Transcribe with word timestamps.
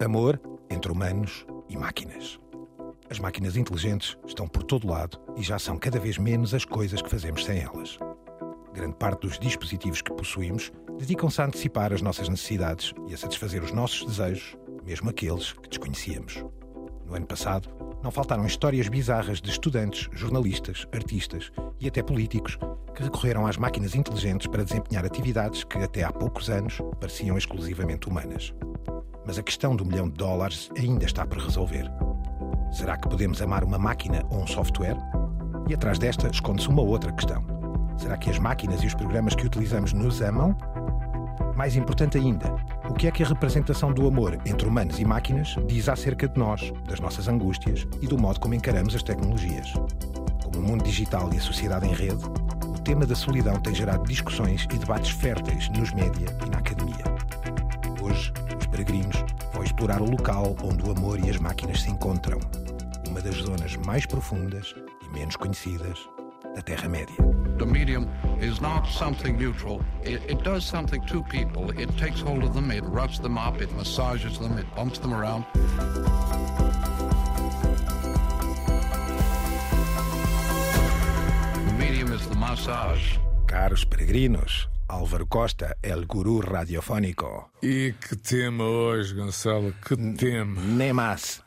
Amor 0.00 0.40
entre 0.70 0.92
humanos 0.92 1.44
e 1.68 1.76
máquinas. 1.76 2.38
As 3.10 3.18
máquinas 3.18 3.56
inteligentes 3.56 4.16
estão 4.24 4.46
por 4.46 4.62
todo 4.62 4.86
lado 4.86 5.18
e 5.36 5.42
já 5.42 5.58
são 5.58 5.76
cada 5.76 5.98
vez 5.98 6.18
menos 6.18 6.54
as 6.54 6.64
coisas 6.64 7.02
que 7.02 7.10
fazemos 7.10 7.44
sem 7.44 7.58
elas. 7.58 7.98
Grande 8.72 8.94
parte 8.94 9.22
dos 9.26 9.40
dispositivos 9.40 10.00
que 10.00 10.12
possuímos 10.12 10.70
dedicam-se 10.96 11.42
a 11.42 11.46
antecipar 11.46 11.92
as 11.92 12.00
nossas 12.00 12.28
necessidades 12.28 12.94
e 13.08 13.14
a 13.14 13.18
satisfazer 13.18 13.60
os 13.60 13.72
nossos 13.72 14.06
desejos, 14.06 14.56
mesmo 14.84 15.10
aqueles 15.10 15.52
que 15.52 15.68
desconhecíamos. 15.68 16.44
No 17.04 17.16
ano 17.16 17.26
passado, 17.26 17.68
não 18.00 18.12
faltaram 18.12 18.46
histórias 18.46 18.86
bizarras 18.86 19.40
de 19.40 19.50
estudantes, 19.50 20.08
jornalistas, 20.12 20.86
artistas 20.92 21.50
e 21.80 21.88
até 21.88 22.04
políticos 22.04 22.56
que 22.94 23.02
recorreram 23.02 23.48
às 23.48 23.56
máquinas 23.56 23.96
inteligentes 23.96 24.46
para 24.46 24.62
desempenhar 24.62 25.04
atividades 25.04 25.64
que 25.64 25.78
até 25.78 26.04
há 26.04 26.12
poucos 26.12 26.48
anos 26.48 26.78
pareciam 27.00 27.36
exclusivamente 27.36 28.08
humanas. 28.08 28.54
Mas 29.28 29.38
a 29.38 29.42
questão 29.42 29.76
do 29.76 29.84
milhão 29.84 30.08
de 30.08 30.14
dólares 30.14 30.70
ainda 30.74 31.04
está 31.04 31.26
por 31.26 31.36
resolver. 31.36 31.92
Será 32.72 32.96
que 32.96 33.10
podemos 33.10 33.42
amar 33.42 33.62
uma 33.62 33.78
máquina 33.78 34.24
ou 34.30 34.42
um 34.42 34.46
software? 34.46 34.96
E 35.68 35.74
atrás 35.74 35.98
desta 35.98 36.28
esconde-se 36.28 36.66
uma 36.66 36.80
outra 36.80 37.12
questão. 37.12 37.44
Será 37.98 38.16
que 38.16 38.30
as 38.30 38.38
máquinas 38.38 38.82
e 38.82 38.86
os 38.86 38.94
programas 38.94 39.34
que 39.34 39.44
utilizamos 39.44 39.92
nos 39.92 40.22
amam? 40.22 40.56
Mais 41.54 41.76
importante 41.76 42.16
ainda, 42.16 42.56
o 42.88 42.94
que 42.94 43.06
é 43.06 43.10
que 43.10 43.22
a 43.22 43.26
representação 43.26 43.92
do 43.92 44.08
amor 44.08 44.38
entre 44.46 44.66
humanos 44.66 44.98
e 44.98 45.04
máquinas 45.04 45.56
diz 45.66 45.90
acerca 45.90 46.26
de 46.26 46.38
nós, 46.38 46.72
das 46.88 46.98
nossas 46.98 47.28
angústias 47.28 47.86
e 48.00 48.06
do 48.06 48.16
modo 48.16 48.40
como 48.40 48.54
encaramos 48.54 48.94
as 48.94 49.02
tecnologias? 49.02 49.74
Como 50.42 50.58
o 50.58 50.62
mundo 50.62 50.84
digital 50.84 51.28
e 51.34 51.36
a 51.36 51.42
sociedade 51.42 51.86
em 51.86 51.92
rede, 51.92 52.24
o 52.66 52.80
tema 52.80 53.04
da 53.04 53.14
solidão 53.14 53.60
tem 53.60 53.74
gerado 53.74 54.04
discussões 54.04 54.66
e 54.72 54.78
debates 54.78 55.10
férteis 55.10 55.68
nos 55.68 55.92
média 55.92 56.34
e 56.46 56.48
na 56.48 56.60
academia. 56.60 57.17
Peregrinos 58.78 59.24
vão 59.52 59.64
explorar 59.64 60.00
o 60.00 60.08
local 60.08 60.54
onde 60.62 60.84
o 60.84 60.92
amor 60.92 61.18
e 61.18 61.28
as 61.28 61.36
máquinas 61.38 61.82
se 61.82 61.90
encontram, 61.90 62.38
uma 63.08 63.20
das 63.20 63.34
zonas 63.34 63.74
mais 63.74 64.06
profundas 64.06 64.72
e 65.04 65.08
menos 65.12 65.34
conhecidas 65.34 65.98
da 66.54 66.62
Terra-média. 66.62 67.16
The 67.58 67.66
medium 67.66 68.06
is 68.40 68.60
not 68.60 68.88
something 68.88 69.32
neutral. 69.32 69.80
It, 70.04 70.22
it, 70.30 70.44
does 70.44 70.64
something 70.64 71.04
to 71.06 71.24
people. 71.24 71.72
It 71.76 71.88
takes 71.98 72.20
hold 72.20 72.44
of 72.44 72.54
them, 72.54 72.70
it 72.70 72.84
roughs 72.84 73.18
them 73.18 73.36
up, 73.36 73.60
it 73.60 73.72
massages 73.74 74.38
them, 74.38 74.56
it 74.56 74.66
bumps 74.76 75.00
them 75.00 75.12
around. 75.12 75.44
The 81.66 81.74
medium 81.76 82.12
is 82.12 82.24
the 82.28 82.36
massage. 82.36 83.18
Caros 83.48 83.84
peregrinos, 83.84 84.67
Álvaro 84.88 85.26
Costa, 85.26 85.76
El 85.82 86.06
Guru 86.06 86.40
Radiofónico. 86.40 87.50
E 87.62 87.94
que 88.00 88.16
tema 88.16 88.64
hoje, 88.64 89.14
Gonçalo? 89.14 89.74
Que 89.86 89.96
tema? 90.16 90.60
Nem 90.62 90.92
mais. 90.92 91.42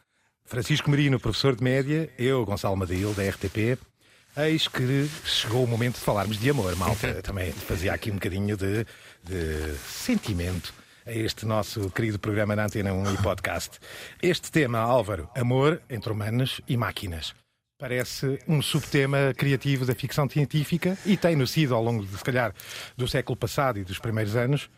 Francisco 0.46 0.92
Merino, 0.92 1.20
professor 1.20 1.56
de 1.56 1.64
média, 1.64 2.10
eu, 2.20 2.46
Gonçalo 2.46 2.78
Madail, 2.78 3.14
da 3.14 3.28
RTP. 3.28 3.80
Eis 4.38 4.68
que 4.68 5.10
chegou 5.26 5.64
o 5.64 5.68
momento 5.68 5.96
de 5.96 6.02
falarmos 6.02 6.38
de 6.38 6.50
amor, 6.50 6.76
malta. 6.76 7.20
Também 7.24 7.52
fazia 7.52 7.94
aqui 7.94 8.12
um 8.12 8.16
bocadinho 8.16 8.56
de, 8.56 8.86
de 9.24 9.76
sentimento 9.78 10.74
a 11.06 11.12
este 11.12 11.46
nosso 11.46 11.90
querido 11.90 12.20
programa 12.20 12.56
da 12.56 12.66
Antena 12.66 12.94
1 12.94 13.14
e 13.14 13.18
podcast. 13.18 13.80
Este 14.22 14.52
tema, 14.52 14.80
Álvaro, 14.80 15.28
amor 15.36 15.82
entre 15.90 16.12
humanos 16.12 16.62
e 16.68 16.78
máquinas. 16.78 17.41
Parece 17.82 18.38
um 18.48 18.62
subtema 18.62 19.34
criativo 19.36 19.88
da 19.88 19.96
ficção 19.96 20.30
científica 20.30 20.96
e 21.04 21.18
tem-no 21.18 21.48
sido 21.48 21.74
ao 21.74 21.84
longo, 21.84 22.06
de, 22.06 22.16
se 22.16 22.24
calhar, 22.24 22.54
do 22.96 23.08
século 23.08 23.36
passado 23.36 23.80
e 23.80 23.84
dos 23.84 23.98
primeiros 23.98 24.36
anos, 24.36 24.70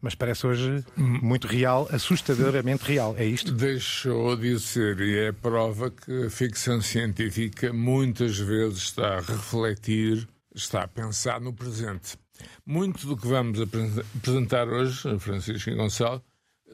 mas 0.00 0.16
parece 0.16 0.44
hoje 0.44 0.84
muito 0.96 1.46
real, 1.46 1.88
assustadoramente 1.92 2.82
real. 2.82 3.14
É 3.16 3.24
isto? 3.24 3.52
Deixou 3.52 4.34
de 4.34 4.58
ser 4.58 4.98
e 5.00 5.18
é 5.20 5.30
prova 5.30 5.88
que 5.88 6.26
a 6.26 6.30
ficção 6.30 6.80
científica 6.80 7.72
muitas 7.72 8.36
vezes 8.36 8.78
está 8.78 9.18
a 9.18 9.20
refletir, 9.20 10.26
está 10.52 10.82
a 10.82 10.88
pensar 10.88 11.40
no 11.40 11.52
presente. 11.52 12.18
Muito 12.66 13.06
do 13.06 13.16
que 13.16 13.28
vamos 13.28 13.60
apresentar 13.60 14.66
hoje, 14.66 15.16
Francisco 15.20 15.70
e 15.70 15.76
Gonçalo, 15.76 16.20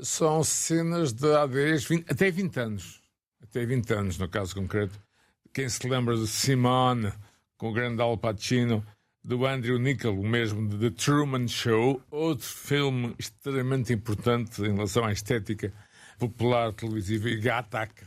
são 0.00 0.42
cenas 0.42 1.12
de 1.12 1.30
há 1.36 1.46
10, 1.46 1.84
20, 1.84 2.10
até 2.10 2.30
20 2.30 2.56
anos. 2.58 3.02
Até 3.42 3.66
20 3.66 3.92
anos, 3.92 4.16
no 4.16 4.26
caso 4.30 4.54
concreto 4.54 5.03
quem 5.54 5.68
se 5.68 5.88
lembra 5.88 6.16
de 6.16 6.26
Simone, 6.26 7.12
com 7.56 7.70
o 7.70 7.72
grande 7.72 8.02
Al 8.02 8.18
Pacino, 8.18 8.84
do 9.22 9.46
Andrew 9.46 9.78
Niccol, 9.78 10.18
o 10.18 10.26
mesmo 10.26 10.68
de 10.68 10.76
The 10.78 10.90
Truman 10.90 11.46
Show, 11.46 12.02
outro 12.10 12.44
filme 12.44 13.14
extremamente 13.18 13.92
importante 13.92 14.60
em 14.60 14.74
relação 14.74 15.04
à 15.04 15.12
estética 15.12 15.72
popular 16.18 16.72
televisiva, 16.72 17.28
e 17.28 17.40
Gattaca, 17.40 18.06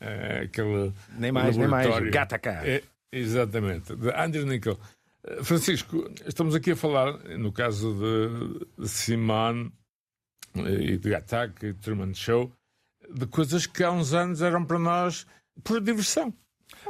é, 0.00 0.40
aquele 0.40 0.92
Nem 1.16 1.30
mais, 1.30 1.56
nem 1.56 1.68
mais, 1.68 2.10
Gattaca. 2.10 2.50
É, 2.64 2.82
exatamente, 3.12 3.94
de 3.94 4.10
Andrew 4.10 4.44
Niccol. 4.44 4.78
Eh, 5.24 5.44
Francisco, 5.44 6.10
estamos 6.26 6.54
aqui 6.56 6.72
a 6.72 6.76
falar, 6.76 7.12
no 7.38 7.52
caso 7.52 7.94
de, 7.94 8.82
de 8.82 8.88
Simone 8.88 9.72
eh, 10.56 10.92
e 10.92 10.98
de 10.98 11.10
Gattaca 11.10 11.68
e 11.68 11.74
Truman 11.74 12.12
Show, 12.12 12.52
de 13.08 13.26
coisas 13.26 13.66
que 13.66 13.84
há 13.84 13.90
uns 13.92 14.12
anos 14.12 14.42
eram 14.42 14.64
para 14.64 14.80
nós 14.80 15.26
por 15.62 15.80
diversão. 15.80 16.34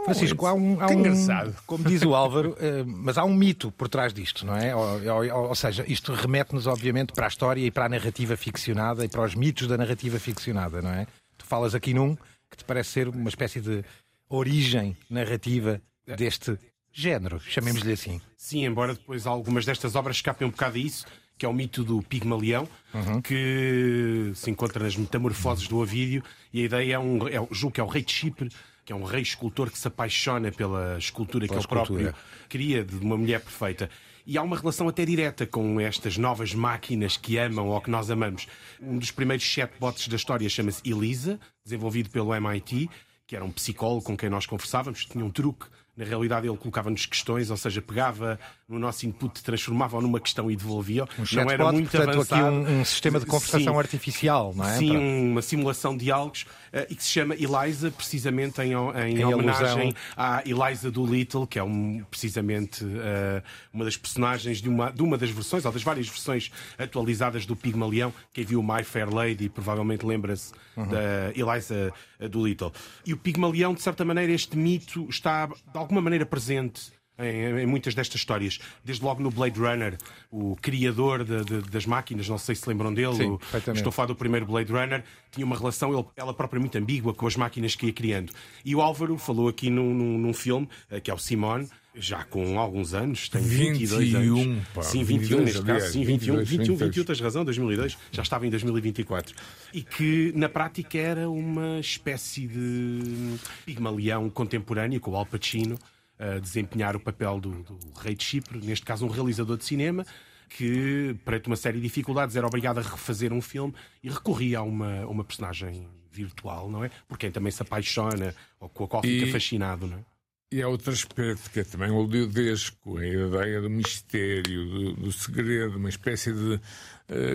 Francisco, 0.04 0.46
há 0.46 0.54
um, 0.54 0.80
há 0.80 0.86
um 0.86 0.92
engraçado. 0.92 1.54
como 1.66 1.84
diz 1.84 2.02
o 2.02 2.14
Álvaro, 2.14 2.52
uh, 2.52 2.86
mas 2.86 3.18
há 3.18 3.24
um 3.24 3.34
mito 3.34 3.70
por 3.72 3.88
trás 3.88 4.12
disto, 4.12 4.46
não 4.46 4.56
é? 4.56 4.74
Ou, 4.74 5.00
ou, 5.14 5.48
ou 5.48 5.54
seja, 5.54 5.84
isto 5.86 6.12
remete-nos, 6.12 6.66
obviamente, 6.66 7.12
para 7.12 7.26
a 7.26 7.28
história 7.28 7.60
e 7.60 7.70
para 7.70 7.86
a 7.86 7.88
narrativa 7.88 8.36
ficcionada 8.36 9.04
e 9.04 9.08
para 9.08 9.22
os 9.22 9.34
mitos 9.34 9.66
da 9.66 9.76
narrativa 9.76 10.18
ficcionada, 10.18 10.80
não 10.80 10.90
é? 10.90 11.06
Tu 11.36 11.44
falas 11.44 11.74
aqui 11.74 11.92
num 11.92 12.16
que 12.50 12.56
te 12.56 12.64
parece 12.64 12.90
ser 12.90 13.08
uma 13.08 13.28
espécie 13.28 13.60
de 13.60 13.84
origem 14.28 14.96
narrativa 15.10 15.80
deste 16.16 16.58
género, 16.92 17.38
chamemos-lhe 17.40 17.92
assim. 17.92 18.20
Sim, 18.36 18.64
embora 18.64 18.94
depois 18.94 19.26
algumas 19.26 19.64
destas 19.64 19.94
obras 19.94 20.16
escapem 20.16 20.46
um 20.46 20.50
bocado 20.50 20.76
a 20.76 20.80
isso, 20.80 21.06
que 21.36 21.46
é 21.46 21.48
o 21.48 21.52
mito 21.52 21.84
do 21.84 22.02
Pigmalião, 22.02 22.68
uhum. 22.92 23.22
que 23.22 24.32
se 24.34 24.50
encontra 24.50 24.82
nas 24.82 24.96
metamorfoses 24.96 25.68
do 25.68 25.78
Ovídio, 25.78 26.22
e 26.52 26.62
a 26.62 26.64
ideia 26.64 26.94
é 26.94 26.98
um, 26.98 27.28
é, 27.28 27.46
julgo 27.52 27.74
que 27.74 27.80
é 27.80 27.84
o 27.84 27.86
rei 27.86 28.02
de 28.02 28.12
Chipre, 28.12 28.50
que 28.88 28.92
é 28.94 28.96
um 28.96 29.04
rei 29.04 29.20
escultor 29.20 29.70
que 29.70 29.78
se 29.78 29.86
apaixona 29.86 30.50
pela 30.50 30.96
escultura 30.96 31.46
pela 31.46 31.58
que 31.58 31.60
escultura. 31.60 32.00
ele 32.00 32.10
próprio 32.10 32.24
cria 32.48 32.82
de 32.82 32.96
uma 32.96 33.18
mulher 33.18 33.38
perfeita. 33.38 33.90
E 34.26 34.38
há 34.38 34.42
uma 34.42 34.56
relação 34.56 34.88
até 34.88 35.04
direta 35.04 35.46
com 35.46 35.78
estas 35.78 36.16
novas 36.16 36.54
máquinas 36.54 37.14
que 37.14 37.36
amam 37.36 37.68
ou 37.68 37.78
que 37.82 37.90
nós 37.90 38.10
amamos. 38.10 38.46
Um 38.80 38.96
dos 38.96 39.10
primeiros 39.10 39.44
chatbots 39.44 40.08
da 40.08 40.16
história 40.16 40.48
chama-se 40.48 40.80
Elisa, 40.88 41.38
desenvolvido 41.62 42.08
pelo 42.08 42.34
MIT, 42.34 42.88
que 43.26 43.36
era 43.36 43.44
um 43.44 43.50
psicólogo 43.50 44.04
com 44.04 44.16
quem 44.16 44.30
nós 44.30 44.46
conversávamos, 44.46 45.04
tinha 45.04 45.22
um 45.22 45.30
truque 45.30 45.66
na 45.98 46.04
realidade 46.04 46.46
ele 46.46 46.56
colocava-nos 46.56 47.04
questões, 47.06 47.50
ou 47.50 47.56
seja, 47.56 47.82
pegava 47.82 48.38
no 48.68 48.78
nosso 48.78 49.04
input, 49.04 49.42
transformava 49.42 50.00
numa 50.00 50.20
questão 50.20 50.48
e 50.48 50.54
devolvia. 50.54 51.02
Um 51.18 51.36
não 51.36 51.50
era 51.50 51.72
muito 51.72 51.90
portanto, 51.90 52.10
avançado. 52.10 52.46
aqui 52.46 52.70
um, 52.70 52.80
um 52.80 52.84
sistema 52.84 53.18
de 53.18 53.26
conversação 53.26 53.72
sim, 53.72 53.78
artificial, 53.80 54.54
não 54.54 54.64
é? 54.64 54.78
Sim, 54.78 54.96
uma 55.32 55.42
simulação 55.42 55.96
de 55.96 56.04
diálogos 56.04 56.46
e 56.88 56.94
que 56.94 57.02
se 57.02 57.10
chama 57.10 57.34
Eliza, 57.34 57.90
precisamente 57.90 58.60
em, 58.60 58.72
em, 58.72 59.18
em 59.18 59.24
homenagem 59.24 59.94
à 60.16 60.42
Eliza 60.44 60.90
Doolittle, 60.90 61.46
que 61.46 61.58
é 61.58 61.62
um, 61.62 62.04
precisamente 62.10 62.84
uh, 62.84 63.42
uma 63.72 63.84
das 63.84 63.96
personagens 63.96 64.60
de 64.60 64.68
uma, 64.68 64.90
de 64.90 65.02
uma 65.02 65.16
das 65.16 65.30
versões, 65.30 65.64
ou 65.64 65.72
das 65.72 65.82
várias 65.82 66.08
versões 66.08 66.50
atualizadas 66.78 67.46
do 67.46 67.56
Pigmalião. 67.56 68.12
Quem 68.32 68.44
viu 68.44 68.62
My 68.62 68.84
Fair 68.84 69.12
Lady 69.12 69.48
provavelmente 69.48 70.04
lembra-se 70.04 70.52
uhum. 70.76 70.88
da 70.88 71.32
Eliza 71.34 71.92
Doolittle. 72.30 72.72
E 73.04 73.12
o 73.12 73.16
Pigmalião, 73.16 73.74
de 73.74 73.82
certa 73.82 74.04
maneira, 74.04 74.32
este 74.32 74.56
mito 74.56 75.06
está 75.08 75.46
de 75.46 75.54
alguma 75.74 76.00
maneira 76.00 76.26
presente 76.26 76.97
em, 77.18 77.60
em, 77.60 77.66
muitas 77.66 77.94
destas 77.94 78.20
histórias. 78.20 78.58
Desde 78.84 79.04
logo 79.04 79.22
no 79.22 79.30
Blade 79.30 79.58
Runner, 79.58 79.96
o 80.30 80.56
criador 80.56 81.24
de, 81.24 81.44
de, 81.44 81.70
das 81.70 81.86
máquinas, 81.86 82.28
não 82.28 82.38
sei 82.38 82.54
se 82.54 82.68
lembram 82.68 82.92
dele, 82.92 83.14
Sim, 83.14 83.30
o, 83.30 83.40
estou 83.72 83.90
a 83.90 83.92
falar 83.92 84.06
do 84.06 84.14
primeiro 84.14 84.46
Blade 84.46 84.72
Runner, 84.72 85.02
tinha 85.30 85.44
uma 85.44 85.56
relação, 85.56 85.92
ele, 85.92 86.04
ela 86.16 86.32
própria, 86.32 86.60
muito 86.60 86.76
ambígua 86.78 87.12
com 87.14 87.26
as 87.26 87.36
máquinas 87.36 87.74
que 87.74 87.86
ia 87.86 87.92
criando. 87.92 88.32
E 88.64 88.74
o 88.74 88.80
Álvaro 88.80 89.16
falou 89.18 89.48
aqui 89.48 89.70
num, 89.70 89.92
num, 89.92 90.18
num 90.18 90.32
filme, 90.32 90.68
eh, 90.90 91.00
que 91.00 91.10
é 91.10 91.14
o 91.14 91.18
Simone, 91.18 91.68
já 91.94 92.24
com 92.24 92.58
alguns 92.58 92.94
anos, 92.94 93.28
tem 93.28 93.42
22 93.42 94.12
21, 94.12 94.40
anos. 94.40 94.68
Pá, 94.68 94.82
sim, 94.82 95.02
21 95.02 95.18
22, 95.18 95.44
neste 95.44 95.62
caso, 95.62 95.92
sim, 95.92 96.04
21, 96.04 96.36
22, 96.36 96.48
21, 96.48 96.76
21, 96.76 97.04
tens 97.04 97.20
razão, 97.20 97.44
2002, 97.44 97.98
já 98.12 98.22
estava 98.22 98.46
em 98.46 98.50
2024. 98.50 99.34
E 99.74 99.82
que 99.82 100.32
na 100.34 100.48
prática 100.48 100.98
era 100.98 101.28
uma 101.28 101.80
espécie 101.80 102.46
de 102.46 103.36
pigmalião 103.66 104.30
contemporâneo 104.30 105.00
com 105.00 105.10
o 105.10 105.16
Al 105.16 105.26
Pacino 105.26 105.78
a 106.18 106.38
desempenhar 106.38 106.96
o 106.96 107.00
papel 107.00 107.40
do, 107.40 107.62
do 107.62 107.78
rei 108.00 108.14
de 108.14 108.24
Chipre, 108.24 108.58
neste 108.58 108.84
caso 108.84 109.06
um 109.06 109.08
realizador 109.08 109.56
de 109.56 109.64
cinema, 109.64 110.04
que, 110.48 111.14
perante 111.24 111.46
uma 111.46 111.56
série 111.56 111.76
de 111.76 111.84
dificuldades, 111.84 112.34
era 112.34 112.46
obrigado 112.46 112.78
a 112.78 112.82
refazer 112.82 113.32
um 113.32 113.40
filme 113.40 113.74
e 114.02 114.08
recorria 114.08 114.58
a 114.58 114.62
uma, 114.62 115.06
uma 115.06 115.22
personagem 115.22 115.86
virtual, 116.10 116.70
não 116.70 116.84
é? 116.84 116.90
Por 117.06 117.18
quem 117.18 117.30
também 117.30 117.52
se 117.52 117.62
apaixona 117.62 118.34
ou 118.58 118.68
com 118.68 118.84
a 118.84 118.88
qual 118.88 119.02
fica 119.02 119.26
e, 119.26 119.32
fascinado, 119.32 119.86
não 119.86 119.98
é? 119.98 120.04
E 120.50 120.62
há 120.62 120.68
outro 120.68 120.90
aspecto 120.90 121.50
que 121.50 121.60
é 121.60 121.64
também 121.64 121.90
o 121.90 122.06
liudesco, 122.06 122.96
a 122.96 123.06
ideia 123.06 123.60
do 123.60 123.68
mistério, 123.68 124.64
do, 124.64 124.92
do 124.94 125.12
segredo, 125.12 125.76
uma 125.76 125.90
espécie 125.90 126.32
de 126.32 126.54
uh, 126.54 126.60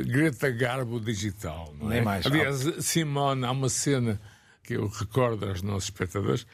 Greta 0.07 0.49
Garbo 0.49 0.99
digital. 0.99 1.73
Não 1.79 1.91
é? 1.91 1.95
Nem 1.95 2.03
mais. 2.03 2.25
Aliás, 2.25 2.59
Simone, 2.79 3.45
há 3.45 3.51
uma 3.51 3.69
cena 3.69 4.19
que 4.63 4.73
eu 4.73 4.87
recordo 4.87 5.45
aos 5.45 5.61
nossos 5.61 5.85
espectadores, 5.85 6.47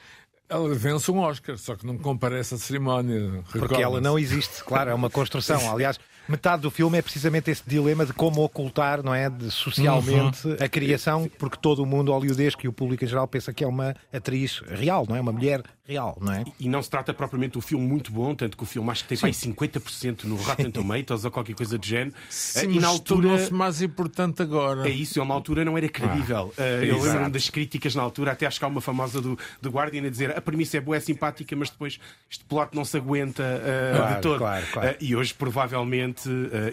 ela 0.50 0.74
vence 0.74 1.12
um 1.12 1.20
Oscar, 1.20 1.58
só 1.58 1.76
que 1.76 1.86
não 1.86 1.98
comparece 1.98 2.56
à 2.56 2.58
cerimónia. 2.58 3.44
Porque 3.52 3.82
ela 3.82 4.02
não 4.02 4.18
existe, 4.18 4.64
claro, 4.64 4.90
é 4.90 4.94
uma 4.94 5.10
construção. 5.10 5.60
Aliás, 5.72 6.00
metade 6.30 6.62
do 6.62 6.72
filme 6.72 6.98
é 6.98 7.02
precisamente 7.02 7.50
esse 7.50 7.64
dilema 7.66 8.06
de 8.06 8.14
como 8.14 8.44
ocultar, 8.44 9.04
não 9.04 9.14
é, 9.14 9.30
de, 9.30 9.52
socialmente 9.52 10.48
uhum. 10.48 10.58
a 10.60 10.68
criação, 10.68 11.30
porque 11.38 11.58
todo 11.60 11.84
o 11.84 11.86
mundo 11.86 12.12
hollywoodesco 12.12 12.66
e 12.66 12.68
o 12.68 12.74
público 12.74 13.04
em 13.04 13.08
geral 13.08 13.28
pensa 13.28 13.54
que 13.54 13.64
é 13.64 13.68
uma 13.68 13.96
atriz 14.12 14.62
real, 14.68 15.06
não 15.08 15.16
é? 15.16 15.22
Uma 15.22 15.32
mulher 15.32 15.64
real, 15.90 16.18
não 16.22 16.32
é? 16.32 16.46
E 16.60 16.70
não 16.70 16.84
se 16.84 16.90
trata 16.90 17.14
propriamente 17.14 17.54
de 17.54 17.58
um 17.58 17.62
filme 17.62 17.86
muito 17.86 18.12
bom, 18.12 18.36
tanto 18.36 18.56
que 18.56 18.62
o 18.62 18.66
filme 18.66 18.90
acho 18.92 19.04
que 19.04 19.10
tem 19.10 19.18
mais 19.24 19.38
50% 19.38 20.26
no 20.26 20.36
Rotten 20.36 20.70
Tomatoes 20.70 21.26
ou 21.26 21.32
qualquer 21.32 21.56
coisa 21.56 21.80
de 21.80 21.90
género. 21.90 22.14
Sim, 22.30 22.74
e 22.74 22.80
na 22.80 22.88
altura 22.88 23.50
mais 23.50 23.82
importante 23.82 24.42
agora. 24.44 24.88
É 24.88 24.92
isso, 24.92 25.20
uma 25.22 25.34
altura 25.34 25.66
não 25.66 25.76
era 25.78 25.90
credível. 25.90 26.54
Ah, 26.58 26.62
uh, 26.62 26.84
eu 26.84 27.02
lembro-me 27.02 27.32
das 27.32 27.50
críticas 27.50 27.96
na 27.96 28.04
altura, 28.04 28.34
até 28.34 28.46
acho 28.46 28.60
que 28.60 28.66
há 28.66 28.68
uma 28.68 28.82
famosa 28.82 29.20
do, 29.20 29.38
do 29.60 29.70
Guardian 29.70 30.06
a 30.06 30.10
dizer 30.10 30.38
a 30.38 30.42
premissa 30.42 30.78
é 30.78 30.82
boa, 30.82 30.96
é 30.96 31.00
simpática, 31.00 31.56
mas 31.56 31.72
depois 31.72 32.00
este 32.30 32.44
plot 32.46 32.76
não 32.76 32.86
se 32.86 32.98
aguenta 32.98 33.44
uh, 33.44 33.98
claro, 33.98 34.16
de 34.16 34.22
todo. 34.22 34.38
Claro, 34.38 34.66
claro. 34.72 34.90
Uh, 34.92 34.96
e 35.02 35.16
hoje 35.16 35.34
provavelmente, 35.34 36.19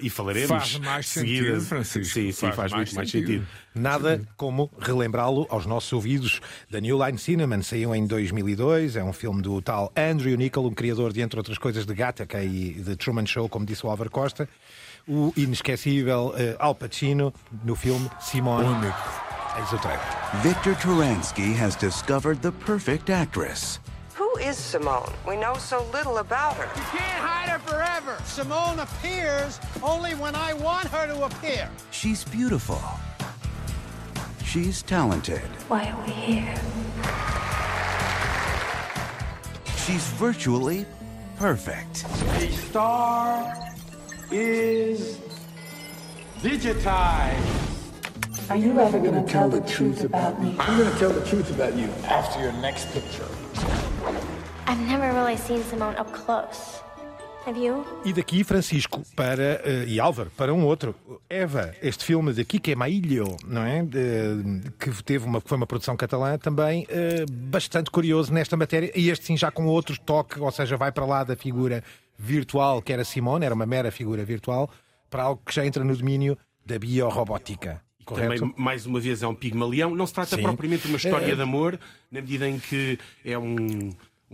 e 0.01 0.11
falaremos. 0.11 0.49
Faz 0.49 0.79
mais 0.79 1.07
sentido, 1.09 1.61
Francisco. 1.61 2.15
Sim, 2.15 2.33
sim, 2.33 2.47
faz, 2.47 2.57
faz 2.57 2.73
muito 2.73 2.95
mais 2.95 3.11
sentido. 3.11 3.27
sentido. 3.27 3.47
Nada 3.75 4.23
como 4.37 4.71
relembrá-lo 4.79 5.47
aos 5.51 5.67
nossos 5.67 5.93
ouvidos. 5.93 6.41
The 6.71 6.81
New 6.81 7.05
Line 7.05 7.19
Cinnamon 7.19 7.63
saiu 7.63 7.95
em 7.95 8.07
2002, 8.07 8.97
é 8.97 9.05
um 9.05 9.13
filme 9.13 9.43
do 9.43 9.61
tal 9.61 9.93
Andrew 9.97 10.37
Niccol, 10.37 10.67
um 10.67 10.75
criador 10.75 11.13
de, 11.13 11.21
entre 11.21 11.39
outras 11.39 11.59
coisas, 11.59 11.85
de 11.85 11.95
Gattaca 11.95 12.43
e 12.43 12.75
de 12.75 12.97
Truman 12.97 13.27
Show, 13.27 13.49
como 13.49 13.67
disse 13.67 13.85
o 13.85 13.91
Álvaro 13.91 14.11
Costa. 14.11 14.49
O 15.07 15.33
inesquecível 15.37 16.35
uh, 16.35 16.57
Al 16.59 16.75
Pacino 16.75 17.33
no 17.65 17.77
filme 17.77 18.11
Simone. 18.21 18.67
Único. 18.67 19.27
Eis 19.57 19.73
o 19.73 19.79
trailer. 19.79 20.03
Victor 20.43 20.75
Turansky 20.75 21.55
has 21.55 21.77
discovered 21.77 22.43
the 22.43 22.53
perfect 22.53 23.11
actress. 23.11 23.81
Who 24.17 24.35
is 24.39 24.57
Simone? 24.57 25.13
We 25.29 25.37
know 25.37 25.59
so 25.59 25.85
little 25.93 26.17
about 26.17 26.55
her. 26.55 26.65
You 26.65 26.87
can't 26.99 27.23
hide 27.23 27.51
her 27.51 27.59
forever. 27.59 28.17
Simone 28.25 28.79
appears 28.79 29.61
only 29.83 30.15
when 30.15 30.35
I 30.35 30.55
want 30.55 30.89
her 30.89 31.07
to 31.07 31.25
appear. 31.25 31.69
She's 31.91 32.25
beautiful. 32.25 32.81
She's 34.43 34.81
talented. 34.83 35.43
Why 35.69 35.91
are 35.91 36.07
we 36.07 36.13
here? 36.13 36.55
She's 39.85 40.07
virtually 40.13 40.87
perfect. 41.37 42.07
A 42.39 42.51
star 42.53 43.55
is 44.31 45.19
digitized. 46.41 47.67
Are 48.49 48.57
you 48.57 48.81
ever 48.81 48.99
going 48.99 49.23
to 49.23 49.31
tell 49.31 49.51
the 49.51 49.61
truth 49.61 50.05
about 50.05 50.43
me? 50.43 50.57
I'm 50.59 50.79
going 50.79 50.91
to 50.91 50.99
tell 50.99 51.11
the 51.11 51.27
truth 51.27 51.51
about 51.51 51.77
you 51.77 51.91
after 52.05 52.41
your 52.41 52.53
next 52.53 52.91
picture. 52.95 53.29
I've 54.69 54.82
never 54.87 55.12
really 55.12 55.37
seen 55.37 55.62
Simone 55.62 55.97
up 55.99 56.12
close. 56.12 56.87
E 58.05 58.12
daqui, 58.12 58.43
Francisco, 58.43 59.03
para, 59.14 59.62
uh, 59.64 59.87
e 59.87 60.00
Álvaro, 60.00 60.32
para 60.37 60.53
um 60.53 60.64
outro. 60.64 60.97
Eva, 61.31 61.73
este 61.81 62.05
filme 62.05 62.32
de 62.32 62.44
Kike 62.44 62.75
Mailho, 62.75 63.37
não 63.47 63.62
é? 63.62 63.82
Uh, 63.85 64.73
que 64.73 64.91
teve 65.05 65.25
uma, 65.26 65.41
foi 65.41 65.56
uma 65.56 65.67
produção 65.67 65.97
catalã 65.97 66.37
também, 66.38 66.88
uh, 66.91 67.31
bastante 67.31 67.88
curioso 67.88 68.32
nesta 68.32 68.56
matéria. 68.56 68.91
E 68.97 69.11
este 69.11 69.26
sim 69.26 69.37
já 69.37 69.53
com 69.53 69.64
outro 69.67 69.97
toque, 70.00 70.41
ou 70.41 70.50
seja, 70.50 70.76
vai 70.76 70.91
para 70.91 71.06
lá 71.06 71.23
da 71.23 71.37
figura 71.37 71.85
virtual 72.19 72.82
que 72.82 72.93
era 72.93 73.05
Simone, 73.05 73.47
era 73.47 73.55
uma 73.55 73.67
mera 73.67 73.93
figura 73.93 74.25
virtual, 74.25 74.69
para 75.09 75.23
algo 75.23 75.41
que 75.47 75.55
já 75.55 75.64
entra 75.64 75.85
no 75.85 75.97
domínio 75.97 76.37
da 76.64 76.81
biorrobótica. 76.81 77.86
Correto? 78.06 78.41
Também, 78.41 78.55
mais 78.56 78.87
uma 78.87 79.00
vez, 79.00 79.23
é 79.23 79.26
um 79.26 79.35
pigmalião. 79.35 79.94
Não 79.94 80.06
se 80.06 80.14
trata 80.14 80.37
Sim. 80.37 80.43
propriamente 80.43 80.85
de 80.85 80.88
uma 80.88 80.97
história 80.97 81.32
é... 81.32 81.35
de 81.35 81.43
amor, 81.43 81.79
na 82.11 82.20
medida 82.20 82.49
em 82.49 82.58
que 82.58 82.99
é 83.25 83.37
um 83.37 83.91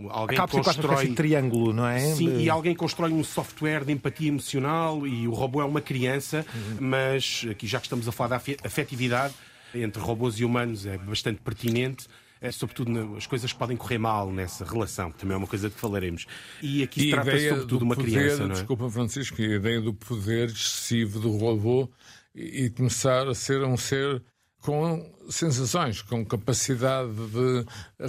Alguém 0.09 0.37
Acaba 0.37 0.63
constrói 0.63 1.07
um 1.07 1.13
triângulo, 1.13 1.71
não 1.71 1.87
é? 1.87 1.99
Sim, 1.99 2.37
de... 2.37 2.43
e 2.43 2.49
alguém 2.49 2.73
constrói 2.73 3.11
um 3.11 3.23
software 3.23 3.85
de 3.85 3.93
empatia 3.93 4.27
emocional 4.27 5.05
e 5.05 5.27
o 5.27 5.33
robô 5.33 5.61
é 5.61 5.65
uma 5.65 5.81
criança, 5.81 6.43
uhum. 6.53 6.77
mas 6.79 7.45
aqui 7.49 7.67
já 7.67 7.79
que 7.79 7.85
estamos 7.85 8.07
a 8.07 8.11
falar 8.11 8.29
da 8.29 8.41
afetividade 8.63 9.35
entre 9.75 10.01
robôs 10.01 10.39
e 10.39 10.45
humanos 10.45 10.87
é 10.87 10.97
bastante 10.97 11.41
pertinente. 11.41 12.07
É, 12.41 12.51
sobretudo 12.51 13.15
as 13.15 13.25
coisas 13.25 13.53
podem 13.53 13.77
correr 13.77 13.97
mal 13.97 14.29
nessa 14.29 14.65
relação, 14.65 15.11
que 15.11 15.19
também 15.19 15.35
é 15.35 15.37
uma 15.37 15.47
coisa 15.47 15.69
de 15.69 15.75
que 15.75 15.79
falaremos. 15.79 16.25
E 16.61 16.83
aqui 16.83 16.99
e 16.99 17.03
se 17.05 17.11
trata 17.11 17.31
sobretudo 17.31 17.77
de 17.77 17.83
uma 17.83 17.95
poder, 17.95 18.11
criança. 18.11 18.43
Não 18.45 18.51
é? 18.51 18.53
Desculpa, 18.53 18.89
Francisco, 18.89 19.41
a 19.41 19.45
ideia 19.45 19.79
do 19.79 19.93
poder 19.93 20.49
excessivo 20.49 21.19
do 21.19 21.37
robô 21.37 21.87
e, 22.33 22.65
e 22.65 22.69
começar 22.69 23.27
a 23.27 23.35
ser 23.35 23.63
um 23.63 23.77
ser 23.77 24.21
com 24.63 25.13
sensações, 25.29 26.01
com 26.01 26.25
capacidade 26.25 27.11
de 27.11 27.65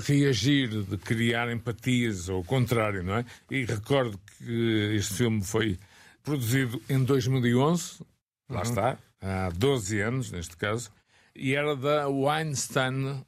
reagir, 0.06 0.68
de 0.84 0.96
criar 0.96 1.52
empatias, 1.52 2.28
ou 2.28 2.40
o 2.40 2.44
contrário, 2.44 3.02
não 3.02 3.16
é? 3.16 3.24
E 3.50 3.64
recordo 3.64 4.18
que 4.38 4.94
este 4.94 5.14
filme 5.14 5.42
foi 5.42 5.78
produzido 6.22 6.80
em 6.88 7.02
2011, 7.02 8.04
lá 8.48 8.56
uhum. 8.58 8.62
está, 8.62 8.98
há 9.20 9.50
12 9.50 10.00
anos 10.00 10.30
neste 10.30 10.56
caso, 10.56 10.90
e 11.34 11.54
era 11.54 11.74
da 11.74 12.08
Weinstein 12.08 13.24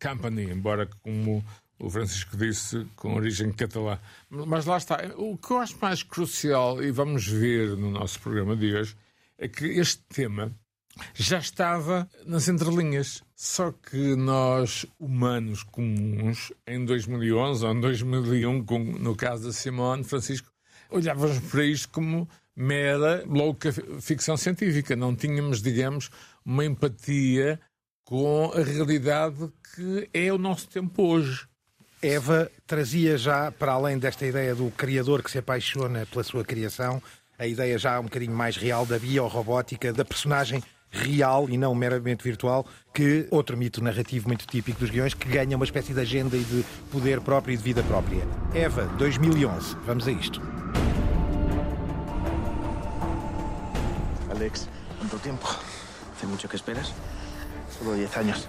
Company, 0.00 0.50
embora 0.50 0.88
como 1.02 1.44
o 1.78 1.90
Francisco 1.90 2.34
disse, 2.34 2.86
com 2.96 3.14
origem 3.14 3.52
catalã. 3.52 3.98
Mas 4.30 4.64
lá 4.64 4.78
está, 4.78 4.98
o 5.16 5.36
que 5.36 5.50
eu 5.50 5.58
acho 5.58 5.76
mais 5.80 6.02
crucial, 6.02 6.82
e 6.82 6.90
vamos 6.90 7.26
ver 7.26 7.76
no 7.76 7.90
nosso 7.90 8.18
programa 8.20 8.56
de 8.56 8.74
hoje, 8.74 8.96
é 9.38 9.48
que 9.48 9.66
este 9.66 10.02
tema 10.04 10.54
já 11.14 11.38
estava 11.38 12.08
nas 12.24 12.48
entrelinhas. 12.48 13.22
Só 13.34 13.72
que 13.72 14.14
nós, 14.16 14.86
humanos 14.98 15.62
comuns, 15.62 16.52
em 16.66 16.84
2011 16.84 17.64
ou 17.64 17.72
em 17.72 17.80
2001, 17.80 18.64
no 18.98 19.16
caso 19.16 19.44
da 19.46 19.52
Simone 19.52 20.04
Francisco, 20.04 20.50
olhávamos 20.90 21.38
para 21.50 21.64
isto 21.64 21.88
como 21.90 22.28
mera 22.56 23.24
louca 23.26 23.72
ficção 24.00 24.36
científica. 24.36 24.94
Não 24.94 25.14
tínhamos, 25.14 25.60
digamos, 25.60 26.10
uma 26.44 26.64
empatia 26.64 27.60
com 28.04 28.52
a 28.54 28.62
realidade 28.62 29.50
que 29.74 30.08
é 30.12 30.32
o 30.32 30.38
nosso 30.38 30.68
tempo 30.68 31.02
hoje. 31.02 31.46
Eva 32.00 32.50
trazia 32.66 33.16
já, 33.16 33.50
para 33.50 33.72
além 33.72 33.98
desta 33.98 34.26
ideia 34.26 34.54
do 34.54 34.70
criador 34.70 35.22
que 35.22 35.30
se 35.30 35.38
apaixona 35.38 36.06
pela 36.06 36.22
sua 36.22 36.44
criação, 36.44 37.02
a 37.38 37.46
ideia 37.46 37.78
já 37.78 37.98
um 37.98 38.04
bocadinho 38.04 38.34
mais 38.34 38.56
real 38.56 38.86
da 38.86 38.98
biorrobótica, 38.98 39.92
da 39.92 40.04
personagem 40.04 40.62
real 40.90 41.48
e 41.50 41.58
não 41.58 41.74
meramente 41.74 42.22
virtual, 42.22 42.64
que 42.92 43.26
outro 43.30 43.56
mito 43.56 43.82
narrativo 43.82 44.28
muito 44.28 44.46
típico 44.46 44.78
dos 44.78 44.90
guiões, 44.90 45.12
que 45.12 45.28
ganha 45.28 45.56
uma 45.56 45.64
espécie 45.64 45.92
de 45.92 46.00
agenda 46.00 46.36
e 46.36 46.44
de 46.44 46.64
poder 46.90 47.20
próprio 47.20 47.54
e 47.54 47.56
de 47.56 47.62
vida 47.62 47.82
própria. 47.82 48.22
Eva, 48.54 48.84
2011. 48.96 49.76
Vamos 49.86 50.06
a 50.06 50.12
isto. 50.12 50.40
Alex, 54.30 54.68
¿cuánto 54.98 55.18
tiempo? 55.18 55.48
¿Hace 56.16 56.26
mucho 56.26 56.48
que 56.48 56.56
esperas? 56.56 56.92
Solo 57.78 57.94
10 57.94 58.16
años. 58.16 58.48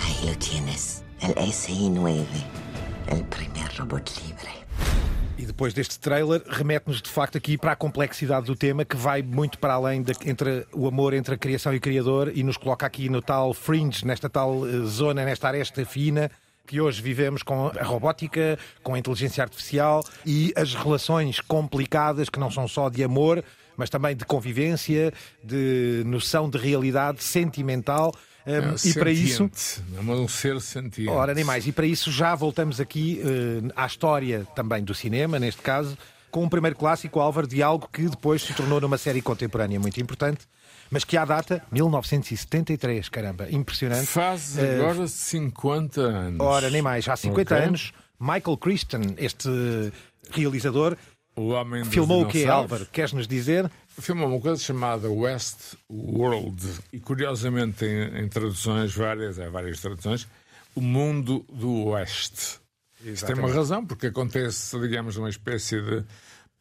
Ahí 0.00 0.28
lo 0.28 0.38
tienes, 0.38 1.03
el 1.32 1.52
SI-9, 1.52 2.26
el 3.08 3.24
primer 3.24 3.72
robot 3.78 4.10
libre. 4.26 4.50
E 5.38 5.46
depois 5.46 5.72
deste 5.72 5.98
trailer, 5.98 6.42
remete-nos 6.46 7.00
de 7.00 7.08
facto 7.08 7.38
aqui 7.38 7.56
para 7.56 7.72
a 7.72 7.76
complexidade 7.76 8.46
do 8.46 8.54
tema, 8.54 8.84
que 8.84 8.96
vai 8.96 9.22
muito 9.22 9.58
para 9.58 9.74
além 9.74 10.02
de, 10.02 10.12
entre 10.26 10.66
o 10.72 10.86
amor 10.86 11.14
entre 11.14 11.34
a 11.34 11.38
criação 11.38 11.72
e 11.72 11.78
o 11.78 11.80
criador 11.80 12.30
e 12.34 12.42
nos 12.42 12.56
coloca 12.56 12.84
aqui 12.86 13.08
no 13.08 13.22
tal 13.22 13.54
fringe, 13.54 14.06
nesta 14.06 14.28
tal 14.28 14.58
uh, 14.58 14.86
zona, 14.86 15.24
nesta 15.24 15.48
aresta 15.48 15.84
fina 15.84 16.30
que 16.66 16.80
hoje 16.80 17.02
vivemos 17.02 17.42
com 17.42 17.68
a 17.68 17.82
robótica, 17.82 18.58
com 18.82 18.94
a 18.94 18.98
inteligência 18.98 19.42
artificial 19.42 20.02
e 20.24 20.50
as 20.56 20.74
relações 20.74 21.38
complicadas 21.40 22.30
que 22.30 22.40
não 22.40 22.50
são 22.50 22.66
só 22.66 22.88
de 22.88 23.04
amor, 23.04 23.44
mas 23.76 23.90
também 23.90 24.16
de 24.16 24.24
convivência, 24.24 25.12
de 25.42 26.02
noção 26.06 26.48
de 26.48 26.56
realidade 26.56 27.22
sentimental 27.22 28.14
um, 28.46 28.50
é, 28.50 28.74
e 28.84 28.94
para 28.94 29.10
isso. 29.10 29.50
É 29.96 30.00
um 30.00 30.28
ser 30.28 30.60
sentiente. 30.60 31.10
Ora, 31.10 31.34
nem 31.34 31.44
mais. 31.44 31.66
E 31.66 31.72
para 31.72 31.86
isso 31.86 32.10
já 32.12 32.34
voltamos 32.34 32.80
aqui 32.80 33.20
uh, 33.22 33.72
à 33.74 33.86
história 33.86 34.46
também 34.54 34.84
do 34.84 34.94
cinema, 34.94 35.38
neste 35.38 35.62
caso, 35.62 35.96
com 36.30 36.44
um 36.44 36.48
primeiro 36.48 36.76
clássico, 36.76 37.20
Álvaro, 37.20 37.46
de 37.46 37.62
algo 37.62 37.88
que 37.92 38.08
depois 38.08 38.42
se 38.42 38.52
tornou 38.52 38.80
numa 38.80 38.98
série 38.98 39.22
contemporânea 39.22 39.80
muito 39.80 40.00
importante. 40.00 40.46
Mas 40.90 41.02
que 41.02 41.16
à 41.16 41.24
data, 41.24 41.62
1973, 41.72 43.08
caramba, 43.08 43.50
impressionante. 43.50 44.06
Faz 44.06 44.58
eh, 44.58 44.76
agora 44.76 45.00
uh, 45.00 45.08
50 45.08 46.00
anos. 46.00 46.40
Ora, 46.40 46.68
nem 46.68 46.82
mais, 46.82 47.08
há 47.08 47.16
50 47.16 47.54
okay. 47.54 47.66
anos, 47.66 47.92
Michael 48.20 48.56
Christian, 48.58 49.00
este 49.16 49.48
realizador, 50.30 50.96
O 51.36 51.48
Homem 51.48 51.84
Filmou 51.84 52.22
o 52.22 52.28
quê, 52.28 52.44
Álvaro? 52.46 52.86
Queres-nos 52.92 53.26
dizer? 53.26 53.68
Filmou 53.98 54.28
uma 54.28 54.40
coisa 54.40 54.60
chamada 54.60 55.08
West 55.08 55.74
World. 55.88 56.62
E 56.92 56.98
curiosamente 56.98 57.78
tem 57.78 58.18
em 58.18 58.28
traduções 58.28 58.94
várias, 58.94 59.38
há 59.38 59.48
várias 59.48 59.80
traduções, 59.80 60.26
o 60.74 60.80
mundo 60.80 61.44
do 61.52 61.86
Oeste. 61.86 62.58
Isso 63.04 63.26
tem 63.26 63.36
uma 63.36 63.52
razão, 63.52 63.86
porque 63.86 64.06
acontece, 64.06 64.78
digamos, 64.80 65.16
uma 65.16 65.28
espécie 65.28 65.80
de 65.80 66.04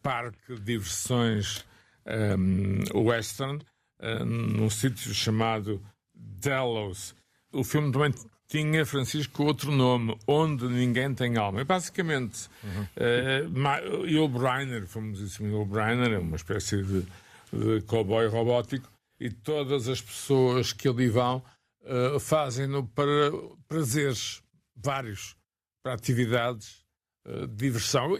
parque 0.01 0.55
de 0.55 0.59
diversões 0.59 1.65
um, 2.05 2.99
western 3.07 3.59
um, 4.01 4.25
num 4.25 4.69
sítio 4.69 5.13
chamado 5.13 5.81
Delos. 6.13 7.15
O 7.51 7.63
filme 7.63 7.91
também 7.91 8.13
tinha, 8.47 8.85
Francisco, 8.85 9.43
outro 9.43 9.71
nome, 9.71 10.17
Onde 10.27 10.65
Ninguém 10.67 11.13
Tem 11.15 11.37
Alma. 11.37 11.61
E 11.61 11.63
basicamente, 11.63 12.47
uhum. 12.63 13.47
uh, 13.47 14.05
Yul 14.05 14.27
Brynner, 14.27 14.85
famosíssimo 14.85 15.47
Yul 15.47 15.65
Brynner, 15.65 16.11
é 16.11 16.19
uma 16.19 16.35
espécie 16.35 16.83
de, 16.83 17.05
de 17.53 17.81
cowboy 17.81 18.27
robótico, 18.27 18.91
e 19.19 19.29
todas 19.29 19.87
as 19.87 20.01
pessoas 20.01 20.73
que 20.73 20.87
ali 20.87 21.07
vão 21.07 21.41
uh, 21.83 22.19
fazem-no 22.19 22.87
para 22.87 23.31
prazeres 23.67 24.41
vários, 24.75 25.35
para 25.83 25.93
atividades 25.93 26.83
uh, 27.25 27.47
de 27.47 27.55
diversão. 27.55 28.17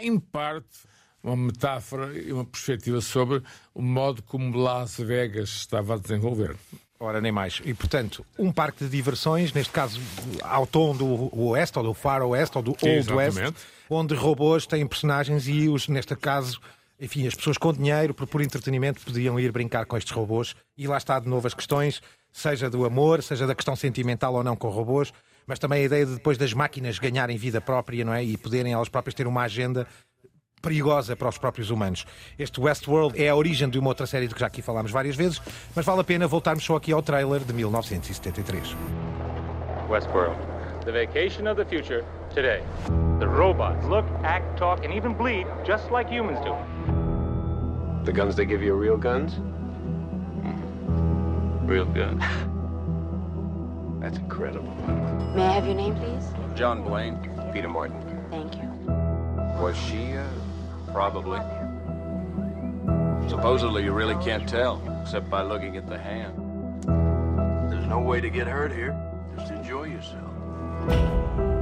Em 0.00 0.18
parte, 0.18 0.78
uma 1.22 1.36
metáfora 1.36 2.18
e 2.18 2.32
uma 2.32 2.44
perspectiva 2.44 3.00
sobre 3.00 3.42
o 3.74 3.82
modo 3.82 4.22
como 4.22 4.56
Las 4.56 4.96
Vegas 4.96 5.50
estava 5.50 5.94
a 5.94 5.98
desenvolver. 5.98 6.56
Ora, 6.98 7.20
nem 7.20 7.32
mais. 7.32 7.62
E, 7.64 7.72
portanto, 7.72 8.24
um 8.38 8.52
parque 8.52 8.84
de 8.84 8.90
diversões, 8.90 9.52
neste 9.54 9.72
caso 9.72 9.98
ao 10.42 10.66
tom 10.66 10.94
do 10.94 11.34
Oeste, 11.34 11.78
ou 11.78 11.84
do 11.84 11.94
Far 11.94 12.22
Oeste, 12.22 12.58
ou 12.58 12.62
do 12.62 12.70
Old 12.72 12.88
Exatamente. 12.88 13.40
West, 13.40 13.56
onde 13.88 14.14
robôs 14.14 14.66
têm 14.66 14.86
personagens 14.86 15.48
e, 15.48 15.68
os, 15.68 15.88
neste 15.88 16.14
caso, 16.14 16.60
enfim, 17.00 17.26
as 17.26 17.34
pessoas 17.34 17.56
com 17.56 17.72
dinheiro, 17.72 18.12
por 18.12 18.26
puro 18.26 18.44
entretenimento, 18.44 19.00
podiam 19.00 19.40
ir 19.40 19.50
brincar 19.50 19.86
com 19.86 19.96
estes 19.96 20.12
robôs. 20.12 20.54
E 20.76 20.86
lá 20.86 20.98
está 20.98 21.18
de 21.18 21.28
novo 21.28 21.46
as 21.46 21.54
questões, 21.54 22.02
seja 22.30 22.68
do 22.68 22.84
amor, 22.84 23.22
seja 23.22 23.46
da 23.46 23.54
questão 23.54 23.74
sentimental 23.74 24.34
ou 24.34 24.44
não 24.44 24.54
com 24.54 24.68
robôs, 24.68 25.12
mas 25.46 25.58
também 25.58 25.82
a 25.82 25.84
ideia 25.86 26.04
de 26.04 26.14
depois 26.14 26.36
das 26.36 26.52
máquinas 26.52 26.98
ganharem 26.98 27.36
vida 27.36 27.60
própria, 27.60 28.04
não 28.04 28.12
é? 28.12 28.22
E 28.22 28.36
poderem 28.36 28.72
elas 28.72 28.88
próprias 28.88 29.14
ter 29.14 29.26
uma 29.26 29.42
agenda 29.42 29.86
perigosa 30.60 31.16
para 31.16 31.28
os 31.28 31.38
próprios 31.38 31.70
humanos. 31.70 32.04
Este 32.38 32.60
Westworld 32.60 33.20
é 33.20 33.30
a 33.30 33.34
origem 33.34 33.68
de 33.68 33.78
uma 33.78 33.88
outra 33.88 34.06
série 34.06 34.28
de 34.28 34.34
que 34.34 34.40
já 34.40 34.46
aqui 34.46 34.60
falámos 34.60 34.92
várias 34.92 35.16
vezes, 35.16 35.40
mas 35.74 35.86
vale 35.86 36.02
a 36.02 36.04
pena 36.04 36.26
voltarmos 36.26 36.64
só 36.64 36.76
aqui 36.76 36.92
ao 36.92 37.02
trailer 37.02 37.40
de 37.40 37.52
1973. 37.54 38.76
Westworld, 39.88 40.36
the 40.84 40.92
vacation 40.92 41.46
of 41.46 41.56
the 41.56 41.64
future 41.64 42.04
today. 42.34 42.62
The 43.18 43.28
robots 43.28 43.86
look, 43.86 44.04
act, 44.22 44.58
talk, 44.58 44.84
and 44.84 44.92
even 44.92 45.14
bleed 45.14 45.46
just 45.64 45.90
like 45.90 46.08
humans 46.08 46.38
do. 46.44 46.56
The 48.04 48.12
guns 48.12 48.36
they 48.36 48.46
give 48.46 48.62
you 48.62 48.74
are 48.74 48.76
real 48.76 48.96
guns? 48.96 49.36
Real 51.68 51.84
guns. 51.84 52.22
That's 54.00 54.18
incredible. 54.18 54.72
May 55.34 55.42
I 55.42 55.52
have 55.52 55.66
your 55.66 55.74
name, 55.74 55.94
please? 55.96 56.24
John 56.54 56.82
Blaine. 56.82 57.18
Peter 57.52 57.68
Martin. 57.68 58.00
Thank 58.30 58.54
you. 58.54 58.68
Was 59.62 59.76
she, 59.76 60.16
uh, 60.16 60.24
Probably. 60.92 61.38
Supposedly, 63.28 63.84
you 63.84 63.92
really 63.92 64.16
can't 64.24 64.48
tell, 64.48 64.82
except 65.02 65.30
by 65.30 65.42
looking 65.42 65.76
at 65.76 65.88
the 65.88 65.96
hand. 65.98 66.34
There's 67.70 67.86
no 67.86 68.00
way 68.00 68.20
to 68.20 68.28
get 68.28 68.48
hurt 68.48 68.72
here. 68.72 68.98
Just 69.36 69.52
enjoy 69.52 69.84
yourself. 69.84 70.29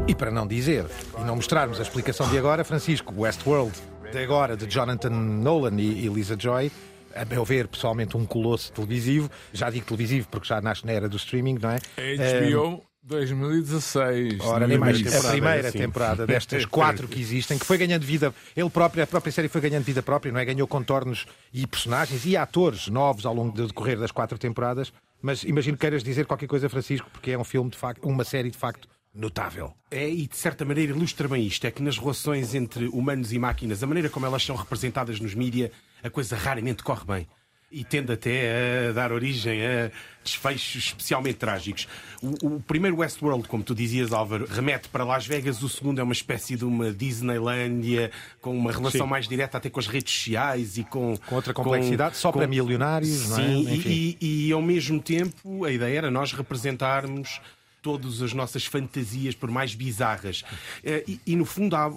E 0.07 0.15
para 0.15 0.31
não 0.31 0.47
dizer 0.47 0.87
e 1.19 1.25
não 1.25 1.37
mostrarmos 1.37 1.79
a 1.79 1.83
explicação 1.83 2.29
de 2.31 2.39
agora, 2.39 2.65
Francisco, 2.65 3.13
Westworld, 3.17 3.73
de 4.11 4.19
agora, 4.19 4.57
de 4.57 4.67
Jonathan 4.67 5.11
Nolan 5.11 5.79
e 5.81 6.09
Lisa 6.09 6.37
Joy, 6.39 6.73
a 7.15 7.25
meu 7.25 7.45
ver, 7.45 7.69
pessoalmente, 7.69 8.17
um 8.17 8.25
colosso 8.25 8.73
televisivo. 8.73 9.31
Já 9.53 9.71
digo 9.71 9.85
televisivo 9.87 10.29
porque 10.31 10.47
já 10.47 10.61
nasce 10.61 10.87
na 10.87 10.93
era 10.93 11.09
do 11.09 11.17
streaming, 11.17 11.59
não 11.61 11.71
é? 11.71 11.79
HBO 11.79 12.85
2016. 13.03 14.41
Ora, 14.41 14.67
nem 14.67 14.79
mais 14.79 14.99
a 15.15 15.31
primeira 15.31 15.69
assim. 15.69 15.79
temporada 15.79 16.27
destas 16.27 16.65
quatro 16.67 17.09
que 17.09 17.21
existem, 17.21 17.59
que 17.59 17.65
foi 17.65 17.79
ganhando 17.79 18.05
vida, 18.05 18.35
ele 18.57 18.71
próprio, 18.71 19.03
a 19.03 19.07
própria 19.07 19.33
série 19.33 19.49
foi 19.49 19.61
ganhando 19.61 19.85
vida 19.85 20.03
própria, 20.03 20.31
não 20.31 20.39
é? 20.39 20.45
Ganhou 20.45 20.69
contornos 20.69 21.27
e 21.53 21.67
personagens 21.67 22.25
e 22.27 22.37
atores 22.37 22.89
novos 22.89 23.25
ao 23.25 23.35
longo 23.35 23.53
do 23.53 23.67
decorrer 23.67 23.99
das 23.99 24.13
quatro 24.13 24.39
temporadas. 24.39 24.93
Mas 25.21 25.43
imagino 25.43 25.77
que 25.77 25.81
queiras 25.81 26.05
dizer 26.05 26.27
qualquer 26.27 26.47
coisa, 26.47 26.69
Francisco, 26.69 27.09
porque 27.13 27.33
é 27.33 27.39
um 27.39 27.45
filme, 27.45 27.71
de 27.71 27.77
facto, 27.77 28.07
uma 28.07 28.25
série 28.25 28.51
de 28.51 28.57
facto 28.59 28.89
notável. 29.19 29.75
É, 29.91 30.09
e 30.09 30.27
de 30.27 30.37
certa 30.37 30.65
maneira 30.65 30.93
ilustra 30.93 31.29
bem 31.29 31.45
isto: 31.45 31.67
é 31.67 31.71
que 31.71 31.83
nas 31.83 31.99
relações 31.99 32.55
entre 32.55 32.87
humanos 32.89 33.33
e 33.33 33.39
máquinas, 33.39 33.83
a 33.83 33.87
maneira 33.87 34.09
como 34.09 34.25
elas 34.25 34.45
são 34.45 34.57
representadas 34.57 35.21
nos 35.21 35.35
mídia, 35.35 35.73
a 36.03 36.09
coisa 36.09 36.37
raramente 36.37 36.83
corre 36.83 37.05
bem 37.05 37.27
e 37.71 37.85
tende 37.85 38.13
até 38.13 38.89
a 38.89 38.93
dar 38.93 39.13
origem 39.13 39.61
a 39.65 39.91
desfechos 40.25 40.87
especialmente 40.87 41.37
trágicos. 41.37 41.87
O, 42.23 42.55
o, 42.57 42.61
primeiro 42.61 42.97
Westworld, 42.99 43.47
como 43.47 43.63
tu 43.63 43.75
dizias, 43.75 44.13
Álvaro, 44.13 44.47
remete 44.47 44.89
para 44.89 45.05
Las 45.05 45.27
Vegas, 45.27 45.63
o 45.63 45.69
segundo 45.69 46.01
é 46.01 46.03
uma 46.03 46.13
espécie 46.13 46.57
de 46.57 46.65
uma 46.65 46.91
Disneylandia 46.93 48.11
com 48.41 48.57
uma 48.57 48.73
relação 48.73 49.05
Sim. 49.05 49.11
mais 49.11 49.29
direta 49.29 49.59
até 49.59 49.69
com 49.69 49.81
as 49.81 49.87
redes 49.87 50.15
sociais 50.15 50.79
e 50.79 50.85
com. 50.85 51.17
Com 51.27 51.35
outra 51.35 51.53
complexidade, 51.53 52.15
com, 52.15 52.21
só 52.21 52.33
com, 52.33 52.39
para 52.39 52.49
milionários, 52.49 53.11
Sim, 53.11 53.65
não 53.65 53.71
é? 53.71 53.75
e, 53.75 54.17
e, 54.21 54.49
e 54.49 54.53
ao 54.53 54.63
mesmo 54.63 55.01
tempo 55.01 55.65
a 55.65 55.71
ideia 55.71 55.99
era 55.99 56.11
nós 56.11 56.33
representarmos 56.33 57.41
todas 57.83 58.23
as 58.23 58.33
nossas 58.33 58.65
fantasias, 58.67 59.35
por 59.35 59.51
mais 59.51 59.75
bizarras. 59.75 60.45
Eh, 60.85 61.05
e, 61.07 61.21
e 61.27 61.37
no 61.37 61.45
fundo, 61.45 61.77
há, 61.77 61.91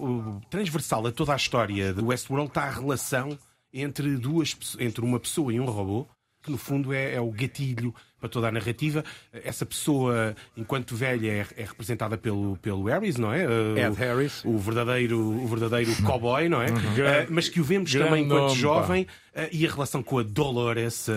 transversal 0.50 1.08
a 1.08 1.12
toda 1.12 1.34
a 1.34 1.36
história 1.36 1.94
do 1.94 2.08
Westworld 2.08 2.50
está 2.50 2.64
a 2.64 2.72
relação 2.72 3.38
entre, 3.74 4.18
duas, 4.18 4.56
entre 4.80 5.04
uma 5.04 5.20
pessoa 5.20 5.54
e 5.54 5.60
um 5.60 5.66
robô, 5.66 6.08
que 6.42 6.52
no 6.52 6.58
fundo 6.58 6.94
é, 6.94 7.16
é 7.16 7.22
o 7.22 7.32
gatilho 7.32 7.94
para 8.22 8.30
toda 8.30 8.48
a 8.48 8.52
narrativa. 8.52 9.04
Essa 9.34 9.66
pessoa, 9.66 10.36
enquanto 10.56 10.96
velha, 10.96 11.28
é, 11.28 11.46
é 11.58 11.66
representada 11.66 12.18
pelo, 12.18 12.56
pelo 12.58 12.84
Harris, 12.84 13.18
não 13.18 13.34
é? 13.34 13.44
Ed 13.44 13.90
o, 13.90 13.94
Harris. 13.94 14.46
O 14.46 14.58
verdadeiro, 14.58 15.20
o 15.20 15.48
verdadeiro 15.48 15.92
cowboy, 16.04 16.48
não 16.48 16.62
é? 16.62 16.68
uh, 16.68 17.28
mas 17.30 17.50
que 17.50 17.60
o 17.60 17.64
vemos 17.64 17.92
também 17.92 18.26
enquanto 18.26 18.56
jovem 18.56 19.08
uh, 19.36 19.50
e 19.52 19.66
a 19.66 19.72
relação 19.72 20.04
com 20.04 20.20
a 20.20 20.24
Dolores. 20.24 21.08
Uh, 21.08 21.14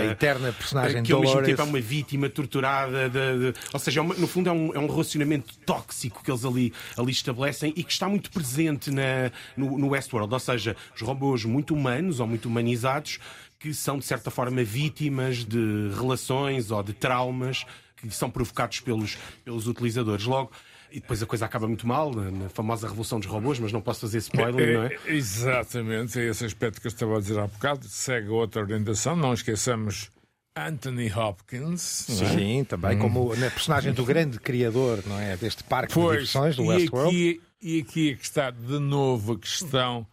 a 0.00 0.04
eterna 0.06 0.52
personagem 0.52 1.02
que 1.02 1.10
Dolores. 1.10 1.30
ao 1.30 1.36
mesmo 1.36 1.56
tempo 1.56 1.62
é 1.62 1.64
uma 1.64 1.80
vítima 1.80 2.28
torturada. 2.28 3.08
De, 3.08 3.52
de, 3.52 3.58
ou 3.72 3.78
seja, 3.78 4.00
é 4.00 4.02
uma, 4.02 4.14
no 4.14 4.26
fundo 4.26 4.48
é 4.48 4.52
um, 4.52 4.74
é 4.74 4.78
um 4.78 4.88
relacionamento 4.88 5.56
tóxico 5.64 6.24
que 6.24 6.30
eles 6.30 6.44
ali, 6.44 6.72
ali 6.96 7.12
estabelecem 7.12 7.72
e 7.76 7.84
que 7.84 7.92
está 7.92 8.08
muito 8.08 8.30
presente 8.30 8.90
na, 8.90 9.30
no, 9.56 9.78
no 9.78 9.88
Westworld. 9.90 10.32
Ou 10.32 10.40
seja, 10.40 10.76
os 10.94 11.00
robôs 11.02 11.44
muito 11.44 11.74
humanos 11.74 12.18
ou 12.18 12.26
muito 12.26 12.46
humanizados 12.46 13.20
que 13.60 13.74
são, 13.74 13.98
de 13.98 14.06
certa 14.06 14.30
forma, 14.30 14.64
vítimas 14.64 15.44
de 15.44 15.90
relações 15.94 16.39
ou 16.44 16.82
de 16.82 16.92
traumas 16.92 17.64
que 17.96 18.10
são 18.10 18.30
provocados 18.30 18.80
pelos, 18.80 19.18
pelos 19.44 19.66
utilizadores. 19.66 20.24
Logo, 20.24 20.50
e 20.90 21.00
depois 21.00 21.22
a 21.22 21.26
coisa 21.26 21.44
acaba 21.44 21.66
muito 21.66 21.86
mal, 21.86 22.12
na 22.12 22.48
famosa 22.48 22.88
Revolução 22.88 23.20
dos 23.20 23.28
Robôs, 23.28 23.58
mas 23.58 23.72
não 23.72 23.80
posso 23.80 24.00
fazer 24.00 24.18
spoiler, 24.18 24.74
não 24.74 24.84
é? 24.84 24.94
é 24.94 24.98
exatamente, 25.14 26.18
é 26.18 26.28
esse 26.28 26.44
aspecto 26.44 26.80
que 26.80 26.86
eu 26.86 26.90
estava 26.90 27.16
a 27.16 27.20
dizer 27.20 27.38
há 27.38 27.46
bocado. 27.46 27.86
Segue 27.86 28.28
outra 28.28 28.62
orientação, 28.62 29.14
não 29.14 29.32
esqueçamos 29.32 30.10
Anthony 30.56 31.12
Hopkins. 31.12 32.08
É? 32.08 32.12
Sim, 32.12 32.60
é? 32.60 32.64
também 32.64 32.96
hum. 32.96 33.00
como 33.00 33.36
na 33.36 33.50
personagem 33.50 33.92
do 33.92 34.04
grande 34.04 34.38
criador 34.40 35.02
não 35.06 35.18
é, 35.18 35.36
deste 35.36 35.62
parque 35.64 35.94
pois, 35.94 36.20
de 36.20 36.26
diversões, 36.26 36.56
do 36.56 36.66
Westworld. 36.66 37.16
E, 37.16 37.40
e 37.62 37.80
aqui 37.80 38.10
é 38.10 38.14
que 38.14 38.24
está 38.24 38.50
de 38.50 38.78
novo 38.78 39.34
a 39.34 39.38
questão 39.38 40.06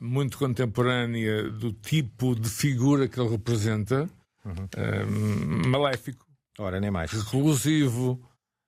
muito 0.00 0.36
contemporânea 0.36 1.48
do 1.50 1.72
tipo 1.72 2.34
de 2.34 2.48
figura 2.48 3.06
que 3.06 3.20
ele 3.20 3.28
representa, 3.28 4.08
uhum. 4.44 5.64
um, 5.64 5.68
maléfico, 5.68 6.26
Ora, 6.58 6.80
nem 6.80 6.90
mais. 6.90 7.10
reclusivo, 7.12 8.20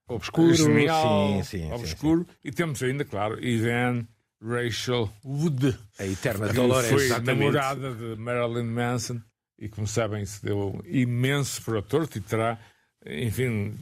obscuro, 0.08 0.56
sim, 0.56 1.42
sim, 1.44 1.72
obscuro. 1.72 2.20
Sim, 2.22 2.26
sim. 2.30 2.38
E 2.44 2.52
temos 2.52 2.82
ainda, 2.82 3.04
claro, 3.04 3.42
Yvonne 3.44 4.08
Rachel 4.42 5.10
Wood, 5.24 5.78
a 5.98 6.06
eterna 6.06 6.52
Dolores, 6.52 6.90
foi 6.90 7.04
exatamente. 7.04 7.38
namorada 7.38 7.94
de 7.94 8.16
Marilyn 8.16 8.70
Manson 8.70 9.20
e, 9.58 9.68
como 9.68 9.86
sabem, 9.86 10.24
se 10.26 10.44
deu 10.44 10.80
imenso 10.84 11.62
para 11.62 11.78
o 11.78 11.82
torto 11.82 12.18
e 12.18 12.20
terá, 12.20 12.58
enfim, 13.06 13.74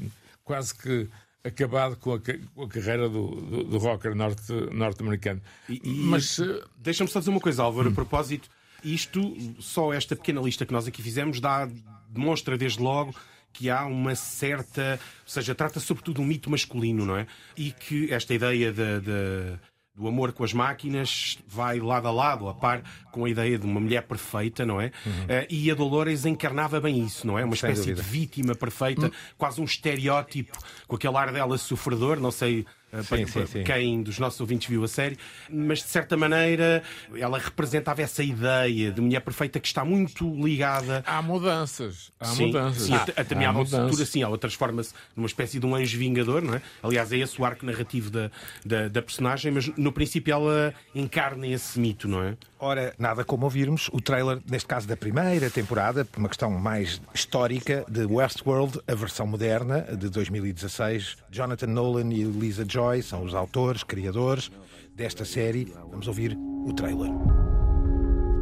quase 0.45 0.75
que 0.75 1.09
acabado 1.45 1.97
com 1.97 2.15
a, 2.15 2.21
com 2.21 2.63
a 2.63 2.69
carreira 2.69 3.09
do, 3.09 3.29
do, 3.29 3.65
do 3.65 3.79
rocker 3.79 4.15
norte, 4.15 4.53
norte-americano. 4.73 5.41
E, 5.69 5.81
e, 5.83 5.95
Mas 6.05 6.39
uh... 6.39 6.63
deixa-me 6.77 7.11
só 7.11 7.19
dizer 7.19 7.31
uma 7.31 7.41
coisa, 7.41 7.63
Álvaro, 7.63 7.89
hum. 7.89 7.93
a 7.93 7.95
propósito. 7.95 8.49
Isto, 8.85 9.37
só 9.61 9.93
esta 9.93 10.17
pequena 10.17 10.41
lista 10.41 10.67
que 10.67 10.73
nós 10.73 10.87
aqui 10.87 11.03
fizemos, 11.03 11.41
dá, 11.41 11.69
demonstra 12.09 12.57
desde 12.59 12.81
logo 12.81 13.15
que 13.53 13.69
há 13.69 13.85
uma 13.85 14.15
certa. 14.15 14.99
Ou 15.23 15.29
seja, 15.29 15.55
trata 15.55 15.79
sobretudo 15.79 16.23
um 16.23 16.25
mito 16.25 16.51
masculino, 16.51 17.05
não 17.05 17.17
é? 17.17 17.27
E 17.57 17.71
que 17.71 18.13
esta 18.13 18.33
ideia 18.35 18.73
de, 18.73 19.01
de 19.01 19.59
do 19.95 20.09
amor 20.09 20.33
com 20.33 20.43
as 20.43 20.55
máquinas 20.55 21.39
vai 21.47 21.79
lado 21.79 22.09
a 22.09 22.11
lado, 22.11 22.49
a 22.49 22.55
par 22.55 22.83
com 23.11 23.27
a 23.27 23.31
ideia 23.31 23.59
de 23.59 23.67
uma 23.67 23.79
mulher 23.79 24.03
perfeita, 24.03 24.65
não 24.65 24.81
é? 24.81 24.91
Uhum. 25.05 25.25
Uh, 25.25 25.47
e 25.51 25.71
a 25.71 25.75
Dolores 25.75 26.25
encarnava 26.25 26.81
bem 26.81 27.05
isso, 27.05 27.27
não 27.27 27.39
é? 27.39 27.45
Uma 27.45 27.55
espécie 27.55 27.93
de 27.93 28.01
vítima 28.01 28.55
perfeita, 28.55 29.07
uhum. 29.07 29.13
quase 29.37 29.61
um 29.61 29.65
estereótipo, 29.65 30.59
com 30.87 30.97
aquele 30.97 31.17
ar 31.17 31.31
dela 31.31 31.59
sofredor, 31.59 32.19
não 32.19 32.31
sei 32.31 32.65
sim, 33.03 33.27
para, 33.27 33.27
sim, 33.27 33.47
sim. 33.47 33.65
quem 33.65 34.03
dos 34.03 34.19
nossos 34.19 34.41
ouvintes 34.41 34.69
viu 34.69 34.85
a 34.85 34.89
série, 34.89 35.17
mas 35.49 35.79
de 35.79 35.87
certa 35.87 36.17
maneira 36.17 36.83
ela 37.17 37.39
representava 37.39 38.03
essa 38.03 38.23
ideia 38.23 38.91
de 38.91 39.01
mulher 39.01 39.21
perfeita 39.21 39.59
que 39.59 39.67
está 39.67 39.85
muito 39.85 40.29
ligada. 40.35 41.03
Há 41.07 41.23
mudanças. 41.23 42.13
Há 42.21 42.27
sim, 42.27 42.47
mudanças. 42.47 42.83
Sim, 42.83 42.95
a, 42.95 43.03
a 43.03 43.23
determinada 43.23 43.59
altura, 43.59 44.05
sim, 44.05 44.23
ela 44.23 44.37
transforma-se 44.37 44.93
numa 45.17 45.27
espécie 45.27 45.59
de 45.59 45.67
um 45.67 45.75
anjo 45.75 45.99
vingador, 45.99 46.43
não 46.43 46.55
é? 46.55 46.63
Aliás, 46.83 47.13
é 47.13 47.19
esse 47.19 47.41
o 47.41 47.45
arco 47.45 47.65
narrativo 47.65 48.11
da, 48.11 48.31
da, 48.65 48.89
da 48.89 49.03
personagem, 49.03 49.53
mas 49.53 49.69
no 49.77 49.93
princípio 49.93 50.33
ela 50.33 50.75
encarna 50.95 51.47
esse 51.47 51.79
mito, 51.79 52.09
não 52.09 52.23
é? 52.23 52.37
Ora, 52.65 52.95
nada 52.97 53.25
como 53.25 53.45
ouvirmos 53.45 53.91
o 53.93 54.01
trailer, 54.01 54.39
neste 54.49 54.69
caso 54.69 54.87
da 54.87 54.97
primeira 54.97 55.51
temporada, 55.51 56.05
por 56.05 56.21
uma 56.21 56.29
questão 56.29 56.49
mais 56.49 57.03
histórica, 57.13 57.85
de 57.89 58.05
Westworld, 58.05 58.81
a 58.87 58.95
versão 58.95 59.27
moderna 59.27 59.81
de 59.81 60.09
2016. 60.09 61.17
Jonathan 61.29 61.67
Nolan 61.67 62.13
e 62.13 62.23
Lisa 62.23 62.65
Joy 62.83 63.01
são 63.01 63.23
os 63.23 63.33
autores, 63.33 63.85
criadores 63.85 64.51
desta 64.97 65.25
série. 65.25 65.73
Vamos 65.89 66.09
ouvir 66.09 66.37
o 66.67 66.73
trailer. 66.73 67.13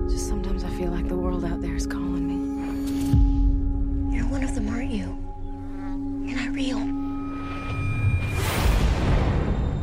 Just 0.08 0.28
sometimes 0.28 0.64
I 0.64 0.70
feel 0.78 0.90
like 0.90 1.06
the 1.08 1.14
world 1.14 1.44
out 1.44 1.60
there 1.60 1.76
is 1.76 1.86
calling 1.86 2.26
me. 2.26 4.16
You're 4.16 4.26
one 4.32 4.42
of 4.42 4.54
them, 4.54 4.66
aren't 4.70 4.92
you? 4.92 5.14
You're 6.24 6.40
not 6.40 6.54
real. 6.54 6.78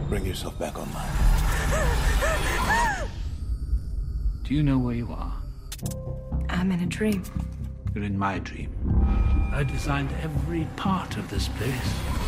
Bring 0.10 0.26
yourself 0.26 0.58
back 0.58 0.76
online. 0.80 1.06
Do 4.44 4.56
you 4.56 4.64
know 4.64 4.80
where 4.80 4.96
you 4.96 5.08
are? 5.12 5.34
I'm 6.50 6.72
in 6.72 6.80
a 6.80 6.88
dream. 6.88 7.22
You're 7.94 8.06
in 8.06 8.18
my 8.18 8.40
dream. 8.40 8.72
I 9.54 9.64
designed 9.64 10.10
every 10.24 10.66
part 10.78 11.16
of 11.16 11.30
this 11.30 11.48
place. 11.48 12.27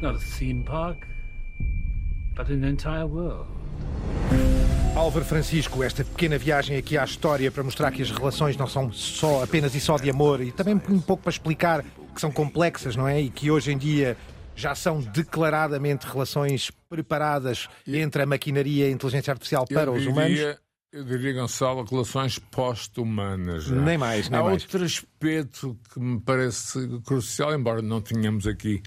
Not 0.00 0.16
a 0.16 0.18
theme 0.18 0.62
park, 0.62 1.06
but 2.36 2.48
an 2.50 2.64
entire 2.64 3.04
world. 3.04 3.46
Álvaro 4.94 5.24
Francisco, 5.24 5.82
esta 5.82 6.04
pequena 6.04 6.38
viagem 6.38 6.76
aqui 6.76 6.96
à 6.96 7.04
história 7.04 7.50
para 7.50 7.62
mostrar 7.62 7.90
que 7.90 8.02
as 8.02 8.10
relações 8.10 8.56
não 8.56 8.66
são 8.66 8.92
só 8.92 9.42
apenas 9.42 9.74
e 9.74 9.80
só 9.80 9.96
de 9.96 10.10
amor 10.10 10.40
e 10.40 10.50
também 10.52 10.74
um 10.74 11.00
pouco 11.00 11.22
para 11.22 11.30
explicar 11.30 11.84
que 12.14 12.20
são 12.20 12.30
complexas, 12.32 12.96
não 12.96 13.06
é? 13.06 13.20
E 13.20 13.30
que 13.30 13.50
hoje 13.50 13.72
em 13.72 13.78
dia 13.78 14.16
já 14.56 14.74
são 14.74 15.00
declaradamente 15.00 16.06
relações 16.06 16.70
preparadas 16.88 17.68
entre 17.86 18.22
a 18.22 18.26
maquinaria 18.26 18.86
e 18.86 18.88
a 18.88 18.92
inteligência 18.92 19.32
artificial 19.32 19.66
para 19.66 19.90
os 19.90 20.04
humanos. 20.04 20.38
Eu 20.92 21.04
diria, 21.04 21.34
Gonçalo, 21.34 21.84
relações 21.84 22.38
pós-humanas. 22.38 23.70
Nem 23.70 23.98
mais, 23.98 24.28
nem 24.30 24.40
Há 24.40 24.42
mais. 24.42 24.62
outro 24.62 24.84
aspecto 24.84 25.78
que 25.92 26.00
me 26.00 26.18
parece 26.20 26.88
crucial, 27.04 27.54
embora 27.54 27.82
não 27.82 28.00
tenhamos 28.00 28.46
aqui, 28.46 28.82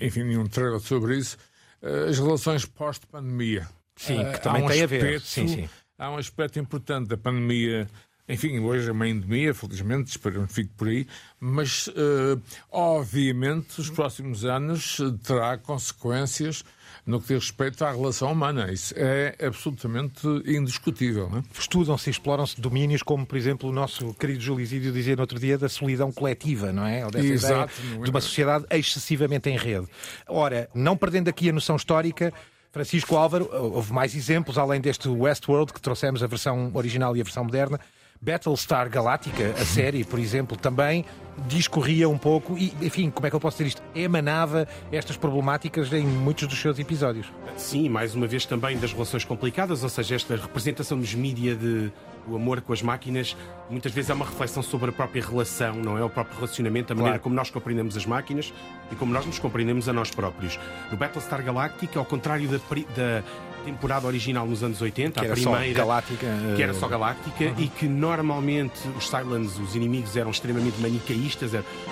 enfim, 0.00 0.24
nenhum 0.24 0.46
trailer 0.46 0.80
sobre 0.80 1.18
isso, 1.18 1.36
eh, 1.82 2.08
as 2.08 2.18
relações 2.18 2.64
pós-pandemia. 2.64 3.68
Sim, 3.96 4.16
que 4.16 4.22
eh, 4.22 4.38
também 4.38 4.64
um 4.64 4.68
tem 4.68 4.82
aspecto, 4.82 5.04
a 5.04 5.08
ver. 5.08 5.20
Sim, 5.20 5.48
sim. 5.48 5.68
Há 5.98 6.10
um 6.10 6.16
aspecto 6.16 6.58
importante 6.58 7.08
da 7.08 7.16
pandemia 7.16 7.86
enfim, 8.30 8.60
hoje 8.60 8.88
é 8.88 8.92
uma 8.92 9.08
endemia, 9.08 9.52
felizmente, 9.52 10.10
espero 10.10 10.46
que 10.46 10.52
fique 10.52 10.70
por 10.76 10.86
aí, 10.86 11.04
mas 11.40 11.88
uh, 11.88 12.40
obviamente 12.70 13.80
os 13.80 13.90
próximos 13.90 14.44
anos 14.44 14.98
terá 15.24 15.58
consequências 15.58 16.64
no 17.06 17.20
que 17.20 17.28
diz 17.28 17.44
respeito 17.44 17.84
à 17.84 17.90
relação 17.90 18.32
humana. 18.32 18.72
Isso 18.72 18.94
é 18.96 19.34
absolutamente 19.44 20.26
indiscutível. 20.46 21.30
É? 21.36 21.42
Estudam-se 21.58 22.08
e 22.08 22.12
exploram-se 22.12 22.60
domínios 22.60 23.02
como, 23.02 23.26
por 23.26 23.36
exemplo, 23.36 23.68
o 23.68 23.72
nosso 23.72 24.14
querido 24.14 24.40
Júlio 24.40 24.62
Isídio 24.62 24.92
dizia 24.92 25.16
no 25.16 25.22
outro 25.22 25.38
dia 25.38 25.58
da 25.58 25.68
solidão 25.68 26.12
coletiva, 26.12 26.72
não 26.72 26.86
é? 26.86 27.04
Ou 27.04 27.10
dessa 27.10 27.26
Exato, 27.26 27.72
ideia 27.82 28.04
de 28.04 28.10
uma 28.10 28.20
sociedade 28.20 28.64
excessivamente 28.70 29.48
em 29.48 29.56
rede. 29.56 29.86
Ora, 30.28 30.68
não 30.74 30.96
perdendo 30.96 31.28
aqui 31.28 31.48
a 31.48 31.52
noção 31.52 31.76
histórica, 31.76 32.32
Francisco 32.72 33.16
Álvaro, 33.16 33.48
houve 33.52 33.92
mais 33.92 34.14
exemplos, 34.14 34.56
além 34.56 34.80
deste 34.80 35.08
Westworld, 35.08 35.72
que 35.72 35.80
trouxemos 35.80 36.22
a 36.22 36.26
versão 36.26 36.70
original 36.72 37.16
e 37.16 37.20
a 37.20 37.24
versão 37.24 37.42
moderna, 37.42 37.80
Battlestar 38.20 38.88
Galactica, 38.90 39.54
a 39.58 39.64
série, 39.64 40.04
por 40.04 40.18
exemplo, 40.18 40.56
também 40.56 41.04
discorria 41.46 42.08
um 42.08 42.18
pouco 42.18 42.56
e, 42.56 42.72
enfim, 42.80 43.10
como 43.10 43.26
é 43.26 43.30
que 43.30 43.36
eu 43.36 43.40
posso 43.40 43.58
dizer 43.58 43.68
isto? 43.68 43.82
Emanava 43.94 44.66
estas 44.92 45.16
problemáticas 45.16 45.92
em 45.92 46.04
muitos 46.04 46.46
dos 46.46 46.58
seus 46.58 46.78
episódios. 46.78 47.26
Sim, 47.56 47.88
mais 47.88 48.14
uma 48.14 48.26
vez 48.26 48.46
também 48.46 48.78
das 48.78 48.92
relações 48.92 49.24
complicadas, 49.24 49.82
ou 49.82 49.88
seja, 49.88 50.14
esta 50.14 50.36
representação 50.36 50.96
nos 50.98 51.14
mídia 51.14 51.54
de 51.54 51.92
o 52.28 52.36
amor 52.36 52.60
com 52.60 52.72
as 52.72 52.82
máquinas, 52.82 53.36
muitas 53.68 53.92
vezes 53.92 54.10
é 54.10 54.14
uma 54.14 54.24
reflexão 54.24 54.62
sobre 54.62 54.90
a 54.90 54.92
própria 54.92 55.24
relação, 55.24 55.74
não 55.74 55.96
é? 55.96 56.04
O 56.04 56.10
próprio 56.10 56.36
relacionamento, 56.36 56.92
a 56.92 56.96
maneira 56.96 57.18
claro. 57.18 57.22
como 57.22 57.34
nós 57.34 57.50
compreendemos 57.50 57.96
as 57.96 58.06
máquinas 58.06 58.52
e 58.90 58.94
como 58.94 59.12
nós 59.12 59.26
nos 59.26 59.38
compreendemos 59.38 59.88
a 59.88 59.92
nós 59.92 60.10
próprios. 60.10 60.58
No 60.90 60.96
Battlestar 60.96 61.42
Galactica, 61.42 61.98
ao 61.98 62.04
contrário 62.04 62.48
da, 62.48 62.58
da 62.58 63.22
temporada 63.64 64.06
original 64.06 64.46
nos 64.46 64.62
anos 64.62 64.80
80, 64.80 65.20
que 65.20 65.26
a 65.26 65.32
primeira, 65.32 65.78
galáctica, 65.78 66.26
que 66.56 66.62
era 66.62 66.74
só 66.74 66.88
galáctica 66.88 67.44
uhum. 67.44 67.54
e 67.58 67.68
que 67.68 67.86
normalmente 67.86 68.80
os 68.96 69.08
Cylons, 69.08 69.58
os 69.58 69.74
inimigos, 69.74 70.16
eram 70.16 70.30
extremamente 70.30 70.80
manicaístas. 70.80 71.29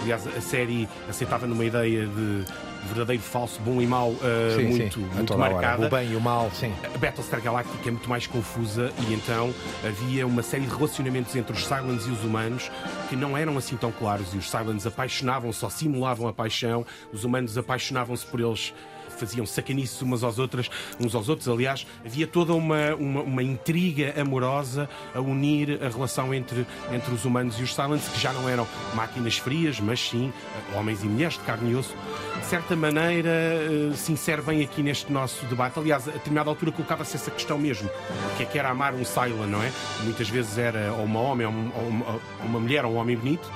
Aliás, 0.03 0.27
a 0.27 0.41
série 0.41 0.89
aceitava 1.09 1.47
numa 1.47 1.65
ideia 1.65 2.07
de 2.07 2.45
verdadeiro 2.87 3.23
falso, 3.23 3.61
bom 3.61 3.81
e 3.81 3.87
mau, 3.87 4.11
uh, 4.11 4.19
sim, 4.57 4.65
muito, 4.65 5.01
sim. 5.01 5.07
muito 5.15 5.39
marcada. 5.39 5.87
O 5.87 5.91
bem 5.91 6.13
e 6.13 6.17
o 6.17 6.21
mal, 6.21 6.51
sim. 6.53 6.73
A 6.95 6.99
Battlestar 6.99 7.41
Galactica 7.41 7.89
é 7.89 7.91
muito 7.91 8.09
mais 8.09 8.27
confusa 8.27 8.93
e 9.07 9.15
então 9.15 9.53
havia 9.87 10.27
uma 10.27 10.43
série 10.43 10.65
de 10.65 10.75
relacionamentos 10.75 11.35
entre 11.35 11.53
os 11.53 11.67
Cylons 11.67 12.07
e 12.07 12.11
os 12.11 12.25
humanos 12.25 12.71
que 13.09 13.17
não 13.17 13.37
eram 13.37 13.59
assim 13.59 13.77
tão 13.77 13.91
claros 13.91 14.33
e 14.35 14.39
os 14.39 14.51
Cylons 14.51 14.87
apaixonavam-se 14.87 15.65
ou 15.65 15.71
simulavam 15.71 16.29
a 16.29 16.33
paixão, 16.33 16.85
os 17.13 17.25
humanos 17.25 17.59
apaixonavam-se 17.59 18.27
por 18.27 18.41
eles 18.41 18.73
faziam 19.19 19.45
sacanices 19.45 20.01
umas 20.03 20.23
aos 20.23 20.39
outras, 20.39 20.71
uns 21.01 21.15
aos 21.15 21.29
outros. 21.29 21.49
Aliás, 21.49 21.87
havia 22.05 22.27
toda 22.27 22.55
uma, 22.55 22.95
uma, 22.95 23.23
uma, 23.23 23.43
intriga 23.43 24.15
amorosa 24.21 24.89
a 25.15 25.21
unir 25.21 25.83
a 25.83 25.89
relação 25.89 26.33
entre, 26.33 26.67
entre 26.93 27.13
os 27.13 27.25
humanos 27.25 27.59
e 27.59 27.63
os 27.63 27.75
Silence, 27.75 28.11
que 28.11 28.21
já 28.21 28.33
não 28.33 28.49
eram 28.49 28.67
máquinas 28.95 29.39
frias, 29.39 29.81
mas 29.81 30.01
sim 30.01 30.33
homens 30.75 31.03
e 31.03 31.07
mulheres 31.07 31.35
de 31.35 31.41
carne 31.41 31.73
e 31.73 31.75
osso. 31.75 31.95
De 32.39 32.47
certa 32.47 32.75
maneira, 32.77 33.29
eh, 33.29 33.93
se 33.95 34.13
insere 34.13 34.41
bem 34.43 34.63
aqui 34.63 34.83
neste 34.83 35.13
nosso 35.13 35.45
debate. 35.47 35.79
Aliás, 35.79 36.09
a 36.09 36.13
determinada 36.13 36.49
altura 36.49 36.73
colocava-se 36.73 37.17
essa 37.17 37.31
questão 37.31 37.59
mesmo. 37.59 37.89
O 37.89 38.37
que 38.37 38.45
é 38.45 38.47
que 38.47 38.59
era 38.59 38.71
amar 38.71 38.95
um 38.95 39.05
Cylon, 39.05 39.47
não 39.47 39.63
é? 39.63 39.71
Muitas 40.05 40.29
vezes 40.29 40.57
era 40.57 40.93
ou 40.93 41.05
uma 41.05 41.21
homem, 41.21 41.47
ou 41.47 41.53
uma, 41.53 42.21
uma 42.45 42.61
mulher, 42.61 42.85
ou 42.85 42.95
um 42.95 42.97
homem 42.97 43.17
bonito 43.17 43.51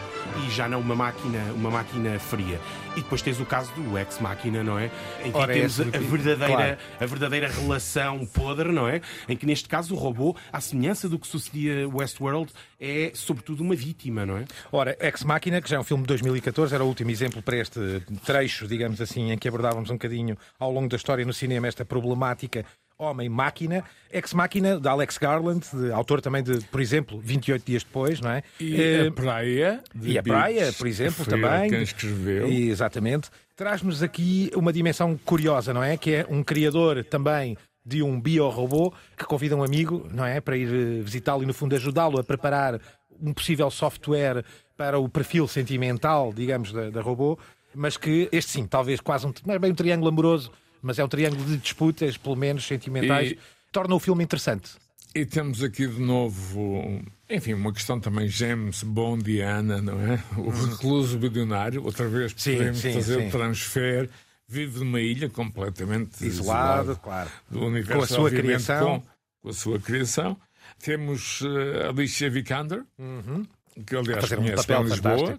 e 0.46 0.50
já 0.50 0.68
não 0.68 0.80
uma 0.80 0.94
máquina, 0.94 1.38
uma 1.54 1.70
máquina 1.70 2.18
fria. 2.18 2.60
E 2.94 3.00
depois 3.00 3.22
tens 3.22 3.40
o 3.40 3.46
caso 3.46 3.72
do 3.72 3.98
Ex 3.98 4.18
Máquina, 4.18 4.62
não 4.62 4.78
é? 4.78 4.90
Em 5.24 5.32
que 5.32 5.38
Ora, 5.38 5.54
temos 5.54 5.80
a 5.80 5.84
verdadeira, 5.84 6.46
claro. 6.46 6.78
a 7.00 7.06
verdadeira 7.06 7.48
relação 7.48 8.26
podre, 8.26 8.70
não 8.70 8.86
é? 8.86 9.00
Em 9.26 9.34
que 9.34 9.46
neste 9.46 9.66
caso 9.66 9.94
o 9.94 9.98
robô, 9.98 10.36
à 10.52 10.60
semelhança 10.60 11.08
do 11.08 11.18
que 11.18 11.26
sucedia 11.26 11.88
Westworld, 11.88 12.52
é 12.78 13.10
sobretudo 13.14 13.62
uma 13.62 13.74
vítima, 13.74 14.26
não 14.26 14.36
é? 14.36 14.44
Ora, 14.70 14.94
Ex 15.00 15.24
Máquina, 15.24 15.62
que 15.62 15.70
já 15.70 15.76
é 15.76 15.80
um 15.80 15.84
filme 15.84 16.02
de 16.02 16.08
2014, 16.08 16.74
era 16.74 16.84
o 16.84 16.86
último 16.86 17.10
exemplo 17.10 17.42
para 17.42 17.56
este 17.56 17.80
trecho, 18.26 18.68
digamos 18.68 19.00
assim, 19.00 19.32
em 19.32 19.38
que 19.38 19.48
abordávamos 19.48 19.88
um 19.88 19.94
bocadinho 19.94 20.36
ao 20.58 20.70
longo 20.70 20.88
da 20.88 20.96
história 20.96 21.24
no 21.24 21.32
cinema 21.32 21.66
esta 21.66 21.86
problemática 21.86 22.64
Homem-Máquina, 23.02 23.84
Ex-Máquina, 24.10 24.78
de 24.78 24.88
Alex 24.88 25.18
Garland, 25.18 25.66
de, 25.72 25.92
autor 25.92 26.20
também 26.20 26.42
de, 26.42 26.60
por 26.64 26.80
exemplo, 26.80 27.20
28 27.20 27.64
Dias 27.64 27.84
Depois, 27.84 28.20
não 28.20 28.30
é? 28.30 28.42
E 28.60 28.74
uh, 28.74 29.08
a 29.08 29.12
Praia. 29.12 29.80
E 30.00 30.18
a 30.18 30.22
Praia, 30.22 30.72
por 30.72 30.86
exemplo, 30.86 31.24
também. 31.24 31.70
Quem 31.70 31.82
escreveu. 31.82 32.48
E, 32.48 32.70
exatamente. 32.70 33.30
Traz-nos 33.56 34.02
aqui 34.02 34.50
uma 34.54 34.72
dimensão 34.72 35.18
curiosa, 35.24 35.74
não 35.74 35.82
é? 35.82 35.96
Que 35.96 36.14
é 36.14 36.26
um 36.28 36.42
criador 36.42 37.04
também 37.04 37.56
de 37.84 38.02
um 38.02 38.20
biorobô 38.20 38.92
que 39.16 39.24
convida 39.24 39.56
um 39.56 39.62
amigo, 39.62 40.08
não 40.12 40.24
é? 40.24 40.40
Para 40.40 40.56
ir 40.56 40.68
eh, 40.68 41.02
visitá-lo 41.02 41.42
e, 41.42 41.46
no 41.46 41.52
fundo, 41.52 41.74
ajudá-lo 41.74 42.18
a 42.18 42.24
preparar 42.24 42.80
um 43.20 43.32
possível 43.32 43.70
software 43.70 44.44
para 44.76 44.98
o 44.98 45.08
perfil 45.08 45.46
sentimental, 45.46 46.32
digamos, 46.32 46.72
da, 46.72 46.90
da 46.90 47.00
robô, 47.00 47.38
mas 47.74 47.96
que 47.96 48.28
este 48.32 48.52
sim, 48.52 48.66
talvez 48.66 49.00
quase 49.00 49.26
um, 49.26 49.32
é 49.48 49.58
bem 49.58 49.72
um 49.72 49.74
triângulo 49.74 50.08
amoroso, 50.08 50.50
mas 50.82 50.98
é 50.98 51.04
um 51.04 51.08
triângulo 51.08 51.44
de 51.44 51.56
disputas, 51.56 52.16
pelo 52.16 52.36
menos 52.36 52.66
sentimentais, 52.66 53.32
e... 53.32 53.38
torna 53.70 53.94
o 53.94 54.00
filme 54.00 54.22
interessante. 54.24 54.72
E 55.14 55.26
temos 55.26 55.62
aqui 55.62 55.86
de 55.86 56.00
novo, 56.00 57.02
enfim, 57.28 57.52
uma 57.52 57.70
questão 57.70 58.00
também 58.00 58.28
James 58.28 58.82
Bondiana, 58.82 59.82
não 59.82 60.00
é? 60.00 60.22
O 60.38 60.48
recluso 60.48 61.18
bilionário, 61.18 61.84
outra 61.84 62.08
vez 62.08 62.32
sim, 62.34 62.56
podemos 62.56 62.78
sim, 62.78 62.94
fazer 62.94 63.20
sim. 63.20 63.28
o 63.28 63.30
transfer, 63.30 64.08
vive 64.48 64.78
numa 64.78 65.00
ilha 65.00 65.28
completamente 65.28 66.26
isolado, 66.26 66.92
isolado 66.92 66.96
claro. 67.02 67.30
do 67.50 67.66
universo, 67.66 67.98
com 67.98 68.04
a 68.04 68.06
sua 68.06 68.30
criação. 68.30 69.00
Com, 69.00 69.06
com, 69.42 69.48
a 69.50 69.52
sua 69.52 69.78
criação. 69.78 70.36
Temos 70.82 71.42
uh, 71.42 71.90
Alicia 71.90 72.30
Vikander, 72.30 72.82
uhum. 72.98 73.46
que 73.86 73.94
aliás 73.94 74.32
conhece 74.32 74.72
um 74.72 74.82
bem 74.82 74.84
Lisboa, 74.84 75.38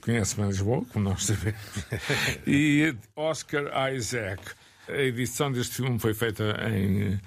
conhece 0.00 0.36
bem 0.36 0.46
Lisboa, 0.46 0.84
como 0.92 1.08
nós 1.08 1.24
sabemos, 1.26 1.60
e 2.44 2.92
Oscar 3.14 3.92
Isaac. 3.92 4.42
A 4.88 5.00
edição 5.00 5.52
deste 5.52 5.76
filme 5.76 5.98
foi 5.98 6.12
feita 6.12 6.56
em 6.68 7.20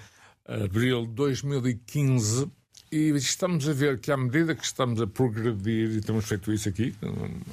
eh, 0.46 0.64
abril 0.66 1.06
de 1.06 1.14
2015 1.14 2.52
e 2.92 3.10
estamos 3.12 3.68
a 3.68 3.74
ver 3.74 4.00
que, 4.00 4.12
à 4.12 4.18
medida 4.18 4.54
que 4.54 4.64
estamos 4.64 5.02
a 5.02 5.08
progredir, 5.08 5.98
e 5.98 6.02
temos 6.02 6.26
feito 6.26 6.52
isso 6.52 6.70
aqui, 6.70 6.94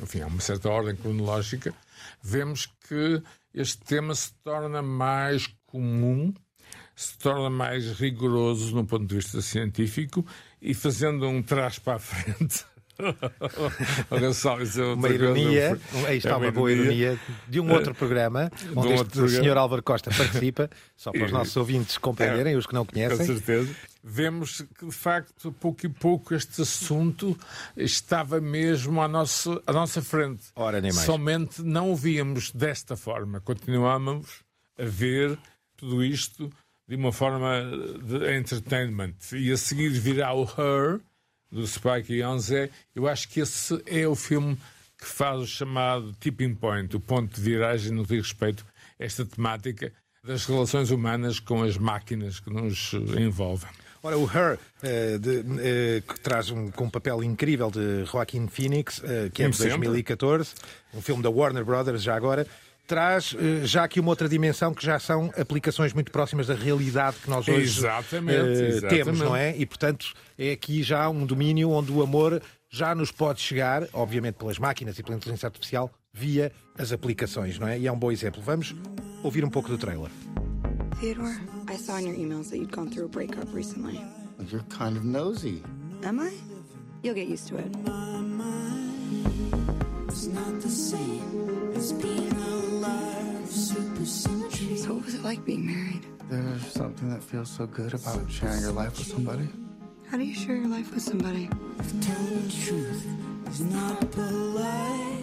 enfim, 0.02 0.20
há 0.20 0.26
uma 0.26 0.40
certa 0.40 0.68
ordem 0.68 0.96
cronológica, 0.96 1.72
vemos 2.22 2.66
que 2.88 3.22
este 3.54 3.78
tema 3.84 4.14
se 4.14 4.32
torna 4.44 4.82
mais 4.82 5.48
comum, 5.66 6.34
se 6.94 7.16
torna 7.18 7.48
mais 7.48 7.92
rigoroso 7.92 8.74
no 8.74 8.84
ponto 8.84 9.06
de 9.06 9.14
vista 9.14 9.40
científico 9.40 10.26
e 10.60 10.74
fazendo 10.74 11.26
um 11.28 11.42
trás 11.42 11.78
para 11.78 11.94
a 11.94 11.98
frente. 11.98 12.64
uma 14.96 15.08
ironia, 15.08 15.78
aí 16.06 16.18
está 16.18 16.30
é 16.30 16.34
uma, 16.34 16.46
uma 16.46 16.52
boa 16.52 16.72
ironia 16.72 17.18
de 17.48 17.60
um 17.60 17.72
outro 17.72 17.94
programa 17.94 18.50
onde 18.74 18.88
um 18.88 18.94
este 18.94 19.28
senhor 19.28 19.56
Álvaro 19.56 19.82
Costa 19.82 20.10
participa, 20.10 20.70
só 20.96 21.10
para 21.10 21.24
os 21.24 21.32
nossos 21.32 21.56
ouvintes 21.56 21.98
compreenderem, 21.98 22.54
é, 22.54 22.56
os 22.56 22.66
que 22.66 22.74
não 22.74 22.84
conhecem. 22.84 23.18
Com 23.18 23.24
certeza. 23.24 23.74
Vemos 24.04 24.62
que, 24.78 24.86
de 24.86 24.92
facto, 24.92 25.52
pouco 25.52 25.86
e 25.86 25.88
pouco 25.88 26.34
este 26.34 26.62
assunto 26.62 27.38
estava 27.76 28.40
mesmo 28.40 29.00
à 29.00 29.06
nossa, 29.06 29.62
à 29.66 29.72
nossa 29.72 30.02
frente. 30.02 30.42
Ora, 30.56 30.80
nem 30.80 30.92
mais. 30.92 31.06
Somente 31.06 31.62
não 31.62 31.92
o 31.92 31.96
víamos 31.96 32.50
desta 32.50 32.96
forma. 32.96 33.40
Continuávamos 33.40 34.42
a 34.76 34.84
ver 34.84 35.38
tudo 35.76 36.04
isto 36.04 36.50
de 36.88 36.96
uma 36.96 37.12
forma 37.12 37.62
de 38.02 38.36
entertainment. 38.36 39.14
E 39.32 39.50
a 39.52 39.56
seguir 39.56 39.90
virá 39.90 40.34
o 40.34 40.44
Her, 40.44 41.00
do 41.52 41.66
Spike 41.66 42.18
Jonze, 42.18 42.70
eu 42.94 43.06
acho 43.06 43.28
que 43.28 43.40
esse 43.40 43.80
é 43.86 44.08
o 44.08 44.14
filme 44.14 44.56
que 44.98 45.06
faz 45.06 45.40
o 45.40 45.46
chamado 45.46 46.14
tipping 46.18 46.54
point, 46.54 46.96
o 46.96 47.00
ponto 47.00 47.34
de 47.34 47.40
viragem 47.40 47.92
no 47.92 48.04
que 48.04 48.16
diz 48.16 48.28
respeito 48.28 48.64
a 48.98 49.04
esta 49.04 49.24
temática 49.24 49.92
das 50.24 50.46
relações 50.46 50.90
humanas 50.90 51.38
com 51.38 51.62
as 51.62 51.76
máquinas 51.76 52.40
que 52.40 52.48
nos 52.48 52.92
envolvem. 53.18 53.70
Ora, 54.04 54.18
o 54.18 54.24
Her, 54.24 54.58
uh, 54.58 55.18
de, 55.18 55.40
uh, 55.40 56.02
que 56.02 56.20
traz 56.20 56.50
um, 56.50 56.70
com 56.70 56.84
um 56.84 56.90
papel 56.90 57.22
incrível 57.22 57.70
de 57.70 58.04
Joaquin 58.04 58.48
Phoenix, 58.48 58.98
uh, 58.98 59.30
que 59.32 59.42
é 59.42 59.48
de 59.48 59.58
2014, 59.58 60.54
um 60.94 61.00
filme 61.00 61.22
da 61.22 61.30
Warner 61.30 61.64
Brothers, 61.64 62.02
já 62.02 62.16
agora, 62.16 62.46
traz 62.86 63.32
uh, 63.32 63.64
já 63.64 63.84
aqui 63.84 64.00
uma 64.00 64.10
outra 64.10 64.28
dimensão 64.28 64.74
que 64.74 64.84
já 64.84 64.98
são 64.98 65.32
aplicações 65.36 65.92
muito 65.92 66.10
próximas 66.10 66.46
da 66.46 66.54
realidade 66.54 67.16
que 67.22 67.30
nós 67.30 67.46
hoje 67.48 67.78
exatamente, 67.78 68.40
uh, 68.40 68.64
exatamente. 68.64 69.04
temos, 69.04 69.20
não 69.20 69.36
é? 69.36 69.56
E, 69.56 69.64
portanto, 69.66 70.12
é 70.38 70.52
aqui 70.52 70.82
já 70.82 71.08
um 71.08 71.24
domínio 71.24 71.70
onde 71.70 71.90
o 71.92 72.02
amor 72.02 72.42
já 72.70 72.94
nos 72.94 73.12
pode 73.12 73.40
chegar, 73.40 73.86
obviamente 73.92 74.36
pelas 74.36 74.58
máquinas 74.58 74.98
e 74.98 75.02
pela 75.02 75.16
inteligência 75.16 75.46
artificial, 75.46 75.90
via 76.12 76.52
as 76.78 76.92
aplicações, 76.92 77.58
não 77.58 77.68
é? 77.68 77.78
E 77.78 77.86
é 77.86 77.92
um 77.92 77.98
bom 77.98 78.10
exemplo. 78.10 78.42
Vamos 78.42 78.74
ouvir 79.22 79.44
um 79.44 79.50
pouco 79.50 79.68
do 79.68 79.78
trailer. 79.78 80.10
Theodore, 81.00 81.38
I 81.68 81.76
saw 81.76 81.98
in 81.98 82.06
your 82.06 82.16
emails 82.16 82.50
that 82.50 82.58
you'd 82.58 82.70
gone 82.70 82.90
through 82.90 83.06
a 83.06 83.08
breakup 83.08 83.52
recently. 83.54 84.00
You're 84.50 84.64
kind 84.68 84.96
of 84.96 85.04
nosy. 85.04 85.62
Am 86.04 86.20
I? 86.20 86.32
You'll 87.02 87.14
get 87.14 87.28
used 87.28 87.48
to 87.48 87.56
it. 87.58 87.72
So 93.52 94.94
what 94.94 95.04
was 95.04 95.14
it 95.14 95.22
like 95.22 95.44
being 95.44 95.66
married? 95.66 96.06
There's 96.30 96.66
something 96.72 97.10
that 97.10 97.22
feels 97.22 97.50
so 97.50 97.66
good 97.66 97.92
about 97.92 98.30
sharing 98.30 98.62
your 98.62 98.72
life 98.72 98.96
with 98.96 99.08
somebody. 99.08 99.46
How 100.08 100.16
do 100.16 100.24
you 100.24 100.34
share 100.34 100.56
your 100.56 100.68
life 100.68 100.94
with 100.94 101.02
somebody? 101.02 101.50
Telling 102.00 102.46
the 102.46 102.52
truth 102.64 103.06
is 103.50 103.60
not 103.60 104.10
polite. 104.12 105.22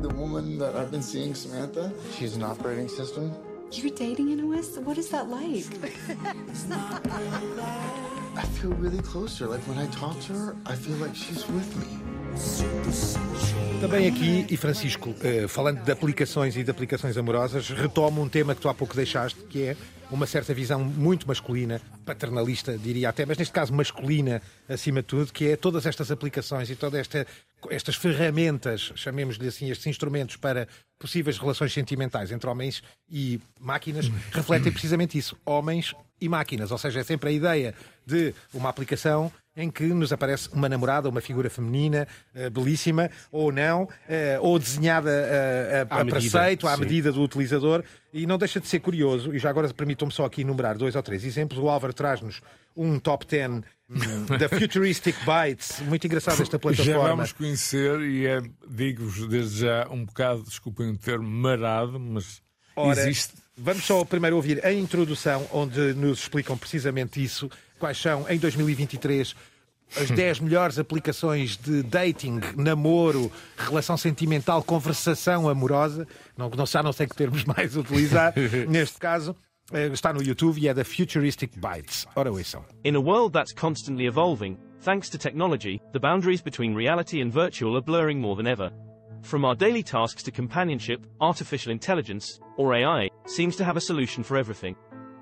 The 0.00 0.10
woman 0.10 0.58
that 0.58 0.76
I've 0.76 0.92
been 0.92 1.02
seeing, 1.02 1.34
Samantha, 1.34 1.92
she's 2.16 2.36
an 2.36 2.44
operating 2.44 2.88
system. 2.88 3.32
You're 3.72 3.90
dating 3.90 4.30
an 4.30 4.54
OS? 4.54 4.78
What 4.78 4.96
is 4.96 5.08
that 5.08 5.28
like? 5.28 5.66
I 8.36 8.42
feel 8.60 8.70
really 8.74 9.02
close 9.02 9.38
to 9.38 9.44
her. 9.44 9.50
Like 9.50 9.62
when 9.62 9.78
I 9.78 9.88
talk 9.88 10.20
to 10.20 10.32
her, 10.34 10.56
I 10.66 10.76
feel 10.76 10.98
like 10.98 11.16
she's 11.16 11.48
with 11.48 11.76
me. 11.76 12.05
Também 13.80 14.08
aqui, 14.08 14.46
e 14.48 14.56
Francisco, 14.56 15.14
eh, 15.22 15.46
falando 15.46 15.82
de 15.82 15.92
aplicações 15.92 16.56
e 16.56 16.64
de 16.64 16.70
aplicações 16.70 17.16
amorosas, 17.16 17.68
retomo 17.68 18.22
um 18.22 18.28
tema 18.28 18.54
que 18.54 18.60
tu 18.60 18.68
há 18.68 18.74
pouco 18.74 18.96
deixaste, 18.96 19.38
que 19.44 19.62
é 19.62 19.76
uma 20.10 20.26
certa 20.26 20.54
visão 20.54 20.82
muito 20.82 21.26
masculina, 21.26 21.80
paternalista, 22.04 22.76
diria 22.78 23.08
até, 23.08 23.26
mas 23.26 23.36
neste 23.36 23.52
caso 23.52 23.72
masculina 23.72 24.40
acima 24.68 25.02
de 25.02 25.08
tudo, 25.08 25.32
que 25.32 25.48
é 25.48 25.56
todas 25.56 25.84
estas 25.84 26.10
aplicações 26.10 26.70
e 26.70 26.76
todas 26.76 27.00
esta, 27.00 27.26
estas 27.70 27.96
ferramentas, 27.96 28.92
chamemos-lhe 28.94 29.48
assim, 29.48 29.70
estes 29.70 29.86
instrumentos 29.86 30.36
para 30.36 30.66
possíveis 30.98 31.38
relações 31.38 31.72
sentimentais 31.72 32.32
entre 32.32 32.48
homens 32.48 32.82
e 33.10 33.40
máquinas, 33.60 34.10
refletem 34.32 34.72
precisamente 34.72 35.18
isso, 35.18 35.36
homens 35.44 35.94
e 36.20 36.28
máquinas, 36.28 36.70
ou 36.70 36.78
seja, 36.78 37.00
é 37.00 37.04
sempre 37.04 37.28
a 37.28 37.32
ideia 37.32 37.74
de 38.06 38.32
uma 38.54 38.68
aplicação 38.68 39.30
em 39.56 39.70
que 39.70 39.84
nos 39.84 40.12
aparece 40.12 40.50
uma 40.52 40.68
namorada, 40.68 41.08
uma 41.08 41.20
figura 41.20 41.48
feminina, 41.48 42.06
uh, 42.34 42.50
belíssima, 42.50 43.10
ou 43.32 43.50
não, 43.50 43.84
uh, 43.84 43.88
ou 44.40 44.58
desenhada 44.58 45.10
uh, 45.10 45.94
a, 45.94 46.00
a 46.02 46.04
preceito, 46.04 46.68
à 46.68 46.76
medida 46.76 47.10
do 47.10 47.22
utilizador, 47.22 47.82
e 48.12 48.26
não 48.26 48.36
deixa 48.36 48.60
de 48.60 48.68
ser 48.68 48.80
curioso, 48.80 49.34
e 49.34 49.38
já 49.38 49.48
agora 49.48 49.72
permitam-me 49.72 50.12
só 50.12 50.26
aqui 50.26 50.42
enumerar 50.42 50.76
dois 50.76 50.94
ou 50.94 51.02
três 51.02 51.24
exemplos. 51.24 51.58
O 51.58 51.68
Álvaro 51.68 51.94
traz-nos 51.94 52.42
um 52.76 52.98
top 52.98 53.26
10 53.26 53.50
hum, 53.50 53.62
da 54.38 54.48
Futuristic 54.48 55.16
Bytes, 55.24 55.80
muito 55.80 56.06
engraçado 56.06 56.42
esta 56.42 56.58
plataforma. 56.58 56.92
Já 56.92 56.98
vamos 56.98 57.32
conhecer, 57.32 58.00
e 58.02 58.26
é, 58.26 58.42
digo-vos 58.68 59.26
desde 59.28 59.60
já, 59.60 59.88
um 59.90 60.04
bocado, 60.04 60.42
desculpem 60.42 60.90
o 60.90 60.98
termo, 60.98 61.28
marado, 61.28 61.98
mas 61.98 62.42
Ora, 62.76 63.00
existe. 63.00 63.32
Vamos 63.56 63.84
só 63.84 64.04
primeiro 64.04 64.36
ouvir 64.36 64.64
a 64.64 64.70
introdução, 64.70 65.48
onde 65.50 65.94
nos 65.94 66.20
explicam 66.20 66.58
precisamente 66.58 67.24
isso 67.24 67.48
quais 67.78 67.98
são, 67.98 68.26
em 68.28 68.38
2023, 68.38 69.34
as 69.96 70.10
10 70.10 70.40
melhores 70.40 70.78
aplicações 70.78 71.56
de 71.56 71.82
dating, 71.82 72.40
namoro, 72.56 73.30
relação 73.56 73.96
sentimental, 73.96 74.62
conversação 74.62 75.48
amorosa. 75.48 76.06
Não, 76.36 76.50
não, 76.50 76.66
já 76.66 76.82
não 76.82 76.92
sei 76.92 77.06
que 77.06 77.16
termos 77.16 77.44
mais 77.46 77.76
utilizar. 77.76 78.34
Neste 78.68 78.98
caso, 78.98 79.36
eh, 79.72 79.88
está 79.88 80.12
no 80.12 80.22
YouTube 80.22 80.60
e 80.60 80.68
é 80.68 80.74
da 80.74 80.84
Futuristic 80.84 81.52
Bytes. 81.56 82.06
Ora, 82.14 82.30
ouçam. 82.30 82.64
In 82.84 82.96
a 82.96 83.00
world 83.00 83.32
that's 83.32 83.52
constantly 83.52 84.06
evolving, 84.06 84.56
thanks 84.80 85.08
to 85.10 85.18
technology, 85.18 85.80
the 85.92 86.00
boundaries 86.00 86.42
between 86.42 86.74
reality 86.74 87.20
and 87.20 87.30
virtual 87.30 87.76
are 87.76 87.84
blurring 87.84 88.20
more 88.20 88.36
than 88.36 88.46
ever. 88.46 88.72
From 89.22 89.44
our 89.44 89.56
daily 89.56 89.82
tasks 89.82 90.22
to 90.22 90.30
companionship, 90.30 91.04
artificial 91.20 91.72
intelligence, 91.72 92.38
or 92.56 92.74
AI, 92.74 93.08
seems 93.26 93.56
to 93.56 93.64
have 93.64 93.76
a 93.76 93.80
solution 93.80 94.22
for 94.22 94.36
everything. 94.36 94.76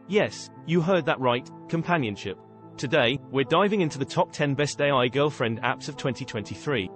Yes, 0.09 0.51
you 0.67 0.83
heard 0.83 1.07
that 1.07 1.19
right, 1.19 1.49
companionship. 1.69 2.37
Today, 2.77 3.19
we're 3.31 3.45
diving 3.49 3.81
into 3.81 3.99
the 3.99 4.05
top 4.05 4.33
10 4.33 4.55
best 4.55 4.79
AI 4.81 5.09
girlfriend 5.09 5.63
apps 5.63 5.89
of 5.89 5.97
2023. 5.97 6.91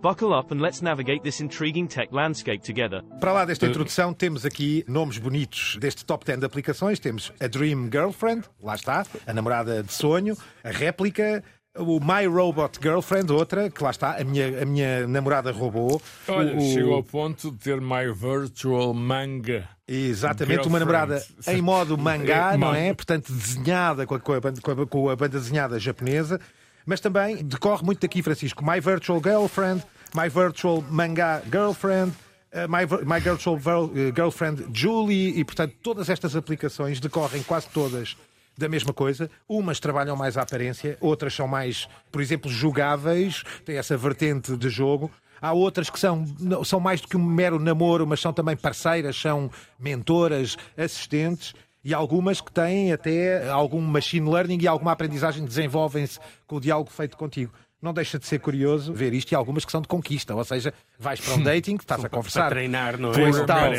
Buckle 0.00 0.32
up 0.32 0.52
and 0.52 0.60
let's 0.60 0.80
navigate 0.80 1.24
this 1.24 1.40
intriguing 1.40 1.88
tech 1.88 2.12
landscape 2.12 2.62
together. 2.62 3.02
Para 3.20 3.32
lá 3.32 3.44
desta 3.44 3.66
uh, 3.66 3.68
introdução, 3.68 4.14
temos 4.14 4.44
aqui 4.46 4.84
nomes 4.86 5.18
bonitos 5.18 5.76
deste 5.80 6.04
top 6.04 6.24
10 6.24 6.38
de 6.38 6.46
aplicações. 6.46 7.00
Temos 7.00 7.32
a 7.40 7.48
Dream 7.48 7.88
Girlfriend, 7.90 8.44
lá 8.62 8.76
está, 8.76 9.04
a 9.26 9.32
namorada 9.32 9.82
de 9.82 9.92
sonho, 9.92 10.36
a 10.62 10.70
réplica, 10.70 11.42
o 11.78 11.98
My 12.00 12.26
Robot 12.26 12.78
Girlfriend, 12.80 13.32
outra, 13.32 13.70
que 13.70 13.82
lá 13.82 13.90
está, 13.90 14.20
a 14.20 14.24
minha, 14.24 14.62
a 14.62 14.64
minha 14.66 15.06
namorada 15.06 15.50
robô. 15.50 16.00
Olha, 16.28 16.56
o, 16.56 16.60
chegou 16.60 16.94
ao 16.94 17.02
ponto 17.02 17.50
de 17.50 17.58
ter 17.58 17.80
My 17.80 18.12
Virtual 18.14 18.92
Manga. 18.92 19.68
Exatamente, 19.88 20.68
uma 20.68 20.78
namorada 20.78 21.22
em 21.46 21.60
modo 21.60 21.98
mangá, 21.98 22.56
não 22.58 22.74
é? 22.74 22.94
Portanto, 22.94 23.32
desenhada 23.32 24.06
com 24.06 24.14
a, 24.14 24.20
com, 24.20 24.32
a 24.32 24.40
banda, 24.40 24.60
com 24.60 25.10
a 25.10 25.16
banda 25.16 25.38
desenhada 25.38 25.78
japonesa. 25.78 26.40
Mas 26.84 27.00
também 27.00 27.44
decorre 27.44 27.84
muito 27.84 28.00
daqui, 28.00 28.22
Francisco. 28.22 28.64
My 28.64 28.80
Virtual 28.80 29.20
Girlfriend, 29.22 29.82
My 30.14 30.28
Virtual 30.28 30.82
Manga 30.90 31.42
Girlfriend, 31.50 32.12
uh, 32.52 32.68
My, 32.68 32.86
My 33.04 33.20
Virtual 33.20 33.56
uh, 33.56 34.12
Girlfriend 34.14 34.66
Julie, 34.72 35.38
e 35.38 35.44
portanto 35.44 35.74
todas 35.82 36.08
estas 36.08 36.34
aplicações 36.36 37.00
decorrem 37.00 37.42
quase 37.42 37.68
todas 37.68 38.16
da 38.56 38.68
mesma 38.68 38.92
coisa. 38.92 39.30
Umas 39.48 39.80
trabalham 39.80 40.16
mais 40.16 40.36
à 40.36 40.42
aparência, 40.42 40.96
outras 41.00 41.34
são 41.34 41.46
mais, 41.46 41.88
por 42.10 42.20
exemplo, 42.20 42.50
jogáveis, 42.50 43.42
têm 43.64 43.76
essa 43.76 43.96
vertente 43.96 44.56
de 44.56 44.68
jogo. 44.68 45.10
Há 45.40 45.52
outras 45.52 45.90
que 45.90 45.98
são, 45.98 46.24
são 46.64 46.78
mais 46.78 47.00
do 47.00 47.08
que 47.08 47.16
um 47.16 47.24
mero 47.24 47.58
namoro, 47.58 48.06
mas 48.06 48.20
são 48.20 48.32
também 48.32 48.56
parceiras, 48.56 49.16
são 49.16 49.50
mentoras, 49.78 50.56
assistentes. 50.76 51.52
E 51.84 51.92
algumas 51.92 52.40
que 52.40 52.52
têm 52.52 52.92
até 52.92 53.50
algum 53.50 53.80
machine 53.80 54.30
learning 54.30 54.58
e 54.60 54.68
alguma 54.68 54.92
aprendizagem 54.92 55.44
desenvolvem-se 55.44 56.20
com 56.46 56.56
o 56.56 56.60
diálogo 56.60 56.90
feito 56.90 57.16
contigo 57.16 57.52
não 57.82 57.92
deixa 57.92 58.18
de 58.18 58.26
ser 58.26 58.38
curioso 58.38 58.92
ver 58.92 59.12
isto 59.12 59.32
e 59.32 59.34
algumas 59.34 59.64
que 59.64 59.72
são 59.72 59.80
de 59.80 59.88
conquista, 59.88 60.34
ou 60.34 60.44
seja, 60.44 60.72
vais 60.98 61.20
para 61.20 61.34
um 61.34 61.42
dating, 61.42 61.74
estás 61.74 62.04
a 62.04 62.08
conversar, 62.08 62.42
para 62.42 62.50
treinar, 62.50 62.96
não 62.96 63.10
é? 63.10 63.44
Tal 63.44 63.74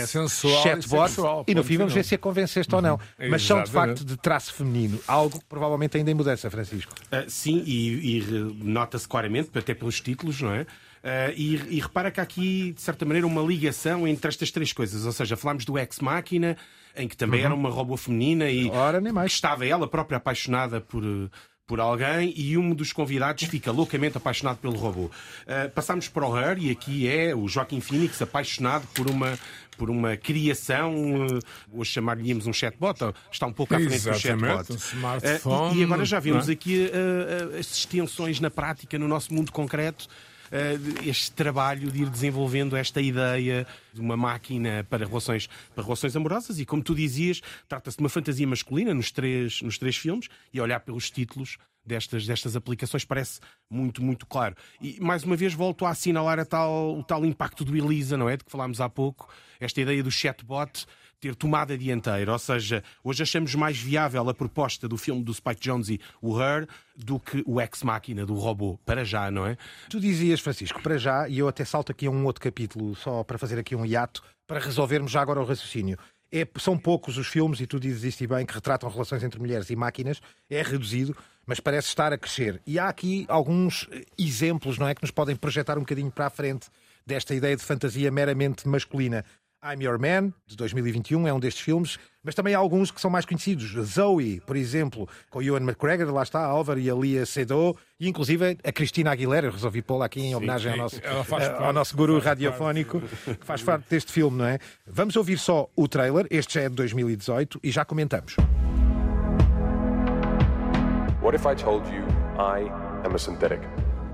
chatbot 0.62 1.14
e, 1.48 1.52
e 1.52 1.56
no 1.56 1.64
fim 1.64 1.78
vamos 1.78 1.94
ver 1.94 2.04
se 2.04 2.16
a 2.16 2.18
convenceste 2.18 2.76
ou 2.76 2.82
não. 2.82 2.96
Uhum. 2.96 3.30
Mas 3.30 3.44
são 3.44 3.64
de 3.64 3.72
facto 3.72 4.04
de 4.04 4.18
traço 4.18 4.54
feminino, 4.54 5.00
algo 5.08 5.40
que 5.40 5.46
provavelmente 5.46 5.98
ainda 5.98 6.12
em 6.12 6.14
mudança, 6.14 6.50
Francisco. 6.50 6.94
Uh, 7.06 7.30
sim, 7.30 7.64
e, 7.66 8.18
e 8.18 8.22
nota-se 8.62 9.08
claramente, 9.08 9.50
até 9.58 9.74
pelos 9.74 10.02
títulos, 10.02 10.42
não 10.42 10.54
é? 10.54 10.62
Uh, 11.04 11.34
e, 11.36 11.78
e, 11.78 11.80
repara 11.82 12.10
que 12.10 12.22
há 12.22 12.24
aqui, 12.24 12.72
de 12.72 12.82
certa 12.82 13.04
maneira, 13.06 13.28
uma 13.28 13.42
ligação 13.42 14.08
entre 14.08 14.30
estas 14.30 14.52
três 14.52 14.72
coisas. 14.72 15.06
Ou 15.06 15.12
seja, 15.12 15.36
falámos 15.36 15.66
do 15.66 15.78
ex-máquina, 15.78 16.56
em 16.96 17.10
que 17.10 17.18
também 17.18 17.42
uhum. 17.42 17.46
era 17.48 17.56
uma 17.56 17.70
robô 17.70 17.98
feminina 17.98 18.50
e 18.50 18.70
Ora, 18.70 19.02
nem 19.02 19.12
mais. 19.12 19.34
estava 19.34 19.66
ela 19.66 19.86
própria 19.86 20.18
apaixonada 20.18 20.80
por, 20.80 21.04
por 21.66 21.80
alguém 21.80 22.34
e 22.36 22.58
um 22.58 22.74
dos 22.74 22.92
convidados 22.92 23.44
fica 23.44 23.72
loucamente 23.72 24.18
apaixonado 24.18 24.58
pelo 24.58 24.76
robô. 24.76 25.06
Uh, 25.06 25.70
passamos 25.74 26.08
para 26.08 26.28
o 26.28 26.38
Her 26.38 26.58
e 26.58 26.70
aqui 26.70 27.08
é 27.08 27.34
o 27.34 27.48
Joaquim 27.48 27.80
Phoenix 27.80 28.22
apaixonado 28.22 28.88
por 28.94 29.10
uma 29.10 29.38
por 29.78 29.90
uma 29.90 30.16
criação, 30.16 30.94
uh, 31.26 31.40
hoje 31.72 31.92
chamar-lhe-íamos 31.92 32.46
um 32.46 32.54
chatbot, 32.54 33.00
está 33.32 33.48
um 33.48 33.54
pouco 33.54 33.74
à 33.74 33.80
frente 33.80 34.04
do 34.04 34.14
chatbot. 34.14 34.72
Um 34.72 34.76
smartphone, 34.76 35.76
uh, 35.76 35.80
e 35.80 35.84
agora 35.84 36.06
já 36.06 36.20
vemos 36.20 36.48
é? 36.48 36.54
aqui 36.54 36.86
uh, 36.86 37.58
as 37.58 37.72
extensões 37.72 38.40
na 38.40 38.52
prática, 38.52 39.00
no 39.00 39.08
nosso 39.08 39.34
mundo 39.34 39.52
concreto, 39.52 40.08
este 41.04 41.32
trabalho 41.32 41.92
de 41.92 42.04
ir 42.04 42.10
desenvolvendo 42.10 42.76
esta 42.76 43.02
ideia 43.02 43.66
de 43.94 44.02
uma 44.02 44.16
máquina 44.16 44.86
para 44.90 45.06
relações, 45.06 45.50
para 45.74 45.84
relações 45.84 46.16
amorosas. 46.16 46.60
E, 46.60 46.66
como 46.66 46.84
tu 46.84 46.94
dizias, 46.94 47.42
trata-se 47.68 47.98
de 47.98 48.04
uma 48.04 48.10
fantasia 48.10 48.48
masculina 48.48 48.94
nos 48.94 49.12
três, 49.12 49.62
nos 49.62 49.78
três 49.78 49.98
filmes 49.98 50.30
e 50.54 50.62
olhar 50.62 50.80
pelos 50.80 51.10
títulos 51.10 51.58
destas, 51.86 52.26
destas 52.26 52.56
aplicações 52.56 53.06
parece 53.06 53.40
muito, 53.70 54.04
muito 54.04 54.26
claro. 54.26 54.56
E, 54.82 55.00
mais 55.00 55.24
uma 55.24 55.36
vez, 55.36 55.54
volto 55.54 55.86
a 55.86 55.90
assinalar 55.90 56.40
a 56.40 56.46
tal, 56.46 56.98
o 56.98 57.04
tal 57.04 57.26
impacto 57.26 57.64
do 57.64 57.76
Elisa, 57.76 58.18
não 58.18 58.30
é? 58.30 58.38
De 58.38 58.44
que 58.44 58.52
falámos 58.52 58.82
há 58.82 58.90
pouco, 58.90 59.30
esta 59.60 59.82
ideia 59.82 60.04
do 60.04 60.12
chatbot 60.12 60.86
ter 61.24 61.36
tomado 61.36 61.72
a 61.72 61.78
dianteira. 61.78 62.34
Ou 62.34 62.40
seja, 62.40 62.84
hoje 63.02 63.24
achamos 63.24 63.56
mais 63.56 63.78
viável 63.78 64.28
a 64.28 64.34
proposta 64.34 64.90
do 64.90 64.98
filme 64.98 65.24
do 65.24 65.34
Spike 65.34 65.62
Jonze, 65.62 66.02
o 66.22 66.38
Her, 66.38 66.68
do 66.98 67.18
que 67.18 67.42
o 67.46 67.62
ex-máquina 67.62 68.26
do 68.26 68.34
robô, 68.34 68.78
para 68.86 69.06
já, 69.06 69.32
não 69.32 69.46
é? 69.46 69.56
Tu 69.90 70.02
dizias, 70.02 70.42
Francisco, 70.42 70.82
para 70.82 70.98
já, 70.98 71.30
e 71.30 71.40
eu 71.40 71.48
até 71.48 71.64
salto 71.64 71.94
aqui 71.94 72.08
a 72.08 72.12
um 72.12 72.26
outro 72.26 72.44
capítulo, 72.44 72.94
só 72.96 73.24
para 73.24 73.38
fazer 73.38 73.58
aqui 73.58 73.74
um 73.74 73.86
hiato, 73.86 74.22
para 74.46 74.60
resolvermos 74.60 75.12
já 75.12 75.22
agora 75.22 75.40
o 75.40 75.46
raciocínio. 75.46 75.98
É, 76.30 76.46
são 76.60 76.78
poucos 76.78 77.18
os 77.18 77.28
filmes, 77.28 77.62
e 77.62 77.68
tu 77.68 77.80
dizes 77.80 78.04
isto 78.04 78.28
bem, 78.28 78.46
que 78.46 78.54
retratam 78.54 78.90
relações 78.90 79.24
entre 79.24 79.40
mulheres 79.40 79.70
e 79.70 79.76
máquinas, 79.78 80.20
é 80.50 80.62
reduzido, 80.62 81.16
mas 81.46 81.60
parece 81.60 81.88
estar 81.88 82.14
a 82.14 82.18
crescer. 82.18 82.62
E 82.66 82.80
há 82.80 82.88
aqui 82.88 83.26
alguns 83.28 83.88
exemplos, 84.18 84.78
não 84.78 84.88
é, 84.88 84.96
que 84.96 85.02
nos 85.02 85.12
podem 85.12 85.36
projetar 85.36 85.78
um 85.78 85.82
bocadinho 85.82 86.12
para 86.12 86.28
a 86.28 86.30
frente 86.30 86.68
desta 87.06 87.36
ideia 87.36 87.56
de 87.56 87.64
fantasia 87.64 88.10
meramente 88.10 88.68
masculina. 88.68 89.24
I'm 89.64 89.82
Your 89.82 89.98
Man, 89.98 90.34
de 90.46 90.58
2021, 90.58 91.26
é 91.26 91.34
um 91.34 91.40
destes 91.40 91.64
filmes, 91.64 91.98
mas 92.22 92.36
também 92.36 92.54
há 92.54 92.58
alguns 92.58 92.92
que 92.92 93.00
são 93.00 93.10
mais 93.10 93.26
conhecidos. 93.26 93.72
Zoe, 93.86 94.42
por 94.46 94.58
exemplo, 94.58 95.08
com 95.30 95.42
Ewan 95.42 95.62
McGregor, 95.62 96.14
lá 96.14 96.22
está, 96.22 96.42
a 96.42 96.46
Álvaro 96.46 96.82
e 96.82 96.90
a 96.90 96.94
Lia 96.94 97.24
e 97.98 98.10
inclusive 98.10 98.58
a 98.62 98.72
Cristina 98.74 99.12
Aguilera, 99.12 99.48
eu 99.48 99.52
resolvi 99.52 99.82
pô-la 99.82 100.06
aqui 100.06 100.20
em 100.20 100.36
homenagem 100.36 100.74
sim, 100.74 100.80
ao 100.80 100.84
nosso, 100.84 100.98
uh, 100.98 101.64
ao 101.64 101.74
nosso 101.74 101.96
guru 101.96 102.20
radiofónico, 102.20 103.00
parte. 103.00 103.40
que 103.40 103.46
faz 103.46 103.64
parte 103.64 103.90
deste 103.90 104.12
filme, 104.12 104.38
não 104.38 104.46
é? 104.46 104.60
Vamos 104.86 105.16
ouvir 105.16 105.40
só 105.40 105.70
o 105.78 105.88
trailer, 105.88 106.28
este 106.30 106.56
já 106.56 106.62
é 106.64 106.70
de 106.70 106.76
2018, 106.76 107.62
e 107.64 107.72
já 107.72 107.86
comentamos. 107.86 108.36
What 111.24 111.34
if 111.34 111.46
I 111.46 111.56
told 111.56 111.88
you 111.88 112.06
I 112.38 112.70
am 113.06 113.16
a 113.16 113.18
synthetic? 113.18 113.62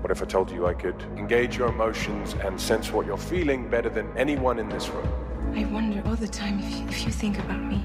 What 0.00 0.12
if 0.12 0.22
I 0.22 0.26
told 0.26 0.48
you 0.48 0.68
I 0.68 0.74
could 0.74 0.94
engage 1.16 1.56
your 1.58 1.66
emotions 1.66 2.34
and 2.34 2.58
sense 2.58 2.92
what 2.92 3.04
you're 3.04 3.18
feeling 3.18 3.68
better 3.68 3.88
than 3.88 4.16
anyone 4.16 4.60
in 4.60 4.68
this 4.68 4.88
room? 4.90 5.08
I 5.56 5.64
wonder 5.64 6.00
all 6.06 6.14
the 6.14 6.28
time 6.28 6.60
if 6.60 6.78
you, 6.78 6.86
if 6.86 7.04
you 7.04 7.10
think 7.10 7.40
about 7.40 7.64
me. 7.64 7.84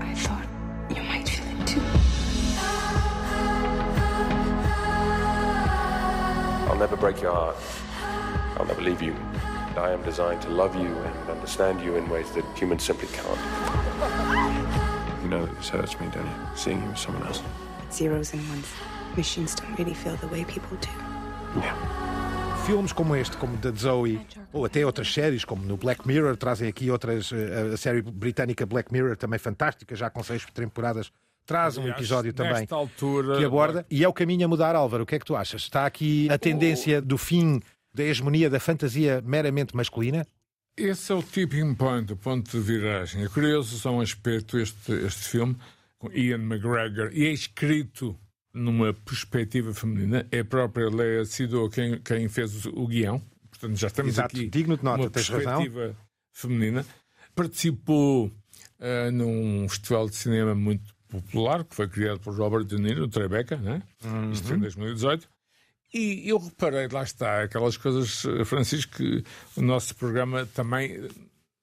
I 0.00 0.14
thought 0.14 0.46
you 0.94 1.02
might 1.04 1.26
feel 1.26 1.46
it 1.58 1.66
too. 1.66 1.80
I'll 6.70 6.78
never 6.78 6.98
break 6.98 7.22
your 7.22 7.32
heart. 7.32 7.56
I'll 8.58 8.66
never 8.66 8.82
leave 8.82 9.00
you. 9.00 9.16
I 9.78 9.90
am 9.90 10.02
designed 10.02 10.42
to 10.42 10.50
love 10.50 10.76
you 10.76 10.94
and 10.98 11.30
understand 11.30 11.80
you 11.80 11.96
in 11.96 12.06
ways 12.10 12.30
that 12.32 12.44
humans 12.58 12.82
simply 12.82 13.08
can't. 13.08 13.40
You 15.22 15.30
know 15.30 15.46
that 15.46 15.56
this 15.56 15.70
hurts 15.70 15.98
me, 15.98 16.08
don't 16.12 16.26
you? 16.26 16.32
Seeing 16.54 16.82
you 16.82 16.88
with 16.90 16.98
someone 16.98 17.26
else. 17.26 17.40
Zeros 17.92 18.32
and 18.34 18.40
ones. 18.50 18.66
Machines 19.16 19.54
don't 19.54 19.76
really 19.78 19.94
feel 19.94 20.16
the 20.16 20.28
way 20.28 20.44
people 20.44 20.76
do. 20.78 21.60
Yeah. 21.60 22.10
filmes 22.70 22.92
como 22.92 23.16
este, 23.16 23.36
como 23.36 23.56
da 23.56 23.72
Zoe, 23.72 24.20
ou 24.52 24.64
até 24.64 24.86
outras 24.86 25.12
séries, 25.12 25.44
como 25.44 25.64
no 25.64 25.76
Black 25.76 26.06
Mirror, 26.06 26.36
trazem 26.36 26.68
aqui 26.68 26.88
outras. 26.88 27.32
Eh, 27.32 27.72
a 27.74 27.76
série 27.76 28.00
britânica 28.00 28.64
Black 28.64 28.92
Mirror, 28.92 29.16
também 29.16 29.40
fantástica, 29.40 29.96
já 29.96 30.08
com 30.08 30.22
seis 30.22 30.44
temporadas, 30.54 31.10
traz 31.44 31.76
um 31.76 31.88
episódio 31.88 32.32
também 32.32 32.66
altura, 32.70 33.38
que 33.38 33.44
aborda. 33.44 33.84
E 33.90 34.04
é 34.04 34.08
o 34.08 34.12
caminho 34.12 34.44
a 34.44 34.48
mudar, 34.48 34.76
Álvaro. 34.76 35.02
O 35.02 35.06
que 35.06 35.16
é 35.16 35.18
que 35.18 35.24
tu 35.24 35.34
achas? 35.34 35.62
Está 35.62 35.84
aqui 35.84 36.28
a 36.30 36.38
tendência 36.38 37.02
do 37.02 37.18
fim 37.18 37.60
da 37.92 38.04
hegemonia 38.04 38.48
da 38.48 38.60
fantasia 38.60 39.20
meramente 39.24 39.74
masculina? 39.74 40.24
Esse 40.76 41.10
é 41.10 41.14
o 41.14 41.22
tipping 41.22 41.74
point, 41.74 42.12
o 42.12 42.16
ponto 42.16 42.50
de 42.50 42.60
viragem. 42.60 43.24
É 43.24 43.28
curioso 43.28 43.76
só 43.78 43.90
um 43.90 44.00
aspecto 44.00 44.58
este, 44.58 44.92
este 44.92 45.28
filme, 45.28 45.56
com 46.00 46.10
Ian 46.12 46.38
McGregor, 46.38 47.10
e 47.12 47.26
é 47.26 47.30
escrito 47.30 48.18
numa 48.52 48.92
perspectiva 48.92 49.72
feminina. 49.72 50.26
É 50.32 50.40
a 50.40 50.44
própria 50.44 50.88
Leia 50.88 51.24
Sidou 51.24 51.70
quem, 51.70 52.00
quem 52.00 52.28
fez 52.28 52.66
o, 52.66 52.86
guião. 52.86 53.22
Portanto, 53.50 53.76
já 53.76 53.86
estamos 53.86 54.14
Exato. 54.14 54.34
aqui 54.34 54.48
Digno 54.48 54.76
de 54.76 54.82
nota, 54.82 55.02
uma 55.02 55.10
perspectiva 55.10 55.80
razão. 55.80 55.96
feminina. 56.32 56.84
Participou 57.34 58.26
uh, 58.26 59.12
num 59.12 59.68
festival 59.68 60.08
de 60.08 60.16
cinema 60.16 60.54
muito 60.54 60.92
popular, 61.06 61.64
que 61.64 61.74
foi 61.74 61.86
criado 61.86 62.18
por 62.20 62.34
Robert 62.34 62.64
De 62.64 62.80
Niro, 62.80 63.04
o 63.04 63.08
Tribeca, 63.08 63.56
né? 63.58 63.82
Uhum. 64.02 64.32
isto 64.32 64.54
em 64.54 64.58
2018. 64.58 65.28
E 65.92 66.28
eu 66.28 66.38
reparei, 66.38 66.88
lá 66.88 67.02
está, 67.02 67.42
aquelas 67.42 67.76
coisas, 67.76 68.24
eh, 68.24 68.44
Francisco, 68.44 68.96
que 68.96 69.24
o 69.56 69.60
nosso 69.60 69.92
programa 69.96 70.46
também 70.46 71.08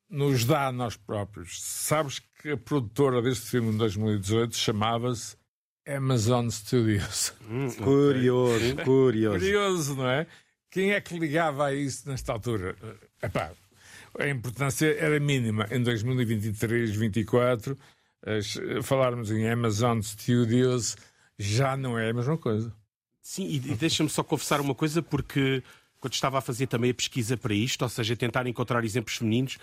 nos 0.10 0.44
dá 0.44 0.68
a 0.68 0.72
nós 0.72 0.98
próprios. 0.98 1.62
Sabes 1.62 2.20
que 2.42 2.52
a 2.52 2.58
produtora 2.58 3.22
deste 3.22 3.50
filme 3.50 3.72
de 3.72 3.78
2018 3.78 4.56
chamava-se 4.56 5.36
Amazon 5.88 6.50
Studios. 6.50 7.34
Hum, 7.50 7.72
curioso, 7.72 8.76
curioso. 8.84 9.40
Curioso, 9.40 9.96
não 9.96 10.10
é? 10.10 10.28
Quem 10.70 10.92
é 10.92 11.02
que 11.02 11.18
ligava 11.18 11.68
a 11.68 11.74
isso 11.74 12.08
nesta 12.10 12.34
altura? 12.34 12.76
Epá, 13.22 13.52
a 14.20 14.28
importância 14.28 14.88
era 15.00 15.20
mínima. 15.20 15.68
Em 15.72 15.82
2023, 15.82 16.90
2024, 16.90 17.78
falarmos 18.84 19.32
em 19.32 19.50
Amazon 19.50 20.02
Studios 20.02 20.98
já 21.40 21.78
não 21.78 21.98
é 21.98 22.10
a 22.10 22.14
mesma 22.14 22.38
coisa. 22.38 22.74
Sim, 23.22 23.48
e 23.50 23.60
deixa-me 23.60 24.10
só 24.10 24.24
confessar 24.24 24.60
uma 24.62 24.76
coisa, 24.76 25.02
porque 25.02 25.64
quando 26.00 26.14
estava 26.14 26.38
a 26.38 26.42
fazer 26.42 26.68
também 26.68 26.92
a 26.92 26.94
pesquisa 26.94 27.36
para 27.36 27.54
isto, 27.54 27.82
ou 27.82 27.90
seja, 27.90 28.16
tentar 28.16 28.48
encontrar 28.48 28.84
exemplos 28.84 29.18
femininos 29.18 29.58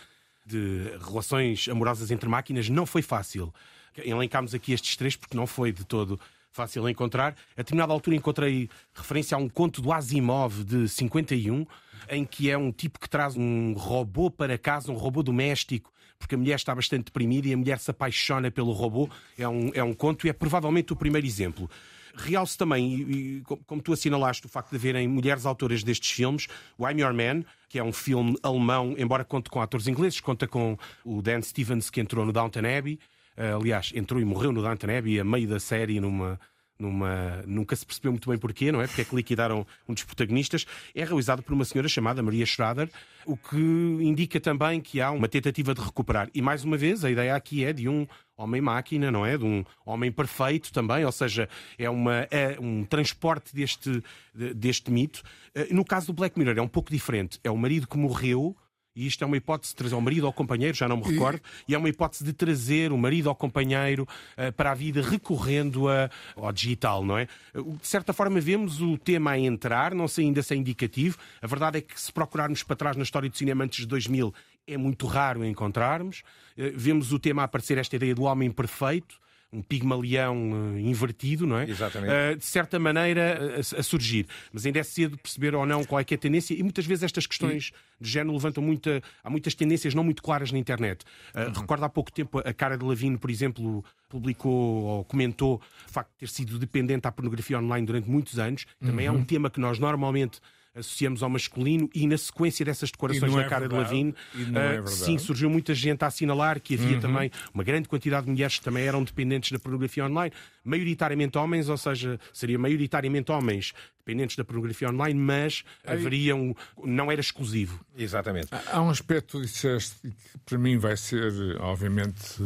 de 0.44 0.98
relações 1.04 1.68
amorosas 1.68 2.11
entre 2.11 2.28
máquinas, 2.28 2.68
não 2.68 2.87
foi 2.87 3.02
fácil 3.02 3.52
elencámos 3.96 4.54
aqui 4.54 4.72
estes 4.72 4.96
três 4.96 5.16
porque 5.16 5.37
não 5.37 5.46
foi 5.46 5.72
de 5.72 5.85
todo 5.85 6.18
fácil 6.50 6.88
encontrar. 6.88 7.35
A 7.57 7.62
determinada 7.62 7.92
altura 7.92 8.16
encontrei 8.16 8.70
referência 8.94 9.35
a 9.37 9.38
um 9.38 9.48
conto 9.48 9.83
do 9.83 9.92
Asimov 9.92 10.62
de 10.64 10.88
51, 10.88 11.66
em 12.09 12.24
que 12.24 12.48
é 12.48 12.57
um 12.57 12.70
tipo 12.70 12.98
que 13.00 13.09
traz 13.09 13.37
um 13.37 13.72
robô 13.72 14.30
para 14.30 14.57
casa, 14.57 14.92
um 14.92 14.94
robô 14.94 15.22
doméstico, 15.22 15.92
porque 16.16 16.37
a 16.37 16.38
mulher 16.38 16.54
está 16.54 16.72
bastante 16.72 17.07
deprimida 17.07 17.48
e 17.48 17.52
a 17.52 17.57
mulher 17.57 17.78
se 17.80 17.90
apaixona 17.90 18.52
pelo 18.52 18.72
robô. 18.72 19.11
É 19.37 19.48
um, 19.48 19.70
é 19.74 19.83
um 19.83 19.92
conto 19.92 20.26
e 20.26 20.30
é 20.30 20.33
provavelmente 20.33 20.92
o 20.92 20.96
primeiro 20.96 21.26
exemplo. 21.26 21.68
Realce 22.16 22.57
também, 22.57 22.94
e, 22.94 23.03
e, 23.03 23.42
como 23.66 23.83
tu 23.83 23.92
assinalaste, 23.92 24.46
o 24.46 24.48
facto 24.48 24.70
de 24.70 24.77
haverem 24.77 25.09
mulheres 25.09 25.46
autoras 25.46 25.83
destes 25.83 26.11
filmes, 26.11 26.46
o 26.79 26.88
I'm 26.88 27.00
Your 27.00 27.12
Man, 27.12 27.44
que 27.68 27.79
é 27.79 27.83
um 27.83 27.92
filme 27.92 28.37
alemão, 28.42 28.94
embora 28.96 29.24
conte 29.24 29.50
com 29.50 29.61
atores 29.61 29.88
ingleses, 29.88 30.20
conta 30.20 30.46
com 30.46 30.77
o 31.05 31.20
Dan 31.20 31.42
Stevens, 31.42 31.90
que 31.90 32.00
entrou 32.00 32.24
no 32.24 32.33
Downton 32.33 32.61
Abbey, 32.79 32.98
eh, 33.37 33.50
aliás, 33.53 33.92
entrou 33.94 34.20
e 34.20 34.24
morreu 34.24 34.53
no 34.53 34.62
Downton 34.62 34.96
Abbey 34.96 35.18
a 35.18 35.24
meio 35.24 35.48
da 35.48 35.59
série 35.59 36.00
numa, 36.00 36.38
numa. 36.78 37.42
Nunca 37.46 37.74
se 37.76 37.84
percebeu 37.84 38.12
muito 38.12 38.28
bem 38.28 38.38
porquê, 38.38 38.72
não 38.72 38.80
é? 38.80 38.87
Porque 38.87 39.02
é 39.02 39.04
que 39.04 39.14
liquidaram 39.14 39.66
um 39.88 39.94
dos 39.94 40.04
protagonistas. 40.04 40.66
É 40.94 41.04
realizado 41.04 41.42
por 41.42 41.52
uma 41.52 41.64
senhora 41.64 41.88
chamada 41.88 42.22
Maria 42.22 42.46
Schrader, 42.46 42.90
o 43.26 43.37
que 43.37 43.56
indica 43.56 44.40
também 44.40 44.80
que 44.80 45.00
há 45.00 45.10
uma 45.10 45.28
tentativa 45.28 45.74
de 45.74 45.80
recuperar. 45.80 46.28
E 46.34 46.42
mais 46.42 46.64
uma 46.64 46.76
vez, 46.76 47.04
a 47.04 47.10
ideia 47.10 47.34
aqui 47.34 47.64
é 47.64 47.72
de 47.72 47.88
um 47.88 48.06
homem-máquina, 48.37 49.10
não 49.10 49.24
é? 49.24 49.38
De 49.38 49.44
um 49.44 49.64
homem 49.87 50.10
perfeito 50.10 50.72
também, 50.72 51.04
ou 51.04 51.12
seja, 51.12 51.48
é, 51.78 51.88
uma, 51.88 52.26
é 52.30 52.56
um 52.60 52.84
transporte 52.84 53.54
deste, 53.54 54.02
deste 54.34 54.90
mito. 54.90 55.22
Eh, 55.54 55.68
no 55.70 55.84
caso 55.84 56.08
do 56.08 56.12
Black 56.12 56.38
Mirror 56.38 56.58
é 56.58 56.62
um 56.62 56.68
pouco 56.68 56.90
diferente. 56.90 57.38
É 57.44 57.50
o 57.50 57.56
marido 57.56 57.87
que 57.87 57.96
morreu 57.96 58.56
e 58.94 59.07
isto 59.07 59.22
é 59.24 59.26
uma 59.26 59.37
hipótese 59.37 59.72
de 59.72 59.76
trazer 59.76 59.94
o 59.94 60.00
marido 60.00 60.26
ao 60.26 60.33
companheiro, 60.33 60.76
já 60.76 60.88
não 60.88 60.96
me 60.96 61.02
recordo, 61.02 61.40
e, 61.66 61.72
e 61.72 61.74
é 61.74 61.78
uma 61.78 61.88
hipótese 61.88 62.22
de 62.22 62.33
trazer 62.33 62.92
o 62.92 62.98
marido 62.98 63.28
ao 63.28 63.35
companheiro 63.35 64.07
uh, 64.38 64.52
para 64.52 64.70
a 64.70 64.74
vida 64.74 65.02
recorrendo 65.02 65.88
a, 65.88 66.09
ao 66.37 66.52
digital, 66.52 67.04
não 67.04 67.18
é? 67.18 67.26
De 67.54 67.87
certa 67.87 68.12
forma 68.12 68.40
vemos 68.40 68.80
o 68.80 68.96
tema 68.96 69.33
a 69.33 69.38
entrar, 69.38 69.94
não 69.94 70.07
sei 70.07 70.26
ainda 70.26 70.42
se 70.42 70.54
é 70.54 70.57
indicativo. 70.57 71.18
A 71.42 71.46
verdade 71.46 71.78
é 71.78 71.80
que 71.80 72.00
se 72.00 72.12
procurarmos 72.12 72.62
para 72.62 72.76
trás 72.76 72.96
na 72.96 73.02
história 73.02 73.28
do 73.28 73.37
cinema 73.37 73.64
antes 73.64 73.80
de 73.80 73.87
2000 73.87 74.33
é 74.66 74.76
muito 74.76 75.07
raro 75.07 75.44
encontrarmos. 75.44 76.22
Uh, 76.57 76.72
vemos 76.74 77.12
o 77.12 77.18
tema 77.18 77.42
a 77.42 77.44
aparecer 77.46 77.78
esta 77.78 77.96
ideia 77.96 78.14
do 78.14 78.22
homem 78.22 78.50
perfeito, 78.50 79.18
um 79.54 79.62
pigmalião 79.62 80.52
uh, 80.52 80.78
invertido, 80.78 81.46
não 81.46 81.58
é? 81.58 81.68
Exatamente. 81.68 82.12
Uh, 82.12 82.36
de 82.36 82.44
certa 82.44 82.78
maneira 82.78 83.60
a, 83.60 83.82
surgir. 83.82 84.26
Mas 84.52 84.66
ainda 84.66 84.80
é 84.80 84.82
cedo 84.82 85.16
perceber 85.16 85.54
ou 85.54 85.64
não 85.64 85.84
qual 85.84 86.00
é, 86.00 86.04
é 86.08 86.14
a 86.14 86.18
tendência 86.18 86.54
e 86.54 86.62
muitas 86.62 86.84
vezes 86.84 87.04
estas 87.04 87.26
questões. 87.26 87.72
De 88.00 88.10
género 88.10 88.32
levantam 88.32 88.62
muita. 88.62 89.00
Há 89.22 89.30
muitas 89.30 89.54
tendências 89.54 89.94
não 89.94 90.02
muito 90.02 90.22
claras 90.22 90.50
na 90.50 90.58
internet. 90.58 91.04
Uh, 91.34 91.40
uhum. 91.40 91.52
Recordo 91.60 91.84
há 91.84 91.88
pouco 91.88 92.12
tempo 92.12 92.38
a 92.38 92.52
cara 92.52 92.76
de 92.76 92.84
Lavigne, 92.84 93.16
por 93.16 93.30
exemplo, 93.30 93.84
publicou 94.08 94.84
ou 94.84 95.04
comentou 95.04 95.62
o 95.88 95.92
facto 95.92 96.10
de 96.10 96.18
ter 96.18 96.28
sido 96.28 96.58
dependente 96.58 97.06
à 97.06 97.12
pornografia 97.12 97.58
online 97.58 97.86
durante 97.86 98.10
muitos 98.10 98.38
anos. 98.38 98.66
Também 98.80 99.08
uhum. 99.08 99.14
é 99.14 99.18
um 99.18 99.24
tema 99.24 99.48
que 99.48 99.60
nós 99.60 99.78
normalmente 99.78 100.40
associamos 100.74 101.22
ao 101.22 101.30
masculino 101.30 101.88
e 101.94 102.06
na 102.06 102.18
sequência 102.18 102.64
dessas 102.64 102.90
decorações 102.90 103.32
da 103.32 103.40
é 103.42 103.48
cara 103.48 103.68
verdade, 103.68 103.88
de 103.88 103.94
Lavigne, 103.94 104.10
uh, 104.10 104.84
é 104.84 104.87
sim, 104.87 105.18
surgiu 105.18 105.48
muita 105.48 105.74
gente 105.74 106.02
a 106.02 106.08
assinalar 106.08 106.60
que 106.60 106.74
havia 106.74 106.96
uhum. 106.96 107.00
também 107.00 107.30
uma 107.52 107.62
grande 107.62 107.88
quantidade 107.88 108.26
de 108.26 108.32
mulheres 108.32 108.58
que 108.58 108.64
também 108.64 108.84
eram 108.84 109.04
dependentes 109.04 109.52
da 109.52 109.58
pornografia 109.58 110.04
online, 110.04 110.32
maioritariamente 110.64 111.38
homens, 111.38 111.68
ou 111.68 111.76
seja, 111.76 112.18
seria 112.32 112.58
maioritariamente 112.58 113.30
homens 113.30 113.72
dependentes 114.04 114.37
da 114.37 114.44
pornografia 114.44 114.90
online, 114.90 115.18
mas 115.18 115.64
Aí... 115.87 115.96
haveria 115.96 116.37
um, 116.37 116.54
não 116.84 117.10
era 117.10 117.20
exclusivo. 117.20 117.80
Exatamente. 117.96 118.48
Há 118.70 118.82
um 118.82 118.90
aspecto 118.90 119.40
que 119.40 119.46
disseste 119.46 119.96
que 120.02 120.38
para 120.44 120.58
mim 120.58 120.76
vai 120.76 120.96
ser, 120.96 121.32
obviamente, 121.60 122.42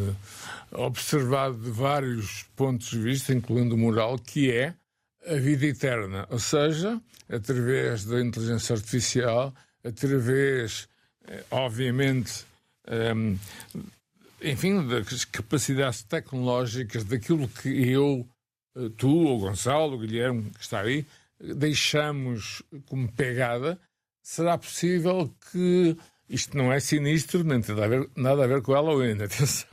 observado 0.70 1.58
de 1.58 1.70
vários 1.70 2.44
pontos 2.54 2.90
de 2.90 2.98
vista, 2.98 3.32
incluindo 3.32 3.74
o 3.74 3.78
moral, 3.78 4.18
que 4.18 4.50
é 4.52 4.74
a 5.28 5.38
vida 5.38 5.66
eterna, 5.66 6.26
ou 6.30 6.38
seja, 6.38 7.00
através 7.28 8.04
da 8.04 8.20
inteligência 8.20 8.74
artificial, 8.74 9.54
através, 9.84 10.88
eh, 11.26 11.44
obviamente, 11.50 12.44
ehm, 12.86 13.36
enfim, 14.42 14.86
das 14.86 15.24
capacidades 15.24 16.02
tecnológicas 16.02 17.04
daquilo 17.04 17.48
que 17.48 17.68
eu, 17.90 18.26
eh, 18.76 18.90
tu, 18.96 19.08
ou 19.08 19.38
Gonçalo, 19.38 19.96
o 19.96 19.98
Guilherme, 19.98 20.50
que 20.50 20.62
está 20.62 20.80
aí, 20.80 21.06
deixamos 21.40 22.62
como 22.86 23.10
pegada, 23.12 23.78
será 24.22 24.56
possível 24.58 25.32
que 25.50 25.96
isto 26.28 26.56
não 26.56 26.72
é 26.72 26.80
sinistro, 26.80 27.44
nem 27.44 27.60
tem 27.60 27.74
nada 27.74 27.84
a 27.84 27.88
ver, 27.88 28.10
nada 28.16 28.44
a 28.44 28.46
ver 28.46 28.62
com 28.62 28.76
ela 28.76 28.92
ou 28.92 29.00
ainda, 29.00 29.24
atenção. 29.26 29.68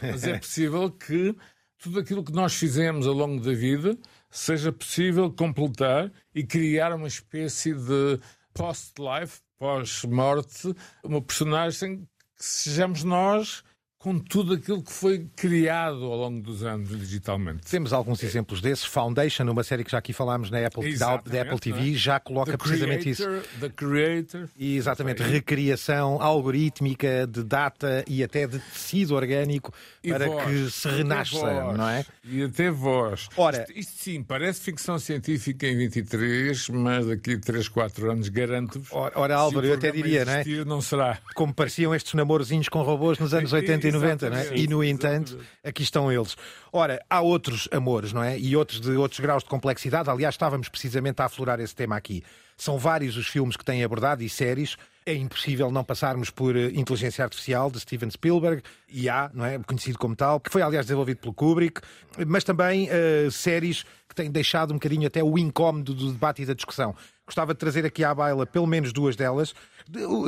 Mas 0.00 0.24
é 0.24 0.38
possível 0.38 0.90
que 0.90 1.34
tudo 1.78 2.00
aquilo 2.00 2.24
que 2.24 2.32
nós 2.32 2.54
fizemos 2.54 3.06
ao 3.06 3.14
longo 3.14 3.42
da 3.42 3.52
vida 3.52 3.96
seja 4.30 4.72
possível 4.72 5.30
completar 5.30 6.12
e 6.34 6.44
criar 6.44 6.94
uma 6.94 7.08
espécie 7.08 7.74
de 7.74 8.20
post-life, 8.52 9.40
pós-morte, 9.58 10.74
uma 11.04 11.22
personagem 11.22 12.08
que 12.36 12.44
sejamos 12.44 13.04
nós 13.04 13.62
com 14.06 14.20
tudo 14.20 14.54
aquilo 14.54 14.80
que 14.80 14.92
foi 14.92 15.26
criado 15.34 16.04
ao 16.04 16.16
longo 16.16 16.40
dos 16.40 16.62
anos 16.62 16.96
digitalmente. 16.96 17.66
Temos 17.68 17.92
alguns 17.92 18.22
exemplos 18.22 18.60
desses. 18.60 18.84
Foundation, 18.84 19.42
uma 19.50 19.64
série 19.64 19.82
que 19.82 19.90
já 19.90 19.98
aqui 19.98 20.12
falámos 20.12 20.48
na 20.48 20.64
Apple, 20.64 20.96
da, 20.96 21.16
da 21.16 21.42
Apple 21.42 21.58
TV, 21.58 21.90
é? 21.90 21.94
já 21.94 22.20
coloca 22.20 22.52
the 22.52 22.56
precisamente 22.56 23.02
creator, 23.02 23.40
isso. 23.40 23.58
The 23.58 23.68
Creator. 23.68 24.48
E 24.56 24.76
exatamente, 24.76 25.24
recriação 25.24 26.22
algorítmica 26.22 27.26
de 27.26 27.42
data 27.42 28.04
e 28.06 28.22
até 28.22 28.46
de 28.46 28.60
tecido 28.60 29.16
orgânico 29.16 29.74
e 30.04 30.10
para 30.10 30.26
voz, 30.26 30.44
que 30.44 30.70
se 30.70 30.88
renasça, 30.88 31.72
não 31.72 31.88
é? 31.88 32.06
E 32.22 32.44
até 32.44 32.70
voz. 32.70 33.28
Ora, 33.36 33.62
isto, 33.62 33.76
isto, 33.76 34.04
sim, 34.04 34.22
parece 34.22 34.60
ficção 34.60 35.00
científica 35.00 35.66
em 35.66 35.76
23, 35.76 36.68
mas 36.68 37.06
daqui 37.08 37.32
a 37.32 37.40
3, 37.40 37.68
4 37.68 38.12
anos 38.12 38.28
garanto-vos. 38.28 38.88
Ora, 38.92 39.18
ora 39.18 39.36
Álvaro, 39.36 39.66
eu 39.66 39.74
até 39.74 39.90
diria, 39.90 40.22
existir, 40.22 40.58
não 40.58 40.62
é? 40.62 40.76
Não 40.76 40.80
será. 40.80 41.18
Como 41.34 41.52
pareciam 41.52 41.92
estes 41.92 42.14
namorozinhos 42.14 42.68
com 42.68 42.82
robôs 42.82 43.18
nos 43.18 43.34
anos 43.34 43.50
80 43.52 43.88
e 43.88 43.95
90, 43.98 44.30
não 44.30 44.36
é? 44.36 44.56
E, 44.56 44.66
no 44.66 44.84
entanto, 44.84 45.38
aqui 45.64 45.82
estão 45.82 46.10
eles. 46.10 46.36
Ora, 46.72 47.02
há 47.08 47.20
outros 47.20 47.68
amores, 47.72 48.12
não 48.12 48.22
é? 48.22 48.38
E 48.38 48.56
outros 48.56 48.80
de 48.80 48.92
outros 48.92 49.20
graus 49.20 49.42
de 49.42 49.48
complexidade. 49.48 50.08
Aliás, 50.10 50.34
estávamos 50.34 50.68
precisamente 50.68 51.20
a 51.20 51.26
aflorar 51.26 51.60
esse 51.60 51.74
tema 51.74 51.96
aqui. 51.96 52.22
São 52.56 52.78
vários 52.78 53.16
os 53.16 53.26
filmes 53.26 53.56
que 53.56 53.64
têm 53.64 53.84
abordado 53.84 54.22
e 54.22 54.28
séries. 54.28 54.76
É 55.04 55.14
impossível 55.14 55.70
não 55.70 55.84
passarmos 55.84 56.30
por 56.30 56.56
eh, 56.56 56.70
Inteligência 56.74 57.22
Artificial 57.22 57.70
de 57.70 57.78
Steven 57.78 58.10
Spielberg, 58.10 58.62
IA, 58.88 59.30
não 59.32 59.44
é? 59.44 59.58
conhecido 59.58 59.98
como 59.98 60.16
tal, 60.16 60.40
que 60.40 60.50
foi 60.50 60.62
aliás 60.62 60.86
desenvolvido 60.86 61.18
pelo 61.18 61.32
Kubrick, 61.32 61.80
mas 62.26 62.42
também 62.42 62.88
uh, 62.88 63.30
séries 63.30 63.84
que 64.08 64.14
têm 64.16 64.30
deixado 64.30 64.72
um 64.72 64.74
bocadinho 64.74 65.06
até 65.06 65.22
o 65.22 65.38
incómodo 65.38 65.94
do 65.94 66.10
debate 66.10 66.42
e 66.42 66.46
da 66.46 66.54
discussão. 66.54 66.94
Gostava 67.24 67.52
de 67.54 67.58
trazer 67.60 67.84
aqui 67.84 68.02
à 68.02 68.14
baila 68.14 68.46
pelo 68.46 68.66
menos 68.66 68.92
duas 68.92 69.14
delas. 69.14 69.54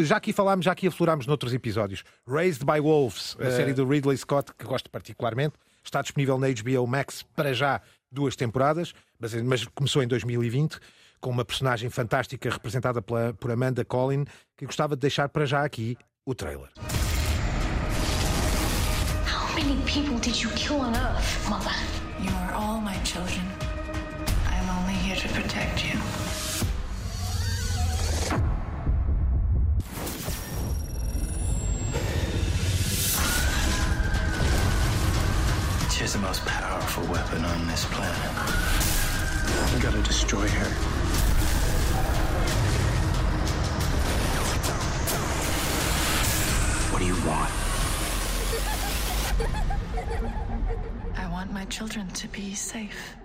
Já 0.05 0.17
aqui 0.17 0.33
falámos, 0.33 0.65
já 0.65 0.73
aqui 0.73 0.87
aflorámos 0.87 1.27
noutros 1.27 1.53
episódios. 1.53 2.05
Raised 2.27 2.65
by 2.65 2.81
Wolves, 2.81 3.37
a 3.41 3.45
é. 3.45 3.51
série 3.51 3.73
do 3.73 3.87
Ridley 3.87 4.17
Scott, 4.17 4.53
que 4.57 4.65
gosto 4.65 4.91
particularmente. 4.91 5.55
Está 5.85 6.03
disponível 6.03 6.39
na 6.39 6.49
HBO 6.49 6.87
Max 6.87 7.25
para 7.35 7.53
já 7.53 7.81
duas 8.11 8.37
temporadas, 8.37 8.93
mas, 9.19 9.35
mas 9.35 9.65
começou 9.75 10.03
em 10.03 10.07
2020 10.07 10.79
com 11.21 11.31
uma 11.31 11.45
personagem 11.45 11.91
fantástica 11.91 12.51
representada 12.51 13.03
pela, 13.03 13.35
por 13.35 13.51
Amanda 13.51 13.85
Collin, 13.85 14.25
que 14.57 14.67
gostava 14.67 14.95
de 14.95 15.01
deixar 15.01 15.29
para 15.29 15.47
já 15.47 15.65
aqui 15.65 15.97
o 16.25 16.35
trailer. 16.35 16.69
How 19.27 19.55
many 19.55 19.77
people 19.85 20.19
did 20.21 20.41
you 20.41 20.51
kill 20.51 20.77
on 20.77 20.95
Earth, 20.95 21.49
Mother? 21.49 21.75
You 22.21 22.31
are 22.37 22.55
all 22.55 22.81
my 22.81 22.97
children. 23.05 23.45
I'm 24.47 24.69
only 24.71 24.95
here 24.95 25.17
to 25.17 25.29
protect 25.29 25.85
you. 25.85 26.28
She's 35.99 36.13
the 36.13 36.21
most 36.21 36.47
powerful 36.47 37.03
weapon 37.13 37.45
on 37.45 37.67
this 37.67 37.85
planet. 37.87 38.31
We 39.75 39.81
gotta 39.81 40.01
destroy 40.01 40.47
her. 40.47 40.71
What 46.93 47.01
do 47.01 47.05
you 47.05 47.17
want? 47.27 47.51
I 51.19 51.29
want 51.33 51.53
my 51.53 51.65
children 51.65 52.07
to 52.07 52.29
be 52.29 52.55
safe. 52.55 53.17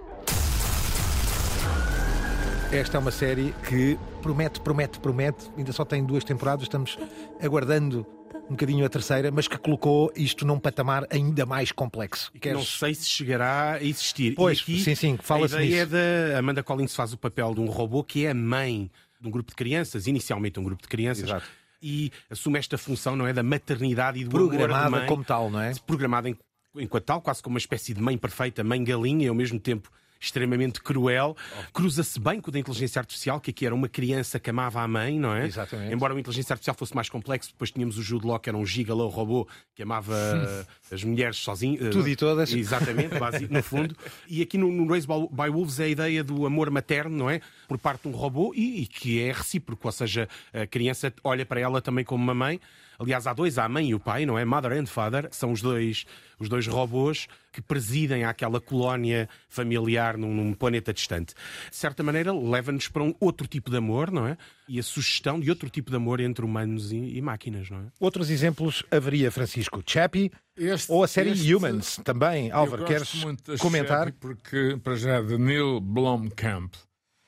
Esta 2.71 2.97
é 2.97 2.99
uma 2.99 3.11
série 3.11 3.53
que 3.69 3.99
promete, 4.23 4.59
promete, 4.59 4.99
promete. 4.99 5.51
Ainda 5.55 5.71
só 5.71 5.85
tem 5.85 6.03
duas 6.03 6.23
temporadas, 6.23 6.63
estamos 6.63 6.97
aguardando 7.39 8.03
um 8.45 8.51
bocadinho 8.51 8.85
a 8.85 8.89
terceira, 8.89 9.31
mas 9.31 9.47
que 9.47 9.57
colocou 9.57 10.11
isto 10.15 10.45
num 10.45 10.59
patamar 10.59 11.07
ainda 11.09 11.45
mais 11.45 11.71
complexo. 11.71 12.31
Queres... 12.33 12.57
Não 12.57 12.65
sei 12.65 12.93
se 12.93 13.07
chegará 13.07 13.73
a 13.73 13.83
existir. 13.83 14.35
Pois, 14.35 14.59
aqui, 14.59 14.79
sim, 14.79 14.95
sim, 14.95 15.17
fala-se 15.21 15.55
A 15.55 15.63
ideia 15.63 15.85
nisso. 15.85 15.95
é 15.95 16.31
da 16.31 16.39
Amanda 16.39 16.63
Collins 16.63 16.95
faz 16.95 17.13
o 17.13 17.17
papel 17.17 17.53
de 17.53 17.61
um 17.61 17.65
robô 17.65 18.03
que 18.03 18.25
é 18.25 18.33
mãe 18.33 18.91
de 19.19 19.27
um 19.27 19.31
grupo 19.31 19.51
de 19.51 19.55
crianças, 19.55 20.07
inicialmente 20.07 20.59
um 20.59 20.63
grupo 20.63 20.81
de 20.81 20.87
crianças. 20.87 21.25
Exato. 21.25 21.45
E 21.81 22.11
assume 22.29 22.59
esta 22.59 22.77
função, 22.77 23.15
não 23.15 23.27
é, 23.27 23.33
da 23.33 23.43
maternidade 23.43 24.19
e 24.19 24.23
do 24.23 24.29
Programada 24.29 24.87
amor 24.87 24.99
mãe, 24.99 25.07
como 25.07 25.23
tal, 25.23 25.49
não 25.49 25.59
é? 25.59 25.73
Programada 25.85 26.29
enquanto 26.75 27.03
tal, 27.03 27.21
quase 27.21 27.41
como 27.41 27.53
uma 27.53 27.59
espécie 27.59 27.93
de 27.93 28.01
mãe 28.01 28.17
perfeita, 28.17 28.63
mãe 28.63 28.83
galinha, 28.83 29.25
e 29.25 29.27
ao 29.27 29.35
mesmo 29.35 29.59
tempo 29.59 29.89
extremamente 30.23 30.81
cruel. 30.81 31.35
Cruza-se 31.73 32.19
bem 32.19 32.39
com 32.39 32.49
o 32.49 32.51
da 32.51 32.59
inteligência 32.59 32.99
artificial, 32.99 33.39
que 33.39 33.51
aqui 33.51 33.65
era 33.65 33.75
uma 33.75 33.89
criança 33.89 34.39
que 34.39 34.49
amava 34.49 34.81
a 34.81 34.87
mãe, 34.87 35.19
não 35.19 35.35
é? 35.35 35.45
Exatamente. 35.45 35.93
Embora 35.93 36.13
a 36.13 36.19
inteligência 36.19 36.53
artificial 36.53 36.75
fosse 36.75 36.95
mais 36.95 37.09
complexo, 37.09 37.49
depois 37.51 37.71
tínhamos 37.71 37.97
o 37.97 38.01
Jude 38.01 38.25
Law, 38.25 38.39
que 38.39 38.49
era 38.49 38.57
um 38.57 38.65
gigalo 38.65 39.07
robô 39.07 39.47
que 39.75 39.83
amava 39.83 40.15
as 40.91 41.03
mulheres 41.03 41.37
sozinho. 41.37 41.87
Eh, 41.87 41.89
Tudo 41.89 42.07
e 42.07 42.15
todas. 42.15 42.53
Exatamente, 42.53 43.13
no 43.49 43.61
fundo. 43.63 43.95
E 44.27 44.41
aqui 44.41 44.57
no, 44.57 44.71
no 44.71 44.87
Race 44.87 45.07
by 45.07 45.49
Wolves 45.49 45.79
é 45.79 45.85
a 45.85 45.89
ideia 45.89 46.23
do 46.23 46.45
amor 46.45 46.69
materno, 46.69 47.15
não 47.15 47.29
é? 47.29 47.41
Por 47.67 47.77
parte 47.77 48.03
de 48.03 48.07
um 48.07 48.11
robô 48.11 48.53
e, 48.55 48.83
e 48.83 48.87
que 48.87 49.21
é 49.21 49.31
recíproco, 49.31 49.87
ou 49.87 49.91
seja, 49.91 50.29
a 50.53 50.65
criança 50.65 51.13
olha 51.23 51.45
para 51.45 51.59
ela 51.59 51.81
também 51.81 52.05
como 52.05 52.23
uma 52.23 52.33
mãe. 52.33 52.59
Aliás, 53.03 53.27
há 53.27 53.33
dois, 53.33 53.57
há 53.57 53.65
a 53.65 53.69
mãe 53.69 53.89
e 53.89 53.93
o 53.93 53.99
pai, 53.99 54.25
não 54.25 54.39
é? 54.39 54.45
Mother 54.45 54.71
and 54.71 54.85
Father, 54.85 55.27
são 55.29 55.51
os 55.51 55.61
dois, 55.61 56.05
os 56.39 56.47
dois 56.47 56.65
robôs 56.65 57.27
que 57.51 57.61
presidem 57.61 58.23
aquela 58.23 58.61
colónia 58.61 59.27
familiar 59.49 60.17
num, 60.17 60.33
num 60.33 60.53
planeta 60.53 60.93
distante. 60.93 61.33
De 61.69 61.75
certa 61.75 62.01
maneira, 62.01 62.33
leva-nos 62.33 62.87
para 62.87 63.03
um 63.03 63.13
outro 63.19 63.45
tipo 63.45 63.69
de 63.69 63.75
amor, 63.75 64.09
não 64.09 64.25
é? 64.25 64.37
E 64.69 64.79
a 64.79 64.83
sugestão 64.83 65.37
de 65.37 65.49
outro 65.49 65.69
tipo 65.69 65.91
de 65.91 65.97
amor 65.97 66.21
entre 66.21 66.45
humanos 66.45 66.93
e, 66.93 67.17
e 67.17 67.21
máquinas, 67.21 67.69
não 67.69 67.79
é? 67.79 67.83
Outros 67.99 68.29
exemplos 68.29 68.83
haveria, 68.89 69.29
Francisco. 69.29 69.83
Chappie 69.85 70.31
este, 70.55 70.89
ou 70.89 71.03
a 71.03 71.07
série 71.07 71.31
este, 71.31 71.53
Humans 71.53 71.99
também. 72.05 72.51
Álvaro, 72.51 72.85
queres 72.85 73.11
comentar? 73.59 74.05
Chappie 74.05 74.17
porque, 74.17 74.79
para 74.81 74.95
já, 74.95 75.21
de 75.21 75.37
Neil 75.37 75.81
Blomkamp 75.81 76.73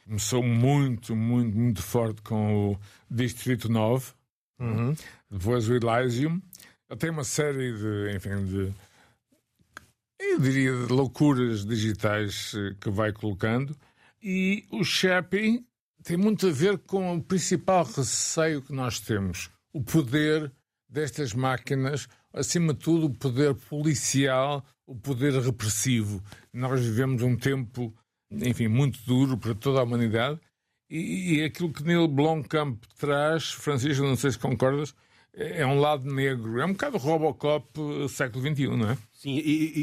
começou 0.05 0.41
muito, 0.41 1.15
muito, 1.15 1.57
muito 1.57 1.81
forte 1.81 2.21
com 2.21 2.71
o 2.71 2.79
Distrito 3.11 3.67
9 3.67 4.13
Uhum. 4.59 4.95
Depois 5.37 5.67
o 5.67 5.73
Elysium. 5.75 6.41
Tem 6.97 7.09
uma 7.09 7.25
série 7.25 7.73
de, 7.73 8.15
enfim, 8.15 8.45
de. 8.45 8.73
Eu 10.17 10.39
diria 10.39 10.71
de 10.71 10.93
loucuras 10.93 11.65
digitais 11.65 12.53
eh, 12.55 12.73
que 12.79 12.89
vai 12.89 13.11
colocando. 13.11 13.75
E 14.23 14.65
o 14.71 14.83
Chappie 14.83 15.65
tem 16.03 16.15
muito 16.15 16.47
a 16.47 16.51
ver 16.51 16.77
com 16.77 17.17
o 17.17 17.21
principal 17.21 17.83
receio 17.83 18.61
que 18.61 18.71
nós 18.71 19.01
temos: 19.01 19.49
o 19.73 19.83
poder 19.83 20.53
destas 20.87 21.33
máquinas, 21.33 22.07
acima 22.31 22.73
de 22.73 22.79
tudo, 22.79 23.07
o 23.07 23.13
poder 23.13 23.55
policial, 23.55 24.65
o 24.87 24.95
poder 24.95 25.33
repressivo. 25.33 26.23
Nós 26.53 26.79
vivemos 26.79 27.21
um 27.21 27.35
tempo, 27.35 27.93
enfim, 28.31 28.69
muito 28.69 28.99
duro 29.05 29.37
para 29.37 29.53
toda 29.53 29.81
a 29.81 29.83
humanidade 29.83 30.39
E, 30.89 31.39
e 31.39 31.43
aquilo 31.43 31.73
que 31.73 31.83
Neil 31.83 32.07
Blomkamp 32.07 32.81
traz, 32.97 33.51
Francisco, 33.51 34.05
não 34.05 34.15
sei 34.15 34.31
se 34.31 34.39
concordas, 34.39 34.95
é 35.35 35.65
um 35.65 35.79
lado 35.79 36.11
negro. 36.11 36.59
É 36.59 36.65
um 36.65 36.71
bocado 36.71 36.97
Robocop 36.97 37.67
eh, 37.79 38.07
século 38.07 38.41
XXI, 38.41 38.67
não 38.67 38.89
é? 38.91 38.97
Sim, 39.13 39.41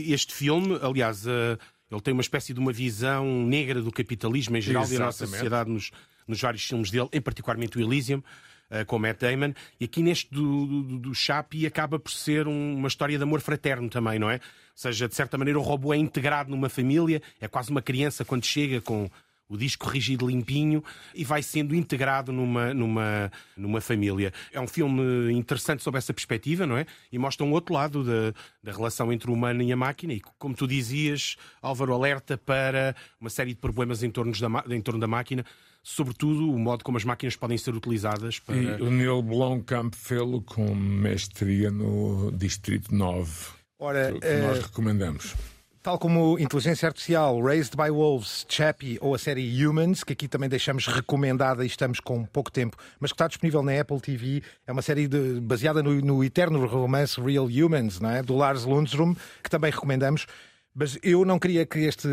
este 0.09 0.35
filme, 0.35 0.79
aliás, 0.83 1.27
uh, 1.27 1.59
ele 1.91 2.01
tem 2.01 2.13
uma 2.13 2.23
espécie 2.23 2.55
de 2.55 2.61
uma 2.61 2.73
visão 2.73 3.27
negra 3.47 3.83
do 3.83 3.93
capitalismo 3.93 4.57
em 4.57 4.61
geral 4.61 4.83
Exatamente. 4.83 4.97
e 4.97 4.99
da 4.99 5.05
nossa 5.07 5.27
sociedade 5.27 5.71
nos, 5.71 5.91
nos 6.27 6.41
vários 6.41 6.65
filmes 6.65 6.91
dele, 6.91 7.09
em 7.13 7.21
particularmente 7.21 7.77
o 7.77 7.81
Elysium, 7.81 8.19
uh, 8.19 8.87
com 8.87 8.99
Matt 8.99 9.21
Damon. 9.21 9.53
E 9.79 9.85
aqui 9.85 10.03
neste 10.03 10.33
do, 10.33 10.67
do, 10.67 10.99
do 10.99 11.15
Chapi 11.15 11.67
acaba 11.67 11.99
por 11.99 12.13
ser 12.13 12.49
um, 12.49 12.77
uma 12.77 12.89
história 12.89 13.17
de 13.17 13.23
amor 13.23 13.41
fraterno 13.41 13.89
também, 13.91 14.19
não 14.19 14.31
é? 14.31 14.37
Ou 14.37 14.41
seja, 14.75 15.07
de 15.07 15.15
certa 15.15 15.37
maneira 15.37 15.59
o 15.59 15.63
robô 15.63 15.93
é 15.93 15.99
integrado 15.99 16.51
numa 16.51 16.69
família, 16.69 17.21
é 17.41 17.47
quase 17.47 17.71
uma 17.71 17.83
criança 17.83 18.25
quando 18.25 18.45
chega 18.45 18.81
com 18.81 19.11
o 19.53 19.57
disco 19.59 19.87
rígido 19.87 20.27
limpinho 20.27 20.83
e 21.15 21.25
vai 21.25 21.43
sendo 21.43 21.75
integrado 21.75 22.33
numa, 22.33 22.73
numa, 22.73 23.31
numa 23.55 23.81
família. 23.83 24.33
É 24.51 24.59
um 24.59 24.67
filme 24.67 25.31
interessante 25.31 25.83
sob 25.83 25.99
essa 25.99 26.15
perspectiva, 26.15 26.67
não 26.67 26.79
é? 26.79 26.87
E 27.13 27.19
mostra 27.19 27.45
um 27.45 27.53
outro 27.53 27.75
lado 27.75 28.03
da, 28.03 28.33
da 28.63 28.73
relação 28.73 29.13
entre 29.13 29.31
o 29.31 29.35
humano 29.35 29.63
e 29.63 29.71
a 29.71 29.77
máquina. 29.77 30.15
E 30.15 30.21
como 30.39 30.55
tu 30.55 30.67
dizias, 30.67 31.37
Álvaro 31.61 31.93
alerta 31.93 32.39
para 32.39 32.97
uma 33.21 33.29
série 33.29 33.51
de 33.51 33.61
problemas 33.61 34.03
em 34.03 34.11
torno 34.11 34.33
da, 34.33 34.75
em 34.75 34.81
torno 34.81 34.99
da 34.99 35.07
máquina 35.07 35.45
sobretudo 35.85 36.49
o 36.49 36.59
modo 36.61 36.85
como 36.85 36.97
as 36.97 37.03
máquinas 37.03 37.35
podem 37.35 37.59
ser 37.59 37.75
utilizadas 37.75 38.39
para. 38.39 38.57
E 38.57 38.81
o 38.81 38.89
Neil 38.89 39.21
Blomkamp 39.21 39.93
fê-lo 39.93 40.41
com 40.41 40.73
mestria 40.77 41.73
no 41.73 42.31
Distrito 42.31 42.95
9. 42.95 43.49
Ora, 43.81 44.13
que, 44.13 44.35
nós 44.37 44.59
uh... 44.59 44.63
recomendamos. 44.63 45.35
Tal 45.83 45.99
como 45.99 46.39
Inteligência 46.39 46.87
Artificial, 46.87 47.43
Raised 47.43 47.75
by 47.75 47.91
Wolves, 47.91 48.47
Chappie 48.49 48.99
ou 49.01 49.17
a 49.17 49.19
série 49.19 49.67
Humans, 49.67 50.05
que 50.05 50.13
aqui 50.13 50.29
também 50.29 50.49
deixamos 50.49 50.87
recomendada 50.87 51.65
e 51.65 51.67
estamos 51.67 51.99
com 51.99 52.25
pouco 52.25 52.53
tempo, 52.53 52.77
mas 53.01 53.11
que 53.11 53.17
está 53.17 53.27
disponível 53.27 53.65
na 53.65 53.81
Apple 53.81 54.01
TV. 54.01 54.45
É 54.65 54.71
uma 54.71 54.81
série 54.81 55.09
de, 55.09 55.41
baseada 55.41 55.83
no, 55.83 55.93
no 56.01 56.23
eterno 56.23 56.65
romance 56.67 57.21
Real 57.21 57.47
Humans, 57.47 57.99
não 57.99 58.11
é? 58.11 58.23
do 58.23 58.37
Lars 58.37 58.65
Lundström, 58.65 59.17
que 59.43 59.51
também 59.51 59.73
recomendamos. 59.73 60.29
Mas 60.75 60.99
eu 61.03 61.23
não 61.25 61.39
queria 61.39 61.67
que 61.67 61.81
este 61.81 62.09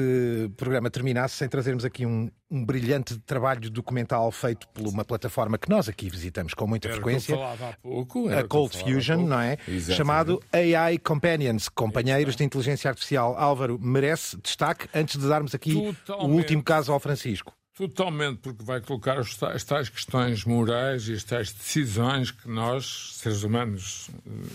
programa 0.58 0.90
terminasse 0.90 1.36
sem 1.36 1.48
trazermos 1.48 1.86
aqui 1.86 2.06
um, 2.06 2.30
um 2.52 2.66
brilhante 2.66 3.18
trabalho 3.20 3.70
documental 3.70 4.30
feito 4.34 4.68
por 4.70 4.86
uma 4.86 5.06
plataforma 5.06 5.58
que 5.58 5.70
nós 5.70 5.88
aqui 5.88 6.10
visitamos 6.10 6.54
com 6.54 6.68
muita 6.68 6.90
era 6.90 6.96
frequência. 6.96 7.36
Há 7.36 7.78
pouco, 7.82 8.28
a 8.28 8.46
Cold 8.46 8.78
Fusion, 8.78 9.26
não 9.26 9.40
é? 9.40 9.54
Exatamente. 9.66 9.94
Chamado 9.94 10.44
AI 10.52 10.98
Companions, 10.98 11.70
companheiros 11.70 12.36
de 12.36 12.44
inteligência 12.44 12.90
artificial. 12.90 13.34
Álvaro, 13.38 13.80
merece 13.82 14.36
destaque 14.38 14.90
antes 14.94 15.18
de 15.18 15.26
darmos 15.26 15.56
aqui 15.56 15.74
Totalmente. 15.74 16.30
o 16.30 16.36
último 16.36 16.62
caso 16.62 16.92
ao 16.92 17.00
Francisco. 17.00 17.54
Totalmente, 17.78 18.40
porque 18.40 18.62
vai 18.62 18.82
colocar 18.82 19.18
as 19.18 19.64
tais 19.64 19.88
questões 19.88 20.44
morais 20.44 21.08
e 21.08 21.14
as 21.14 21.24
tais 21.24 21.54
decisões 21.54 22.30
que 22.30 22.50
nós, 22.50 23.14
seres 23.14 23.44
humanos, 23.44 24.10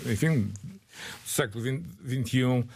enfim, 0.04 0.42
do 0.42 1.30
século 1.30 1.64
XXI, 1.64 2.66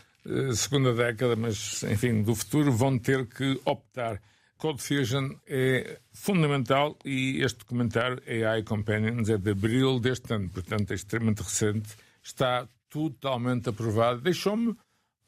segunda 0.54 0.92
década, 0.94 1.36
mas 1.36 1.82
enfim, 1.84 2.22
do 2.22 2.34
futuro, 2.34 2.72
vão 2.72 2.98
ter 2.98 3.26
que 3.26 3.60
optar. 3.64 4.20
Cold 4.58 4.82
Fusion 4.82 5.30
é 5.46 6.00
fundamental 6.12 6.98
e 7.04 7.40
este 7.42 7.60
documentário 7.60 8.20
AI 8.26 8.64
Companions 8.64 9.28
é 9.28 9.38
de 9.38 9.50
abril 9.52 10.00
deste 10.00 10.34
ano, 10.34 10.48
portanto 10.50 10.90
é 10.90 10.94
extremamente 10.94 11.42
recente, 11.42 11.90
está 12.22 12.68
totalmente 12.90 13.68
aprovado. 13.68 14.20
Deixou-me 14.20 14.76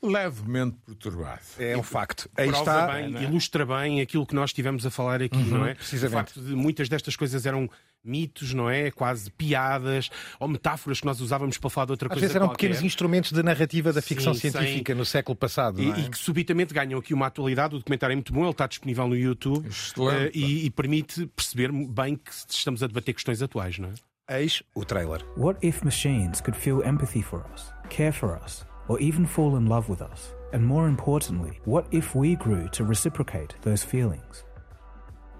levemente 0.02 0.78
perturbado. 0.84 1.42
É 1.58 1.76
um 1.76 1.82
facto. 1.82 2.28
Aí 2.36 2.48
está, 2.48 2.86
bem, 2.88 3.16
é? 3.16 3.22
ilustra 3.22 3.64
bem 3.66 4.00
aquilo 4.00 4.26
que 4.26 4.34
nós 4.34 4.50
estivemos 4.50 4.84
a 4.84 4.90
falar 4.90 5.22
aqui, 5.22 5.36
uhum, 5.36 5.58
não 5.58 5.66
é? 5.66 5.74
Precisamente. 5.74 6.14
O 6.14 6.18
facto 6.18 6.40
de 6.40 6.54
muitas 6.54 6.88
destas 6.88 7.14
coisas 7.14 7.44
eram 7.46 7.70
mitos, 8.04 8.54
não 8.54 8.68
é? 8.68 8.90
Quase 8.90 9.30
piadas 9.30 10.10
ou 10.38 10.48
metáforas 10.48 11.00
que 11.00 11.06
nós 11.06 11.20
usávamos 11.20 11.58
para 11.58 11.70
falar 11.70 11.86
de 11.86 11.92
outra 11.92 12.08
Às 12.08 12.12
coisa. 12.12 12.26
Às 12.26 12.28
vezes 12.28 12.36
eram 12.36 12.46
qualquer. 12.48 12.68
pequenos 12.68 12.84
instrumentos 12.84 13.32
de 13.32 13.42
narrativa 13.42 13.92
da 13.92 14.02
ficção 14.02 14.34
Sim, 14.34 14.50
científica 14.50 14.92
sem... 14.92 14.98
no 14.98 15.04
século 15.04 15.36
passado. 15.36 15.80
E, 15.80 15.90
é? 15.90 16.00
e, 16.00 16.08
que 16.08 16.18
subitamente 16.18 16.72
ganham 16.74 16.98
aqui 16.98 17.14
uma 17.14 17.26
atualidade. 17.26 17.74
O 17.74 17.78
documentário 17.78 18.12
é 18.12 18.16
muito 18.16 18.32
bom, 18.32 18.42
ele 18.42 18.50
está 18.50 18.66
disponível 18.66 19.08
no 19.08 19.16
YouTube 19.16 19.68
uh, 19.68 20.30
e, 20.34 20.66
e 20.66 20.70
permite 20.70 21.26
perceber 21.26 21.70
bem 21.72 22.16
que 22.16 22.30
estamos 22.48 22.82
a 22.82 22.86
debater 22.86 23.14
questões 23.14 23.42
atuais, 23.42 23.78
não 23.78 23.88
é? 23.88 23.94
Eis 24.30 24.62
o 24.76 24.84
trailer. 24.84 25.24
What 25.36 25.58
if 25.66 25.82
machines 25.82 26.40
could 26.40 26.56
feel 26.56 26.82
empathy 26.84 27.20
for 27.20 27.44
us, 27.52 27.72
care 27.88 28.12
for 28.12 28.38
us, 28.44 28.64
or 28.86 29.00
even 29.02 29.26
fall 29.26 29.56
in 29.56 29.66
love 29.66 29.90
with 29.90 30.00
us? 30.00 30.32
And 30.52 30.60
more 30.60 30.88
importantly, 30.88 31.60
what 31.64 31.86
if 31.92 32.14
we 32.14 32.36
grew 32.36 32.68
to 32.70 32.84
reciprocate 32.84 33.56
those 33.62 33.84
feelings? 33.84 34.44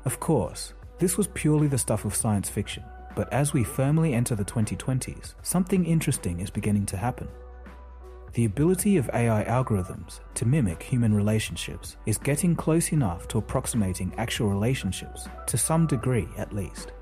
Of 0.04 0.18
course, 0.18 0.74
this 1.01 1.16
was 1.16 1.28
purely 1.28 1.66
the 1.66 1.78
stuff 1.78 2.05
of 2.05 2.14
science 2.14 2.51
fiction, 2.51 2.84
but 3.16 3.32
as 3.32 3.55
we 3.55 3.64
firmly 3.64 4.12
enter 4.12 4.34
the 4.34 4.44
2020s, 4.44 5.34
something 5.42 5.86
interesting 5.86 6.40
is 6.40 6.51
beginning 6.51 6.84
to 6.86 6.96
happen. 6.98 7.26
The 8.34 8.44
ability 8.44 8.98
of 8.98 9.09
AI 9.14 9.44
algorithms 9.44 10.20
to 10.34 10.44
mimic 10.44 10.82
human 10.82 11.14
relationships 11.14 11.96
is 12.05 12.18
getting 12.18 12.55
close 12.55 12.92
enough 12.92 13.26
to 13.28 13.38
approximating 13.38 14.12
actual 14.18 14.51
relationships, 14.51 15.26
to 15.46 15.57
some 15.57 15.86
degree 15.86 16.28
at 16.36 16.53
least. 16.53 16.92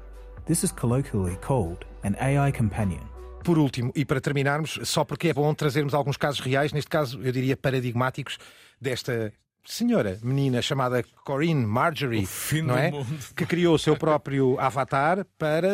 This 0.46 0.62
is 0.62 0.70
colloquially 0.70 1.36
called 1.42 1.84
an 2.05 2.16
AI 2.20 2.53
companion. 2.53 3.03
Por 3.42 3.59
último, 3.59 3.92
e 3.96 4.05
para 4.05 4.20
terminarmos, 4.20 4.78
só 4.84 5.05
porque 5.05 5.28
é 5.28 5.34
bom 5.34 5.53
trazermos 5.55 5.92
alguns 5.92 6.16
casos 6.16 6.40
reais, 6.40 6.72
neste 6.72 6.88
caso 6.88 7.20
eu 7.20 7.32
diria 7.32 7.57
paradigmáticos, 7.57 8.38
desta 8.80 9.32
senhora, 9.73 10.19
menina 10.23 10.62
chamada 10.62 11.05
Corinne 11.25 11.64
Marjorie, 11.66 12.27
não 12.64 12.77
é? 12.77 12.91
Que 13.37 13.45
criou 13.45 13.75
o 13.75 13.79
seu 13.79 13.97
próprio 13.97 14.59
avatar 14.59 15.27
para 15.39 15.69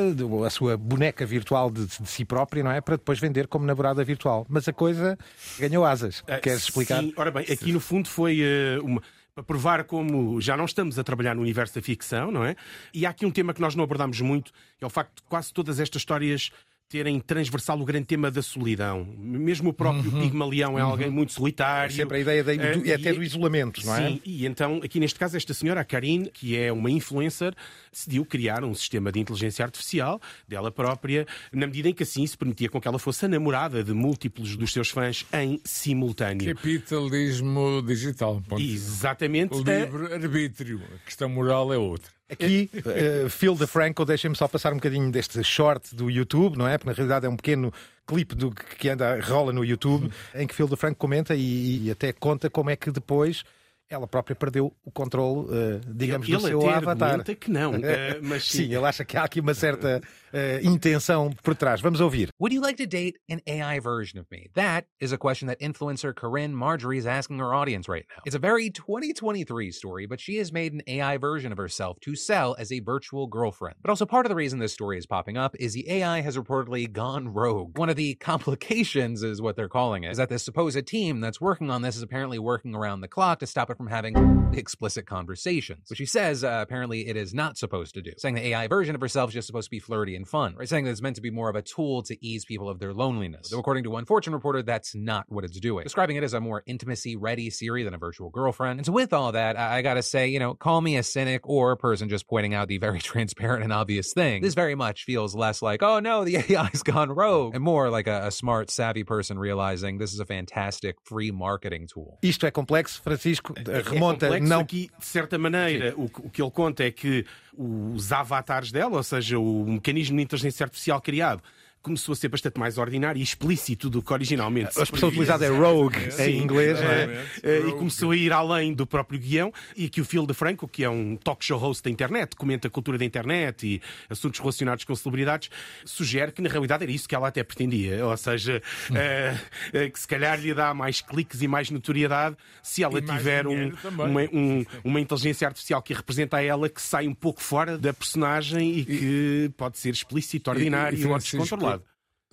a 0.47 0.51
sua 0.51 0.77
boneca 0.77 1.25
virtual 1.25 1.71
de, 1.71 1.87
de, 1.87 2.09
si 2.09 2.25
própria, 2.25 2.63
não 2.63 2.73
é? 2.73 2.81
Para 2.81 2.97
depois 2.97 3.21
vender 3.21 3.47
como 3.47 3.65
namorada 3.65 4.03
virtual. 4.03 4.45
Mas 4.49 4.67
a 4.67 4.73
coisa 4.73 5.17
ganhou 5.59 5.85
asas. 5.85 6.21
Uh, 6.21 6.41
Queres 6.43 6.65
explicar? 6.65 7.01
Sim, 7.01 7.13
ora 7.17 7.31
bem, 7.31 7.45
aqui 7.45 7.73
no 7.73 7.81
fundo 7.81 8.09
foi 8.09 8.41
uh, 8.43 8.85
uma 8.85 9.01
para 9.35 9.43
provar 9.43 9.85
como 9.85 10.41
já 10.41 10.57
não 10.57 10.65
estamos 10.65 10.97
a 10.97 11.03
trabalhar 11.03 11.35
no 11.35 11.43
universo 11.43 11.75
da 11.75 11.83
ficção, 11.83 12.31
não 12.31 12.45
é? 12.45 12.55
E 12.93 13.05
há 13.05 13.11
aqui 13.11 13.27
um 13.27 13.33
tema 13.33 13.53
que 13.53 13.61
nós 13.61 13.75
não 13.75 13.83
abordamos 13.83 14.21
muito, 14.21 14.53
é 14.81 14.87
o 14.87 14.91
facto 14.91 15.17
de 15.17 15.23
quase 15.29 15.53
todas 15.53 15.81
estas 15.81 16.03
histórias 16.03 16.53
terem 16.89 17.19
transversal 17.19 17.81
o 17.81 17.85
grande 17.85 18.07
tema 18.07 18.31
da 18.31 18.43
solidão. 18.43 19.07
Mesmo 19.19 19.71
o 19.71 19.73
próprio 19.73 20.13
uhum. 20.13 20.21
Pigmalião 20.21 20.79
é 20.79 20.85
uhum. 20.85 20.91
alguém 20.91 21.11
muito 21.11 21.33
solitário. 21.33 21.93
É 21.93 21.97
sempre 21.97 22.19
a 22.19 22.21
ideia 22.21 22.45
de, 22.45 22.91
uh, 22.91 22.95
até 22.95 23.13
do 23.13 23.23
isolamento, 23.23 23.85
não 23.85 23.97
é? 23.97 24.09
Sim, 24.09 24.21
e 24.25 24.47
então, 24.47 24.81
aqui 24.83 25.01
neste 25.01 25.19
caso, 25.19 25.37
esta 25.37 25.53
senhora, 25.55 25.81
a 25.81 25.85
Karine, 25.85 26.31
que 26.31 26.57
é 26.57 26.73
uma 26.73 26.91
influencer, 26.91 27.55
decidiu 27.93 28.25
criar 28.25 28.65
um 28.65 28.75
sistema 28.75 29.11
de 29.11 29.21
inteligência 29.21 29.65
artificial 29.65 30.21
dela 30.47 30.71
própria, 30.71 31.27
na 31.53 31.67
medida 31.67 31.89
em 31.89 31.95
que 31.95 32.03
assim 32.03 32.27
se 32.27 32.37
permitia 32.37 32.69
com 32.69 32.81
que 32.81 32.87
ela 32.87 32.99
fosse 32.99 33.25
a 33.25 33.29
namorada 33.29 33.83
de 33.83 33.93
múltiplos 33.93 34.57
dos 34.57 34.73
seus 34.73 34.91
fãs 34.91 35.27
em 35.33 35.61
simultâneo. 35.65 36.55
Capitalismo 36.55 37.83
digital. 37.83 38.43
Ponto. 38.49 38.63
Exatamente. 38.63 39.55
O 39.55 39.59
livre-arbítrio. 39.59 40.81
A 40.95 41.05
questão 41.05 41.29
moral 41.29 41.73
é 41.73 41.79
outra. 41.79 42.13
Aqui, 42.35 42.71
uh, 42.75 43.31
Phil 43.31 43.55
DeFranco, 43.55 44.05
deixem-me 44.05 44.37
só 44.37 44.47
passar 44.47 44.73
um 44.73 44.77
bocadinho 44.77 45.11
deste 45.11 45.43
short 45.43 45.95
do 45.95 46.11
YouTube, 46.11 46.57
não 46.59 46.69
é? 46.69 46.77
Porque 46.77 46.91
na 46.91 46.97
realidade 46.97 47.27
é 47.27 47.29
um 47.29 47.37
pequeno 47.37 47.73
clipe 48.07 48.35
do 48.35 48.51
que 48.51 48.89
anda, 48.89 49.19
rola 49.21 49.53
no 49.53 49.65
YouTube, 49.65 50.11
em 50.35 50.47
que 50.47 50.55
Phil 50.55 50.69
DeFranco 50.69 50.99
comenta 50.99 51.35
e, 51.35 51.87
e 51.87 51.91
até 51.91 52.13
conta 52.13 52.51
como 52.51 52.71
é 52.71 52.77
que 52.77 52.91
depois 52.91 53.45
ela 53.89 54.07
própria 54.07 54.35
perdeu 54.35 54.75
o 54.85 54.91
controle, 54.91 55.47
uh, 55.47 55.81
digamos, 55.87 56.27
ele 56.29 56.37
do 56.39 56.47
seu 56.47 56.71
avatar. 56.71 57.23
que 57.25 57.51
não, 57.51 57.73
uh, 57.73 57.79
mas 58.23 58.45
sim. 58.45 58.59
sim, 58.59 58.75
ele 58.75 58.85
acha 58.85 59.05
que 59.05 59.17
há 59.17 59.25
aqui 59.25 59.41
uma 59.41 59.55
certa 59.55 60.01
uh, 60.33 60.67
intenção 60.67 61.31
por 61.43 61.55
trás. 61.55 61.81
Vamos 61.81 62.01
ouvir. 62.01 62.31
Would 62.41 62.55
you 62.55 62.63
like 62.63 62.83
to 62.83 62.87
date 62.87 63.19
an 63.31 63.41
AI 63.47 63.81
version 63.81 64.19
of 64.19 64.27
me? 64.31 64.49
That 64.55 64.87
is 65.01 65.13
a 65.13 65.19
question 65.19 65.49
that 65.49 65.61
influencer 65.61 66.15
Corinne 66.15 66.55
Marjorie 66.55 66.99
is 66.99 67.07
asking 67.07 67.39
her 67.39 67.55
audience 67.55 67.89
right 67.89 68.07
now. 68.09 68.23
It's 68.25 68.35
a 68.35 68.39
very 68.39 68.71
2023 68.71 69.71
story, 69.71 70.07
but 70.07 70.21
she 70.21 70.37
has 70.37 70.51
made 70.53 70.73
an 70.73 70.83
AI 70.87 71.19
version 71.19 71.53
of 71.53 71.59
herself 71.59 71.99
to 72.01 72.17
sell 72.17 72.57
as 72.59 72.73
a 72.73 72.81
virtual 72.81 73.27
girlfriend. 73.27 73.77
But 73.83 73.91
also 73.91 74.07
part 74.07 74.25
of 74.25 74.31
the 74.31 74.37
reason 74.37 74.59
this 74.59 74.73
story 74.73 74.99
is 74.99 75.07
popping 75.07 75.37
up 75.37 75.55
is 75.59 75.75
the 75.75 75.91
AI 75.91 76.23
has 76.23 76.37
reportedly 76.37 76.91
gone 76.91 77.29
rogue. 77.29 77.79
One 77.79 77.91
of 77.91 77.97
the 77.97 78.15
complications 78.21 79.23
is 79.23 79.43
what 79.43 79.57
they're 79.57 79.69
calling 79.69 80.05
it, 80.05 80.13
is 80.13 80.17
that 80.17 80.31
this 80.31 80.43
supposed 80.43 80.87
team 80.87 81.21
that's 81.21 81.41
working 81.41 81.71
on 81.71 81.83
this 81.83 81.97
is 81.97 82.03
apparently 82.03 82.39
working 82.39 82.75
around 82.75 83.01
the 83.01 83.09
clock 83.09 83.41
to 83.41 83.47
stop 83.47 83.71
it 83.75 83.79
from 83.79 83.87
having 83.87 84.53
explicit 84.55 85.07
conversations, 85.07 85.91
which 85.91 85.99
she 85.99 86.07
says 86.07 86.43
uh, 86.43 86.59
apparently 86.63 87.07
it 87.07 87.17
is 87.17 87.33
not 87.35 87.57
supposed 87.57 87.95
to 87.95 88.03
do, 88.03 88.13
saying 88.17 88.35
the 88.35 88.47
AI 88.49 88.67
version 88.67 88.95
of 88.95 89.01
herself 89.01 89.31
is 89.31 89.35
just 89.35 89.47
supposed 89.47 89.67
to 89.67 89.71
be 89.71 89.79
flirty 89.79 90.17
and 90.17 90.25
and 90.25 90.29
fun, 90.29 90.55
right? 90.57 90.69
Saying 90.69 90.85
that 90.85 90.91
it's 90.91 91.03
meant 91.03 91.17
to 91.17 91.23
be 91.23 91.31
more 91.31 91.51
of 91.51 91.57
a 91.57 91.63
tool 91.63 92.03
to 92.05 92.17
ease 92.25 92.45
people 92.45 92.69
of 92.69 92.79
their 92.79 92.93
loneliness. 92.93 93.51
Though 93.51 93.59
according 93.59 93.85
to 93.85 93.91
one 93.91 94.07
Fortune 94.07 94.33
reporter, 94.33 94.63
that's 94.63 94.95
not 94.95 95.27
what 95.29 95.45
it's 95.45 95.61
doing. 95.61 95.85
Describing 95.85 96.17
it 96.17 96.25
as 96.25 96.33
a 96.33 96.41
more 96.41 96.63
intimacy 96.67 97.17
ready 97.17 97.51
Siri 97.51 97.83
than 97.85 97.95
a 97.95 97.99
virtual 97.99 98.31
girlfriend. 98.31 98.79
And 98.79 98.87
so 98.87 98.93
with 98.93 99.13
all 99.13 99.33
that, 99.33 99.59
I, 99.59 99.79
I 99.79 99.83
gotta 99.83 100.03
say, 100.03 100.29
you 100.29 100.39
know, 100.39 100.55
call 100.55 100.81
me 100.81 100.97
a 100.97 101.03
cynic 101.03 101.43
or 101.45 101.73
a 101.73 101.77
person 101.77 102.09
just 102.09 102.27
pointing 102.27 102.55
out 102.55 102.69
the 102.69 102.79
very 102.79 103.01
transparent 103.13 103.65
and 103.65 103.73
obvious 103.73 104.13
thing. 104.13 104.43
This 104.43 104.55
very 104.55 104.75
much 104.75 105.05
feels 105.05 105.35
less 105.35 105.61
like, 105.61 105.83
oh 105.83 106.01
no, 106.01 106.25
the 106.25 106.39
AI's 106.57 106.83
gone 106.83 107.11
rogue, 107.11 107.55
and 107.55 107.63
more 107.63 107.91
like 107.91 108.07
a, 108.07 108.27
a 108.27 108.31
smart, 108.31 108.71
savvy 108.71 109.05
person 109.05 109.39
realizing 109.39 109.99
this 109.99 110.15
is 110.15 110.21
a 110.21 110.27
fantastic 110.27 110.97
free 111.05 111.31
marketing 111.31 111.87
tool. 111.93 112.19
Isto 112.23 112.47
é 112.47 112.51
complexo, 112.51 113.01
Francisco. 113.03 113.55
É 113.71 113.83
remonta 113.83 114.27
é 114.27 114.41
não 114.41 114.61
aqui 114.61 114.91
de 114.99 115.07
certa 115.07 115.39
maneira. 115.39 115.95
O, 115.97 116.05
o, 116.05 116.31
que 116.31 116.43
ele 116.43 116.51
conta 116.51 116.85
é 116.85 116.91
que 116.91 117.25
os 117.57 118.13
avatares 118.13 118.73
dela, 118.73 118.97
ou 118.97 119.03
seja, 119.03 119.39
o 119.39 119.65
mecanismo 119.67 120.17
de 120.17 120.23
inteligência 120.23 120.65
artificial 120.65 121.01
criado 121.01 121.43
começou 121.85 122.15
a 122.15 122.17
ser 122.17 122.29
bastante 122.29 122.59
mais 122.59 122.79
ordinário 122.79 123.21
e 123.21 123.23
explícito 123.23 123.91
do 123.91 124.03
que 124.03 124.11
originalmente. 124.11 124.79
A 124.81 124.83
expressão 124.83 125.11
utilizada 125.11 125.45
é 125.45 125.51
rogue 125.51 125.99
em 126.19 126.43
inglês, 126.43 126.81
é, 126.81 127.25
é, 127.43 127.59
e 127.59 127.73
começou 127.73 128.11
a 128.13 128.17
ir 128.17 128.33
além 128.33 128.73
do 128.73 128.87
próprio 128.87 129.21
guião. 129.21 129.53
E 129.77 129.85
aqui 129.85 130.01
o 130.01 130.05
Phil 130.05 130.27
DeFranco, 130.27 130.67
que 130.67 130.83
é 130.83 130.89
um 130.89 131.15
talk 131.17 131.45
show 131.45 131.59
host 131.59 131.85
da 131.85 131.91
internet, 131.91 132.37
comenta 132.37 132.69
a 132.69 132.71
cultura 132.71 132.97
da 132.97 133.05
internet 133.05 133.67
e 133.67 133.83
assuntos 134.09 134.41
relacionados 134.41 134.85
com 134.85 134.97
celebridades, 134.97 135.51
sugere 135.85 136.33
que 136.33 136.41
na 136.41 136.49
realidade 136.49 136.85
era 136.85 136.91
isso 136.91 137.07
que 137.07 137.15
ela 137.15 137.29
até 137.29 137.45
pretendia. 137.45 138.07
Ou 138.07 138.17
seja, 138.17 138.63
uh, 138.91 139.91
que 139.91 140.01
se 140.01 140.09
calhar 140.09 140.41
lhe 140.41 140.55
dá 140.55 140.73
mais 140.73 141.03
cliques 141.03 141.43
e 141.43 141.49
mais 141.49 141.71
notoriedade 141.71 142.37
se 142.63 142.83
ela 142.83 143.01
tiver 143.03 143.47
um, 143.47 143.73
uma, 143.93 144.23
um, 144.33 144.65
uma 144.83 145.01
inteligência 145.01 145.47
artificial 145.47 145.83
que 145.83 145.93
a 145.93 145.97
representa 145.97 146.39
a 146.39 146.43
ela 146.43 146.69
que 146.69 146.81
sai 146.81 147.07
um 147.07 147.15
pouco 147.15 147.43
fora 147.43 147.77
da 147.77 147.93
personagem 147.93 148.79
e 148.79 148.85
que 148.85 149.53
pode 149.57 149.79
ser 149.79 149.91
explícito, 149.91 150.51
ordinário 150.51 150.97
e, 150.97 151.03
e, 151.03 151.07
e 151.07 151.19
descontrolado. 151.19 151.74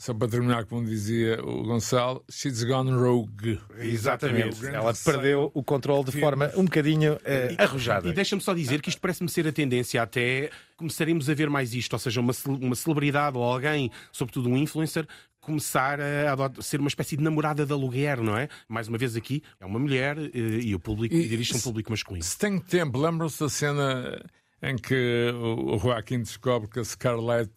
Só 0.02 0.16
para 0.16 0.28
terminar, 0.28 0.66
como 0.66 0.84
dizia 0.84 1.40
o 1.46 1.62
Gonçalo, 1.62 2.26
she's 2.28 2.64
gone 2.64 2.92
rogue. 2.92 3.60
Exatamente. 3.78 4.66
Ela 4.66 4.96
perdeu 4.96 5.52
o 5.54 5.64
controle 5.64 6.06
de 6.06 6.20
forma 6.20 6.52
um 6.56 6.66
bocadinho 6.66 7.14
uh, 7.14 7.20
arrojada. 7.60 8.10
E 8.10 8.12
deixa-me 8.12 8.42
só 8.42 8.56
dizer 8.56 8.82
que 8.82 8.90
isto 8.90 9.00
parece-me 9.00 9.30
ser 9.30 9.48
a 9.48 9.52
tendência 9.52 10.02
até 10.02 10.50
começaremos 10.76 11.30
a 11.30 11.36
ver 11.36 11.52
mais 11.52 11.76
isto, 11.76 11.94
ou 11.94 12.00
seja, 12.00 12.20
uma, 12.20 12.34
uma 12.48 12.74
celebridade 12.74 13.38
ou 13.38 13.44
alguém, 13.44 13.92
sobretudo 14.12 14.50
um 14.50 14.58
influencer, 14.58 15.06
começar 15.40 16.00
a 16.02 16.64
ser 16.64 16.80
uma 16.80 16.90
espécie 16.90 17.16
de 17.16 17.22
namorada 17.22 17.64
de 17.64 17.72
aluguer, 17.72 18.22
não 18.22 18.36
é? 18.36 18.50
Mais 18.68 18.88
uma 18.88 18.98
vez 18.98 19.16
aqui, 19.16 19.44
é 19.60 19.66
uma 19.68 19.78
mulher 19.78 20.18
eh, 20.18 20.62
e 20.64 20.74
o 20.74 20.80
público 20.80 21.14
dirige-se 21.14 21.54
a 21.54 21.58
um 21.60 21.62
público 21.62 21.92
masculino. 21.92 22.24
Se 22.24 22.40
tem 22.40 22.58
tempo, 22.58 22.98
lembram-se 22.98 23.40
da 23.40 23.50
cena 23.50 24.20
em 24.62 24.76
que 24.78 25.32
o 25.34 25.78
Joaquim 25.80 26.20
descobre 26.20 26.70
que 26.70 26.80
a 26.80 26.84
Scarlett, 26.84 27.52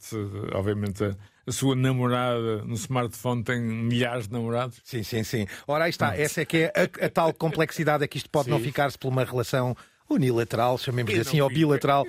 obviamente 0.53 1.05
a 1.47 1.53
sua 1.53 1.77
namorada 1.77 2.65
no 2.65 2.75
smartphone 2.75 3.43
tem 3.43 3.61
milhares 3.61 4.27
de 4.27 4.33
namorados? 4.33 4.81
Sim, 4.83 5.03
sim, 5.03 5.23
sim. 5.23 5.47
Ora, 5.67 5.85
aí 5.85 5.91
está. 5.91 6.17
Essa 6.17 6.41
é 6.41 6.45
que 6.45 6.59
é 6.59 6.73
a, 6.75 7.07
a 7.07 7.09
tal 7.11 7.33
complexidade 7.35 8.03
é 8.03 8.09
que 8.09 8.17
isto 8.17 8.31
pode 8.31 8.47
sim. 8.47 8.51
não 8.51 8.59
ficar-se 8.59 8.99
por 8.99 9.09
uma 9.09 9.25
relação 9.25 9.77
unilateral, 10.09 10.79
chamemos-lhe 10.79 11.21
assim, 11.21 11.33
fica, 11.33 11.45
ou 11.45 11.51
bilateral, 11.51 12.07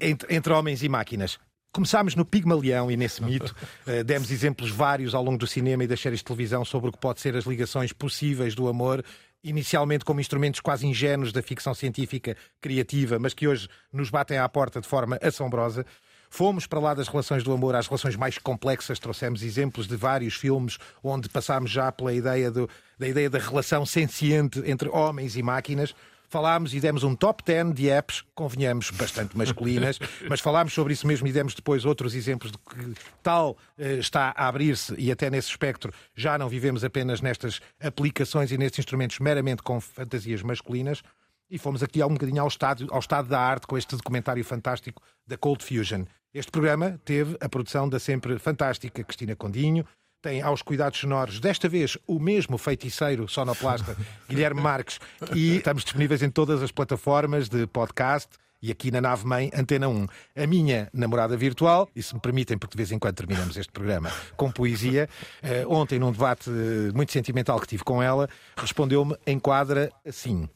entre, 0.00 0.34
entre 0.34 0.52
homens 0.52 0.82
e 0.82 0.88
máquinas. 0.88 1.38
Começámos 1.72 2.14
no 2.14 2.24
Pigmalião 2.24 2.90
e 2.90 2.96
nesse 2.96 3.22
mito 3.22 3.54
uh, 3.86 4.02
demos 4.04 4.30
exemplos 4.30 4.70
vários 4.70 5.14
ao 5.14 5.22
longo 5.22 5.36
do 5.36 5.46
cinema 5.46 5.84
e 5.84 5.86
das 5.86 6.00
séries 6.00 6.20
de 6.20 6.24
televisão 6.24 6.64
sobre 6.64 6.88
o 6.88 6.92
que 6.92 6.98
pode 6.98 7.20
ser 7.20 7.36
as 7.36 7.44
ligações 7.44 7.92
possíveis 7.92 8.54
do 8.54 8.66
amor, 8.66 9.04
inicialmente 9.48 10.04
como 10.04 10.20
instrumentos 10.20 10.60
quase 10.60 10.86
ingênuos 10.86 11.32
da 11.32 11.40
ficção 11.40 11.74
científica 11.74 12.36
criativa, 12.60 13.18
mas 13.18 13.32
que 13.32 13.46
hoje 13.46 13.68
nos 13.92 14.10
batem 14.10 14.38
à 14.38 14.48
porta 14.48 14.80
de 14.80 14.88
forma 14.88 15.18
assombrosa. 15.22 15.86
Fomos 16.28 16.66
para 16.66 16.80
lá 16.80 16.92
das 16.92 17.06
relações 17.06 17.44
do 17.44 17.52
amor 17.52 17.76
às 17.76 17.86
relações 17.86 18.16
mais 18.16 18.36
complexas, 18.36 18.98
trouxemos 18.98 19.42
exemplos 19.42 19.86
de 19.86 19.96
vários 19.96 20.34
filmes 20.34 20.76
onde 21.02 21.28
passámos 21.28 21.70
já 21.70 21.92
pela 21.92 22.12
ideia 22.12 22.50
do, 22.50 22.68
da 22.98 23.06
ideia 23.06 23.30
da 23.30 23.38
relação 23.38 23.86
senciente 23.86 24.60
entre 24.66 24.88
homens 24.88 25.36
e 25.36 25.42
máquinas. 25.42 25.94
Falámos 26.28 26.74
e 26.74 26.80
demos 26.80 27.04
um 27.04 27.14
top 27.14 27.42
10 27.44 27.74
de 27.74 27.88
apps, 27.88 28.24
convenhamos, 28.34 28.90
bastante 28.90 29.36
masculinas, 29.36 29.98
mas 30.28 30.40
falámos 30.40 30.72
sobre 30.72 30.92
isso 30.92 31.06
mesmo 31.06 31.26
e 31.26 31.32
demos 31.32 31.54
depois 31.54 31.84
outros 31.84 32.14
exemplos 32.14 32.52
de 32.52 32.58
que 32.58 33.00
tal 33.22 33.56
eh, 33.78 33.94
está 33.94 34.34
a 34.36 34.48
abrir-se 34.48 34.94
e 34.98 35.10
até 35.10 35.30
nesse 35.30 35.50
espectro 35.50 35.92
já 36.14 36.36
não 36.36 36.48
vivemos 36.48 36.84
apenas 36.84 37.20
nestas 37.20 37.60
aplicações 37.80 38.50
e 38.50 38.58
nestes 38.58 38.80
instrumentos 38.80 39.18
meramente 39.18 39.62
com 39.62 39.80
fantasias 39.80 40.42
masculinas. 40.42 41.02
E 41.48 41.58
fomos 41.58 41.80
aqui 41.80 42.02
um 42.02 42.08
bocadinho 42.08 42.42
ao 42.42 42.48
estado, 42.48 42.88
ao 42.90 42.98
estado 42.98 43.28
da 43.28 43.40
arte 43.40 43.68
com 43.68 43.78
este 43.78 43.94
documentário 43.94 44.44
fantástico 44.44 45.00
da 45.24 45.36
Cold 45.36 45.64
Fusion. 45.64 46.04
Este 46.34 46.50
programa 46.50 47.00
teve 47.04 47.36
a 47.40 47.48
produção 47.48 47.88
da 47.88 48.00
sempre 48.00 48.36
fantástica 48.38 49.04
Cristina 49.04 49.36
Condinho, 49.36 49.86
tem 50.26 50.42
aos 50.42 50.60
cuidados 50.60 50.98
sonoros, 50.98 51.38
desta 51.38 51.68
vez, 51.68 51.96
o 52.04 52.18
mesmo 52.18 52.58
feiticeiro 52.58 53.28
sonoplasta 53.28 53.96
Guilherme 54.28 54.60
Marques, 54.60 54.98
e 55.32 55.58
estamos 55.58 55.84
disponíveis 55.84 56.20
em 56.20 56.28
todas 56.28 56.64
as 56.64 56.72
plataformas 56.72 57.48
de 57.48 57.64
podcast 57.68 58.28
e 58.60 58.72
aqui 58.72 58.90
na 58.90 59.00
nave 59.00 59.24
mãe 59.24 59.52
Antena 59.54 59.88
1. 59.88 60.06
A 60.34 60.46
minha 60.48 60.90
namorada 60.92 61.36
virtual, 61.36 61.88
e 61.94 62.02
se 62.02 62.12
me 62.12 62.20
permitem, 62.20 62.58
porque 62.58 62.72
de 62.72 62.78
vez 62.78 62.90
em 62.90 62.98
quando 62.98 63.14
terminamos 63.14 63.56
este 63.56 63.70
programa 63.70 64.10
com 64.36 64.50
poesia, 64.50 65.08
uh, 65.44 65.72
ontem 65.72 66.00
num 66.00 66.10
debate 66.10 66.50
muito 66.92 67.12
sentimental 67.12 67.60
que 67.60 67.68
tive 67.68 67.84
com 67.84 68.02
ela, 68.02 68.28
respondeu-me 68.56 69.16
em 69.24 69.38
quadra 69.38 69.92
assim 70.04 70.48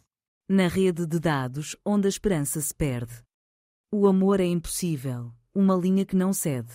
na 0.48 0.66
rede 0.66 1.06
de 1.06 1.20
dados 1.20 1.76
onde 1.86 2.08
a 2.08 2.10
esperança 2.10 2.60
se 2.60 2.74
perde. 2.74 3.12
O 3.94 4.08
amor 4.08 4.40
é 4.40 4.46
impossível, 4.46 5.30
uma 5.54 5.76
linha 5.76 6.04
que 6.04 6.16
não 6.16 6.32
cede. 6.32 6.72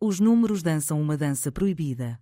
Os 0.00 0.20
números 0.20 0.62
dançam 0.62 1.00
uma 1.00 1.16
dança 1.16 1.50
proibida. 1.50 2.20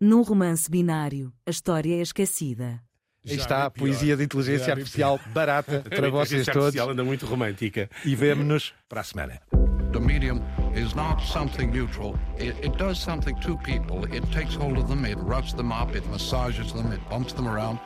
Num 0.00 0.22
romance 0.22 0.70
binário, 0.70 1.30
a 1.46 1.50
história 1.50 1.94
é 1.94 2.00
esquecida. 2.00 2.82
Aí 3.28 3.36
está 3.36 3.66
a 3.66 3.70
poesia 3.70 4.16
de 4.16 4.24
inteligência 4.24 4.72
artificial 4.72 5.20
barata 5.34 5.84
para 5.94 6.08
vocês 6.08 6.46
todos. 6.46 6.56
A 6.56 6.64
artificial 6.64 6.90
anda 6.90 7.04
muito 7.04 7.26
romântica. 7.26 7.90
E 8.06 8.16
vemo-nos 8.16 8.72
para 8.88 9.02
a 9.02 9.04
semana. 9.04 9.38
The 9.92 10.00
medium 10.00 10.40
is 10.74 10.94
not 10.94 11.22
something 11.22 11.66
neutral. 11.66 12.18
It, 12.38 12.56
it, 12.64 12.78
does 12.78 12.98
something 12.98 13.34
to 13.40 13.58
people. 13.58 14.06
It 14.10 14.26
takes 14.32 14.54
hold 14.54 14.78
of 14.78 14.88
them, 14.88 15.04
it 15.04 15.18
roughs 15.18 15.52
them 15.52 15.72
up, 15.72 15.94
it 15.94 16.08
massages 16.08 16.72
them, 16.72 16.90
it 16.90 17.02
bumps 17.10 17.34
them 17.34 17.46
around. 17.46 17.78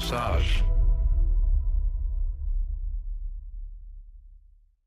massage. 0.00 0.69